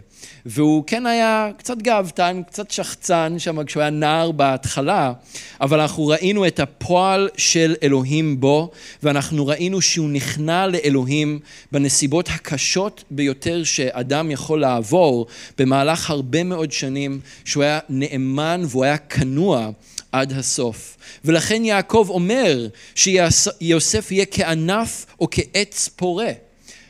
והוא 0.51 0.83
כן 0.87 1.05
היה 1.05 1.49
קצת 1.57 1.77
גאוותן, 1.77 2.41
קצת 2.47 2.71
שחצן 2.71 3.35
שם 3.37 3.63
כשהוא 3.63 3.81
היה 3.81 3.89
נער 3.89 4.31
בהתחלה, 4.31 5.13
אבל 5.61 5.79
אנחנו 5.79 6.07
ראינו 6.07 6.47
את 6.47 6.59
הפועל 6.59 7.29
של 7.37 7.75
אלוהים 7.83 8.39
בו, 8.39 8.71
ואנחנו 9.03 9.47
ראינו 9.47 9.81
שהוא 9.81 10.09
נכנע 10.09 10.67
לאלוהים 10.67 11.39
בנסיבות 11.71 12.29
הקשות 12.29 13.03
ביותר 13.11 13.63
שאדם 13.63 14.31
יכול 14.31 14.61
לעבור 14.61 15.25
במהלך 15.57 16.09
הרבה 16.09 16.43
מאוד 16.43 16.71
שנים, 16.71 17.19
שהוא 17.45 17.63
היה 17.63 17.79
נאמן 17.89 18.61
והוא 18.67 18.83
היה 18.83 18.97
כנוע 18.97 19.69
עד 20.11 20.31
הסוף. 20.31 20.97
ולכן 21.25 21.65
יעקב 21.65 22.05
אומר 22.09 22.67
שיוסף 22.95 24.11
יהיה 24.11 24.25
כענף 24.31 25.05
או 25.19 25.27
כעץ 25.31 25.89
פורה. 25.95 26.48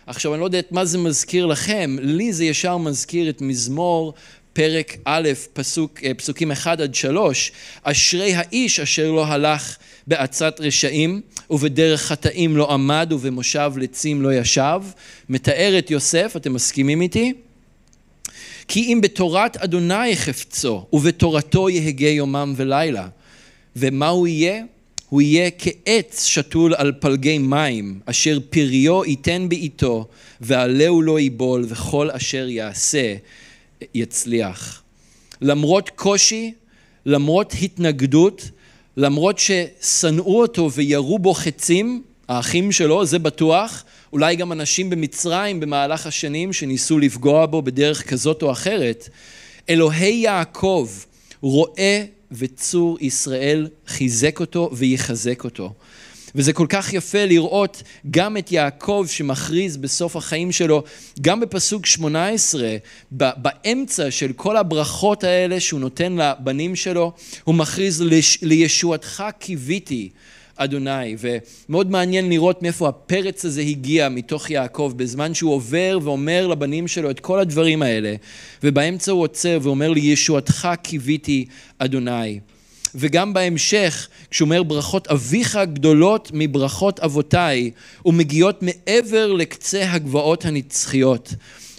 עכשיו, 0.09 0.33
אני 0.33 0.39
לא 0.39 0.45
יודעת 0.45 0.71
מה 0.71 0.85
זה 0.85 0.97
מזכיר 0.97 1.45
לכם, 1.45 1.95
לי 2.01 2.33
זה 2.33 2.45
ישר 2.45 2.77
מזכיר 2.77 3.29
את 3.29 3.41
מזמור 3.41 4.13
פרק 4.53 4.97
א', 5.05 5.29
פסוק, 5.53 5.99
אה, 6.03 6.13
פסוקים 6.13 6.51
1 6.51 6.79
עד 6.79 6.95
3, 6.95 7.51
אשרי 7.83 8.33
האיש 8.33 8.79
אשר 8.79 9.11
לא 9.11 9.25
הלך 9.25 9.77
בעצת 10.07 10.59
רשעים 10.59 11.21
ובדרך 11.49 12.01
חטאים 12.01 12.57
לא 12.57 12.73
עמד 12.73 13.13
ובמושב 13.13 13.73
לצים 13.77 14.21
לא 14.21 14.33
ישב, 14.33 14.81
מתאר 15.29 15.75
את 15.79 15.91
יוסף, 15.91 16.33
אתם 16.37 16.53
מסכימים 16.53 17.01
איתי? 17.01 17.33
כי 18.67 18.79
אם 18.93 19.01
בתורת 19.01 19.57
אדוני 19.57 20.15
חפצו 20.15 20.85
ובתורתו 20.93 21.69
יהגה 21.69 22.09
יומם 22.09 22.53
ולילה. 22.57 23.07
ומה 23.75 24.07
הוא 24.07 24.27
יהיה? 24.27 24.63
הוא 25.09 25.21
יהיה 25.21 25.49
כעץ 25.57 26.25
שתול 26.25 26.73
על 26.73 26.91
פלגי 26.99 27.37
מים, 27.37 27.99
אשר 28.05 28.39
פריו 28.49 29.05
ייתן 29.05 29.49
בעיתו, 29.49 30.07
ועלהו 30.41 31.01
לא 31.01 31.19
ייבול, 31.19 31.65
וכל 31.67 32.11
אשר 32.11 32.47
יעשה 32.49 33.15
יצליח. 33.93 34.81
למרות 35.41 35.89
קושי, 35.89 36.53
למרות 37.05 37.53
התנגדות, 37.61 38.49
למרות 38.97 39.39
ששנאו 39.39 40.41
אותו 40.41 40.71
וירו 40.71 41.19
בו 41.19 41.33
חצים, 41.33 42.03
האחים 42.27 42.71
שלו, 42.71 43.05
זה 43.05 43.19
בטוח, 43.19 43.83
אולי 44.13 44.35
גם 44.35 44.51
אנשים 44.51 44.89
במצרים 44.89 45.59
במהלך 45.59 46.07
השנים 46.07 46.53
שניסו 46.53 46.99
לפגוע 46.99 47.45
בו 47.45 47.61
בדרך 47.61 48.09
כזאת 48.09 48.43
או 48.43 48.51
אחרת, 48.51 49.09
אלוהי 49.69 50.13
יעקב 50.13 50.89
רואה 51.41 52.03
וצור 52.31 52.97
ישראל 53.01 53.67
חיזק 53.87 54.39
אותו 54.39 54.69
ויחזק 54.73 55.43
אותו. 55.43 55.73
וזה 56.35 56.53
כל 56.53 56.65
כך 56.69 56.93
יפה 56.93 57.25
לראות 57.25 57.83
גם 58.11 58.37
את 58.37 58.51
יעקב 58.51 59.05
שמכריז 59.07 59.77
בסוף 59.77 60.15
החיים 60.15 60.51
שלו, 60.51 60.83
גם 61.21 61.39
בפסוק 61.39 61.85
18, 61.85 62.75
באמצע 63.11 64.11
של 64.11 64.33
כל 64.33 64.57
הברכות 64.57 65.23
האלה 65.23 65.59
שהוא 65.59 65.79
נותן 65.79 66.17
לבנים 66.17 66.75
שלו, 66.75 67.11
הוא 67.43 67.55
מכריז 67.55 68.03
לישועתך 68.41 69.23
קיוויתי. 69.39 70.09
אדוני, 70.61 71.15
ומאוד 71.19 71.91
מעניין 71.91 72.29
לראות 72.29 72.61
מאיפה 72.61 72.89
הפרץ 72.89 73.45
הזה 73.45 73.61
הגיע 73.61 74.09
מתוך 74.09 74.49
יעקב 74.49 74.93
בזמן 74.95 75.33
שהוא 75.33 75.53
עובר 75.53 75.99
ואומר 76.03 76.47
לבנים 76.47 76.87
שלו 76.87 77.09
את 77.09 77.19
כל 77.19 77.39
הדברים 77.39 77.81
האלה, 77.81 78.15
ובאמצע 78.63 79.11
הוא 79.11 79.21
עוצר 79.21 79.59
ואומר 79.61 79.89
לי 79.89 79.99
ישועתך 79.99 80.69
קיוויתי 80.83 81.45
אדוני. 81.77 82.39
וגם 82.95 83.33
בהמשך, 83.33 84.07
כשהוא 84.31 84.45
אומר 84.45 84.63
ברכות 84.63 85.07
אביך 85.07 85.59
גדולות 85.73 86.31
מברכות 86.33 86.99
אבותיי, 86.99 87.71
ומגיעות 88.05 88.63
מעבר 88.63 89.33
לקצה 89.33 89.91
הגבעות 89.91 90.45
הנצחיות. 90.45 91.33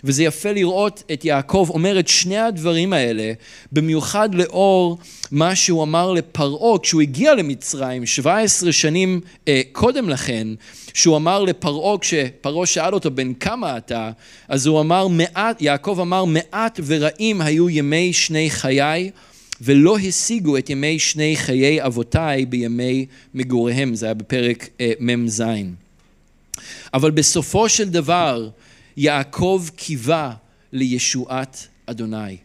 וזה 0.05 0.25
יפה 0.25 0.53
לראות 0.53 1.03
את 1.13 1.25
יעקב 1.25 1.67
אומר 1.71 2.01
את 2.01 2.09
שני 2.09 2.39
הדברים 2.39 2.93
האלה, 2.93 3.33
במיוחד 3.73 4.35
לאור 4.35 4.99
מה 5.31 5.55
שהוא 5.55 5.83
אמר 5.83 6.13
לפרעה 6.13 6.79
כשהוא 6.79 7.01
הגיע 7.03 7.35
למצרים 7.35 8.07
17 8.07 8.73
שנים 8.73 9.21
אה, 9.49 9.61
קודם 9.73 10.09
לכן, 10.09 10.49
שהוא 10.95 11.17
אמר 11.17 11.43
לפרעה, 11.43 11.99
כשפרעה 11.99 12.67
שאל 12.67 12.95
אותו 12.95 13.11
בן 13.11 13.35
כמה 13.35 13.77
אתה, 13.77 14.11
אז 14.49 14.67
הוא 14.67 14.81
אמר 14.81 15.09
מעט, 15.09 15.63
יעקב 15.63 15.99
אמר 16.01 16.25
מעט 16.25 16.81
ורעים 16.87 17.41
היו 17.41 17.71
ימי 17.71 18.13
שני 18.13 18.51
חיי 18.51 19.11
ולא 19.61 19.99
השיגו 19.99 20.57
את 20.57 20.71
ימי 20.71 20.99
שני 20.99 21.37
חיי 21.37 21.87
אבותיי 21.87 22.47
בימי 22.47 23.07
מגוריהם, 23.35 23.95
זה 23.95 24.07
היה 24.07 24.15
בפרק 24.15 24.69
אה, 24.81 24.93
מ"ז. 25.01 25.43
אבל 26.95 27.11
בסופו 27.11 27.69
של 27.69 27.89
דבר 27.89 28.49
יעקב 28.97 29.67
קיווה 29.77 30.35
לישועת 30.73 31.67
אדוני. 31.87 32.37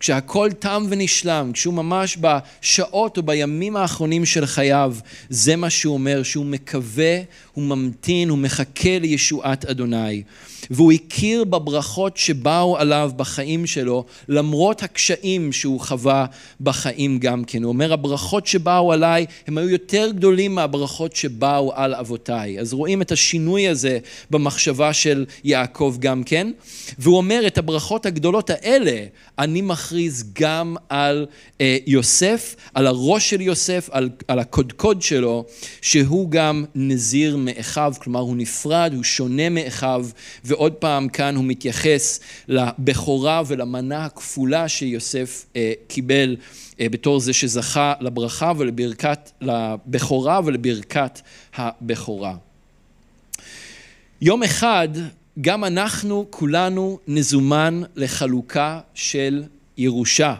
כשהכל 0.00 0.50
תם 0.58 0.86
ונשלם, 0.88 1.50
כשהוא 1.54 1.74
ממש 1.74 2.18
בשעות 2.20 3.16
או 3.16 3.22
בימים 3.22 3.76
האחרונים 3.76 4.24
של 4.24 4.46
חייו, 4.46 4.96
זה 5.28 5.56
מה 5.56 5.70
שהוא 5.70 5.94
אומר, 5.94 6.22
שהוא 6.22 6.46
מקווה, 6.46 7.18
הוא 7.52 7.64
ממתין, 7.64 8.28
הוא 8.28 8.38
מחכה 8.38 8.98
לישועת 8.98 9.64
אדוני. 9.64 10.22
והוא 10.70 10.92
הכיר 10.92 11.44
בברכות 11.44 12.16
שבאו 12.16 12.78
עליו 12.78 13.10
בחיים 13.16 13.66
שלו, 13.66 14.04
למרות 14.28 14.82
הקשיים 14.82 15.52
שהוא 15.52 15.80
חווה 15.80 16.26
בחיים 16.60 17.18
גם 17.18 17.44
כן. 17.44 17.62
הוא 17.62 17.68
אומר, 17.68 17.92
הברכות 17.92 18.46
שבאו 18.46 18.92
עליי, 18.92 19.26
הם 19.46 19.58
היו 19.58 19.68
יותר 19.68 20.10
גדולים 20.10 20.54
מהברכות 20.54 21.16
שבאו 21.16 21.72
על 21.74 21.94
אבותיי. 21.94 22.60
אז 22.60 22.72
רואים 22.72 23.02
את 23.02 23.12
השינוי 23.12 23.68
הזה 23.68 23.98
במחשבה 24.30 24.92
של 24.92 25.24
יעקב 25.44 25.96
גם 25.98 26.22
כן. 26.22 26.50
והוא 26.98 27.16
אומר, 27.16 27.42
את 27.46 27.58
הברכות 27.58 28.06
הגדולות 28.06 28.50
האלה, 28.50 29.04
אני 29.38 29.62
מכריז 29.62 30.24
גם 30.40 30.76
על 30.88 31.26
אה, 31.60 31.76
יוסף, 31.86 32.56
על 32.74 32.86
הראש 32.86 33.30
של 33.30 33.40
יוסף, 33.40 33.88
על, 33.92 34.10
על 34.28 34.38
הקודקוד 34.38 35.02
שלו, 35.02 35.44
שהוא 35.80 36.30
גם 36.30 36.64
נזיר 36.74 37.36
מאחיו, 37.36 37.92
כלומר 38.02 38.20
הוא 38.20 38.36
נפרד, 38.36 38.92
הוא 38.94 39.02
שונה 39.02 39.48
מאחיו, 39.48 40.06
ועוד 40.54 40.72
פעם 40.72 41.08
כאן 41.08 41.36
הוא 41.36 41.44
מתייחס 41.44 42.20
לבכורה 42.48 43.42
ולמנה 43.46 44.04
הכפולה 44.04 44.68
שיוסף 44.68 45.46
אה, 45.56 45.72
קיבל 45.86 46.36
אה, 46.80 46.88
בתור 46.88 47.20
זה 47.20 47.32
שזכה 47.32 47.94
לברכה 48.00 48.52
ולברכת, 48.56 49.30
לבכורה 49.40 50.40
ולברכת 50.44 51.20
הבכורה. 51.54 52.34
יום 54.20 54.42
אחד 54.42 54.88
גם 55.40 55.64
אנחנו 55.64 56.26
כולנו 56.30 56.98
נזומן 57.08 57.82
לחלוקה 57.96 58.80
של 58.94 59.42
ירושה. 59.76 60.34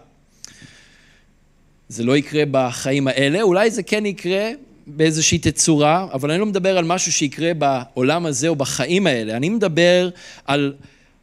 זה 1.88 2.04
לא 2.04 2.16
יקרה 2.16 2.42
בחיים 2.50 3.08
האלה, 3.08 3.42
אולי 3.42 3.70
זה 3.70 3.82
כן 3.82 4.06
יקרה 4.06 4.50
באיזושהי 4.86 5.38
תצורה, 5.38 6.06
אבל 6.12 6.30
אני 6.30 6.40
לא 6.40 6.46
מדבר 6.46 6.78
על 6.78 6.84
משהו 6.84 7.12
שיקרה 7.12 7.54
בעולם 7.54 8.26
הזה 8.26 8.48
או 8.48 8.56
בחיים 8.56 9.06
האלה, 9.06 9.36
אני 9.36 9.48
מדבר 9.48 10.10
על 10.44 10.74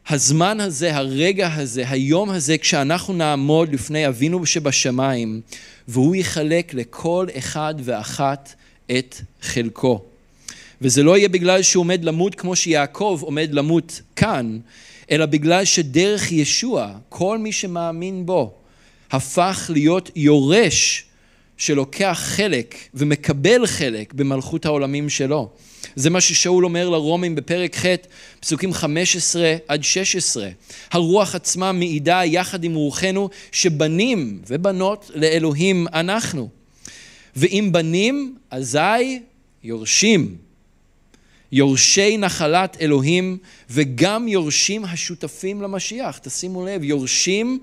הזמן 0.08 0.60
הזה, 0.60 0.96
הרגע 0.96 1.54
הזה, 1.54 1.84
היום 1.88 2.30
הזה, 2.30 2.58
כשאנחנו 2.58 3.14
נעמוד 3.14 3.72
לפני 3.72 4.08
אבינו 4.08 4.46
שבשמיים, 4.46 5.40
והוא 5.88 6.16
יחלק 6.16 6.74
לכל 6.74 7.26
אחד 7.38 7.74
ואחת 7.78 8.54
את 8.90 9.16
חלקו. 9.42 10.02
וזה 10.82 11.02
לא 11.02 11.18
יהיה 11.18 11.28
בגלל 11.28 11.62
שהוא 11.62 11.80
עומד 11.80 12.04
למות 12.04 12.34
כמו 12.34 12.56
שיעקב 12.56 13.18
עומד 13.22 13.48
למות 13.52 14.00
כאן, 14.16 14.58
אלא 15.10 15.26
בגלל 15.26 15.64
שדרך 15.64 16.32
ישוע, 16.32 16.92
כל 17.08 17.38
מי 17.38 17.52
שמאמין 17.52 18.26
בו, 18.26 18.54
הפך 19.10 19.70
להיות 19.74 20.10
יורש 20.16 21.04
שלוקח 21.62 22.18
חלק 22.22 22.74
ומקבל 22.94 23.66
חלק 23.66 24.12
במלכות 24.12 24.66
העולמים 24.66 25.08
שלו. 25.08 25.50
זה 25.96 26.10
מה 26.10 26.20
ששאול 26.20 26.64
אומר 26.64 26.88
לרומים 26.88 27.34
בפרק 27.34 27.76
ח', 27.76 27.86
פסוקים 28.40 28.72
15 28.72 29.56
עד 29.68 29.84
16. 29.84 30.48
הרוח 30.90 31.34
עצמה 31.34 31.72
מעידה 31.72 32.20
יחד 32.24 32.64
עם 32.64 32.74
רוחנו 32.74 33.28
שבנים 33.52 34.40
ובנות 34.46 35.10
לאלוהים 35.14 35.86
אנחנו. 35.92 36.48
ואם 37.36 37.68
בנים, 37.72 38.36
אזי 38.50 39.20
יורשים. 39.64 40.36
יורשי 41.52 42.16
נחלת 42.16 42.76
אלוהים 42.80 43.38
וגם 43.70 44.28
יורשים 44.28 44.84
השותפים 44.84 45.62
למשיח. 45.62 46.18
תשימו 46.22 46.66
לב, 46.66 46.84
יורשים 46.84 47.60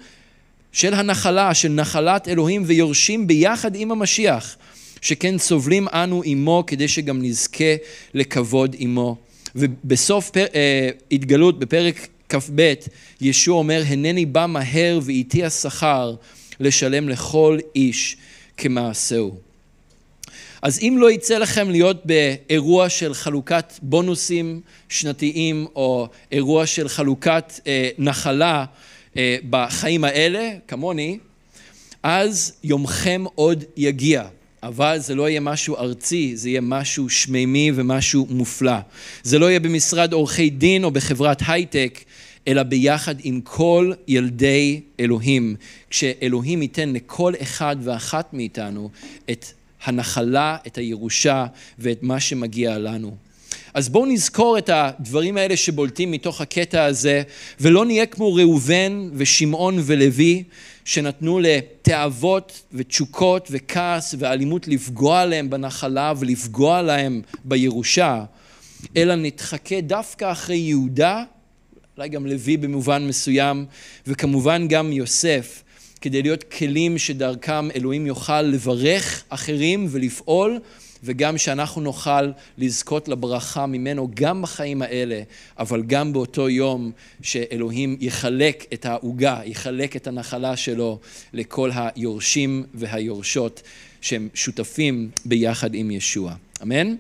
של 0.72 0.94
הנחלה, 0.94 1.54
של 1.54 1.70
נחלת 1.70 2.28
אלוהים 2.28 2.64
ויורשים 2.66 3.28
ביחד 3.28 3.76
עם 3.76 3.92
המשיח, 3.92 4.58
שכן 5.02 5.38
סובלים 5.38 5.88
אנו 5.88 6.22
עמו 6.26 6.64
כדי 6.68 6.88
שגם 6.88 7.22
נזכה 7.22 7.76
לכבוד 8.14 8.76
עמו. 8.80 9.18
ובסוף 9.56 10.30
פר, 10.30 10.46
אה, 10.56 10.90
התגלות 11.12 11.60
בפרק 11.60 12.08
כ"ב, 12.30 12.74
ישוע 13.22 13.58
אומר, 13.58 13.84
הנני 13.88 14.26
בא 14.26 14.46
מהר 14.46 15.00
ואיתי 15.04 15.44
השכר 15.44 16.16
לשלם 16.60 17.10
לכל 17.10 17.60
איש 17.76 18.18
כמעשהו. 18.58 19.38
אז 20.62 20.80
אם 20.82 20.96
לא 21.00 21.12
יצא 21.12 21.38
לכם 21.38 21.70
להיות 21.70 22.06
באירוע 22.06 22.90
של 22.90 23.14
חלוקת 23.14 23.74
בונוסים 23.82 24.62
שנתיים 24.90 25.68
או 25.76 26.08
אירוע 26.32 26.66
של 26.66 26.88
חלוקת 26.88 27.54
אה, 27.68 27.90
נחלה 27.98 28.66
בחיים 29.50 30.04
האלה, 30.04 30.52
כמוני, 30.68 31.18
אז 32.04 32.54
יומכם 32.64 33.24
עוד 33.36 33.64
יגיע. 33.78 34.28
אבל 34.64 34.98
זה 35.00 35.16
לא 35.16 35.30
יהיה 35.30 35.40
משהו 35.40 35.76
ארצי, 35.76 36.36
זה 36.36 36.50
יהיה 36.50 36.62
משהו 36.62 37.10
שמימי 37.10 37.72
ומשהו 37.76 38.28
מופלא. 38.30 38.78
זה 39.24 39.40
לא 39.40 39.46
יהיה 39.50 39.60
במשרד 39.60 40.14
עורכי 40.14 40.50
דין 40.50 40.84
או 40.84 40.92
בחברת 40.92 41.42
הייטק, 41.48 42.00
אלא 42.48 42.64
ביחד 42.64 43.16
עם 43.24 43.42
כל 43.42 43.94
ילדי 44.08 44.82
אלוהים, 45.00 45.56
כשאלוהים 45.90 46.62
ייתן 46.62 46.94
לכל 46.94 47.34
אחד 47.42 47.76
ואחת 47.84 48.34
מאיתנו 48.34 48.90
את 49.32 49.46
הנחלה, 49.84 50.58
את 50.68 50.78
הירושה 50.78 51.46
ואת 51.80 52.04
מה 52.04 52.20
שמגיע 52.20 52.78
לנו. 52.78 53.16
אז 53.74 53.90
בואו 53.90 54.06
נזכור 54.06 54.58
את 54.58 54.70
הדברים 54.74 55.38
האלה 55.38 55.58
שבולטים 55.58 56.12
מתוך 56.12 56.42
הקטע 56.42 56.84
הזה, 56.84 57.24
ולא 57.60 57.86
נהיה 57.86 58.06
כמו 58.06 58.36
ראובן 58.36 59.10
ושמעון 59.14 59.80
ולוי, 59.86 60.44
שנתנו 60.86 61.40
לתאוות 61.40 62.62
ותשוקות 62.74 63.48
וכעס 63.52 64.16
ואלימות 64.20 64.68
לפגוע 64.68 65.26
להם 65.26 65.50
בנחלה 65.50 66.14
ולפגוע 66.20 66.82
להם 66.82 67.22
בירושה, 67.44 68.24
אלא 68.98 69.16
נתחכה 69.16 69.82
דווקא 69.82 70.32
אחרי 70.32 70.58
יהודה, 70.58 71.24
אולי 71.98 72.10
גם 72.10 72.26
לוי 72.26 72.58
במובן 72.58 73.08
מסוים, 73.08 73.66
וכמובן 74.08 74.68
גם 74.68 74.92
יוסף, 74.92 75.64
כדי 76.02 76.22
להיות 76.22 76.44
כלים 76.44 76.98
שדרכם 76.98 77.72
אלוהים 77.72 78.06
יוכל 78.08 78.42
לברך 78.42 79.24
אחרים 79.30 79.88
ולפעול 79.90 80.60
וגם 81.04 81.38
שאנחנו 81.38 81.82
נוכל 81.82 82.32
לזכות 82.58 83.08
לברכה 83.08 83.66
ממנו 83.66 84.10
גם 84.14 84.42
בחיים 84.42 84.82
האלה, 84.82 85.22
אבל 85.60 85.84
גם 85.84 86.14
באותו 86.14 86.50
יום 86.50 86.92
שאלוהים 87.22 87.98
יחלק 88.00 88.66
את 88.74 88.86
העוגה, 88.86 89.40
יחלק 89.46 89.96
את 89.96 90.08
הנחלה 90.08 90.58
שלו 90.58 91.00
לכל 91.34 91.72
היורשים 91.74 92.64
והיורשות 92.74 93.62
שהם 94.02 94.30
שותפים 94.34 95.10
ביחד 95.26 95.74
עם 95.74 95.92
ישוע. 95.92 96.34
אמן? 96.64 96.96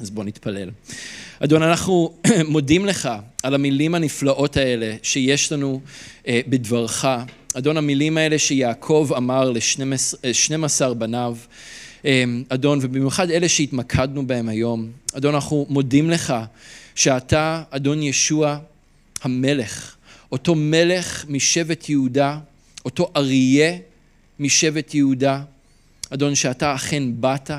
אז 0.00 0.10
בוא 0.10 0.24
נתפלל. 0.24 0.70
אדון, 1.40 1.62
אנחנו 1.62 2.14
מודים 2.48 2.86
לך 2.86 3.08
על 3.42 3.54
המילים 3.54 3.94
הנפלאות 3.94 4.56
האלה 4.56 4.94
שיש 5.02 5.52
לנו 5.52 5.80
אה, 6.26 6.40
בדברך. 6.48 7.04
אדון, 7.54 7.76
המילים 7.76 8.16
האלה 8.16 8.38
שיעקב 8.38 9.10
אמר 9.16 9.50
ל-12 9.50 10.82
אה, 10.82 10.94
בניו, 10.94 11.36
אדון, 12.48 12.78
ובמיוחד 12.82 13.30
אלה 13.30 13.48
שהתמקדנו 13.48 14.26
בהם 14.26 14.48
היום. 14.48 14.90
אדון, 15.16 15.34
אנחנו 15.34 15.66
מודים 15.68 16.10
לך 16.10 16.34
שאתה, 16.94 17.62
אדון 17.70 18.02
ישוע, 18.02 18.58
המלך, 19.22 19.96
אותו 20.32 20.54
מלך 20.54 21.24
משבט 21.28 21.88
יהודה, 21.88 22.38
אותו 22.84 23.10
אריה 23.16 23.76
משבט 24.40 24.94
יהודה. 24.94 25.42
אדון, 26.10 26.34
שאתה 26.34 26.74
אכן 26.74 27.02
באת, 27.20 27.50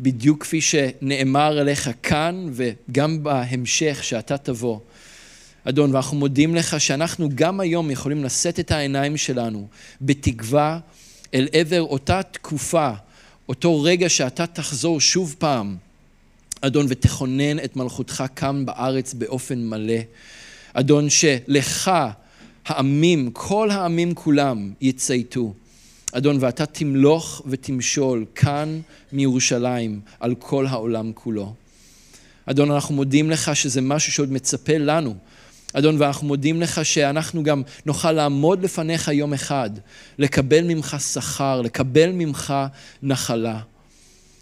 בדיוק 0.00 0.42
כפי 0.42 0.60
שנאמר 0.60 1.58
עליך 1.58 1.90
כאן, 2.02 2.50
וגם 2.52 3.22
בהמשך 3.22 3.98
שאתה 4.02 4.38
תבוא. 4.38 4.78
אדון, 5.64 5.94
ואנחנו 5.94 6.16
מודים 6.16 6.54
לך 6.54 6.80
שאנחנו 6.80 7.28
גם 7.34 7.60
היום 7.60 7.90
יכולים 7.90 8.24
לשאת 8.24 8.60
את 8.60 8.70
העיניים 8.70 9.16
שלנו 9.16 9.66
בתקווה 10.00 10.78
אל 11.34 11.48
עבר 11.52 11.82
אותה 11.82 12.22
תקופה 12.22 12.90
אותו 13.48 13.82
רגע 13.82 14.08
שאתה 14.08 14.46
תחזור 14.46 15.00
שוב 15.00 15.34
פעם, 15.38 15.76
אדון, 16.60 16.86
ותכונן 16.88 17.58
את 17.64 17.76
מלכותך 17.76 18.24
כאן 18.36 18.66
בארץ 18.66 19.14
באופן 19.14 19.58
מלא. 19.66 19.98
אדון, 20.72 21.10
שלך 21.10 21.90
העמים, 22.66 23.30
כל 23.32 23.70
העמים 23.70 24.14
כולם 24.14 24.72
יצייתו. 24.80 25.54
אדון, 26.12 26.36
ואתה 26.40 26.66
תמלוך 26.66 27.42
ותמשול 27.46 28.24
כאן 28.34 28.80
מירושלים 29.12 30.00
על 30.20 30.34
כל 30.34 30.66
העולם 30.66 31.12
כולו. 31.14 31.54
אדון, 32.46 32.70
אנחנו 32.70 32.94
מודים 32.94 33.30
לך 33.30 33.56
שזה 33.56 33.80
משהו 33.80 34.12
שעוד 34.12 34.32
מצפה 34.32 34.78
לנו. 34.78 35.14
אדון, 35.78 35.96
ואנחנו 35.98 36.26
מודים 36.26 36.60
לך 36.60 36.84
שאנחנו 36.84 37.42
גם 37.42 37.62
נוכל 37.86 38.12
לעמוד 38.12 38.64
לפניך 38.64 39.08
יום 39.08 39.34
אחד, 39.34 39.70
לקבל 40.18 40.64
ממך 40.64 40.96
שכר, 41.12 41.60
לקבל 41.60 42.10
ממך 42.12 42.54
נחלה. 43.02 43.60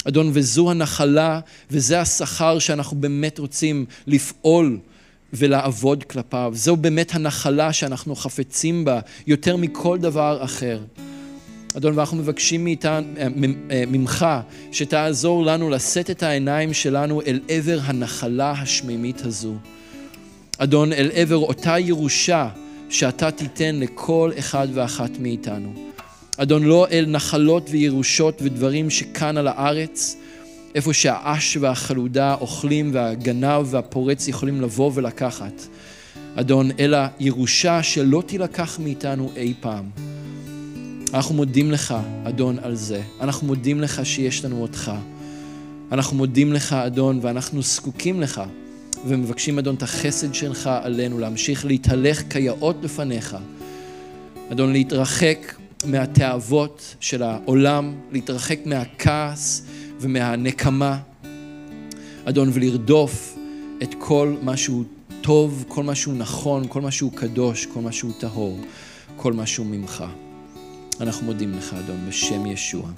אדון, 0.08 0.30
וזו 0.32 0.70
הנחלה 0.70 1.40
וזה 1.70 2.00
השכר 2.00 2.58
שאנחנו 2.58 2.96
באמת 2.96 3.38
רוצים 3.38 3.86
לפעול 4.06 4.78
ולעבוד 5.32 6.04
כלפיו. 6.04 6.52
זו 6.54 6.76
באמת 6.76 7.14
הנחלה 7.14 7.72
שאנחנו 7.72 8.16
חפצים 8.16 8.84
בה 8.84 9.00
יותר 9.26 9.56
מכל 9.56 9.98
דבר 9.98 10.44
אחר. 10.44 10.80
אדון, 11.76 11.98
ואנחנו 11.98 12.16
מבקשים 12.16 12.64
מאיתן, 12.64 13.04
ממך 13.86 14.26
שתעזור 14.72 15.44
לנו 15.44 15.70
לשאת 15.70 16.10
את 16.10 16.22
העיניים 16.22 16.72
שלנו 16.72 17.22
אל 17.22 17.40
עבר 17.48 17.78
הנחלה 17.82 18.50
השמימית 18.50 19.24
הזו. 19.24 19.54
אדון, 20.58 20.92
אל 20.92 21.10
עבר 21.14 21.36
אותה 21.36 21.78
ירושה 21.78 22.48
שאתה 22.90 23.30
תיתן 23.30 23.76
לכל 23.76 24.30
אחד 24.38 24.68
ואחת 24.74 25.10
מאיתנו. 25.20 25.72
אדון, 26.36 26.62
לא 26.64 26.86
אל 26.90 27.06
נחלות 27.08 27.68
וירושות 27.70 28.42
ודברים 28.42 28.90
שכאן 28.90 29.36
על 29.36 29.48
הארץ, 29.48 30.16
איפה 30.74 30.92
שהאש 30.92 31.56
והחלודה 31.56 32.34
אוכלים 32.40 32.90
והגנב 32.92 33.66
והפורץ 33.70 34.28
יכולים 34.28 34.60
לבוא 34.60 34.90
ולקחת. 34.94 35.66
אדון, 36.34 36.70
אלא 36.78 36.98
ירושה 37.20 37.82
שלא 37.82 38.22
תילקח 38.26 38.78
מאיתנו 38.78 39.30
אי 39.36 39.54
פעם. 39.60 39.90
אנחנו 41.14 41.34
מודים 41.34 41.70
לך, 41.70 41.94
אדון, 42.24 42.58
על 42.62 42.74
זה. 42.74 43.02
אנחנו 43.20 43.46
מודים 43.46 43.80
לך 43.80 44.06
שיש 44.06 44.44
לנו 44.44 44.62
אותך. 44.62 44.92
אנחנו 45.92 46.16
מודים 46.16 46.52
לך, 46.52 46.72
אדון, 46.72 47.18
ואנחנו 47.22 47.62
זקוקים 47.62 48.20
לך, 48.20 48.42
ומבקשים, 49.06 49.58
אדון, 49.58 49.74
את 49.74 49.82
החסד 49.82 50.34
שלך 50.34 50.70
עלינו, 50.82 51.18
להמשיך 51.18 51.66
להתהלך 51.66 52.22
כיאות 52.30 52.76
לפניך. 52.82 53.36
אדון, 54.52 54.72
להתרחק 54.72 55.54
מהתאוות 55.84 56.96
של 57.00 57.22
העולם, 57.22 57.94
להתרחק 58.12 58.58
מהכעס 58.64 59.62
ומהנקמה. 60.00 60.98
אדון, 62.24 62.50
ולרדוף 62.52 63.36
את 63.82 63.94
כל 63.98 64.36
מה 64.42 64.56
שהוא 64.56 64.84
טוב, 65.20 65.64
כל 65.68 65.82
מה 65.82 65.94
שהוא 65.94 66.14
נכון, 66.14 66.64
כל 66.68 66.80
מה 66.80 66.90
שהוא 66.90 67.12
קדוש, 67.12 67.66
כל 67.66 67.80
מה 67.80 67.92
שהוא 67.92 68.12
טהור, 68.20 68.60
כל 69.16 69.32
מה 69.32 69.46
שהוא 69.46 69.66
ממך. 69.66 70.04
אנחנו 71.00 71.26
מודים 71.26 71.52
לך, 71.52 71.74
אדון, 71.74 71.96
בשם 72.08 72.46
ישוע. 72.46 72.90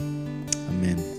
אמן. 0.69 1.18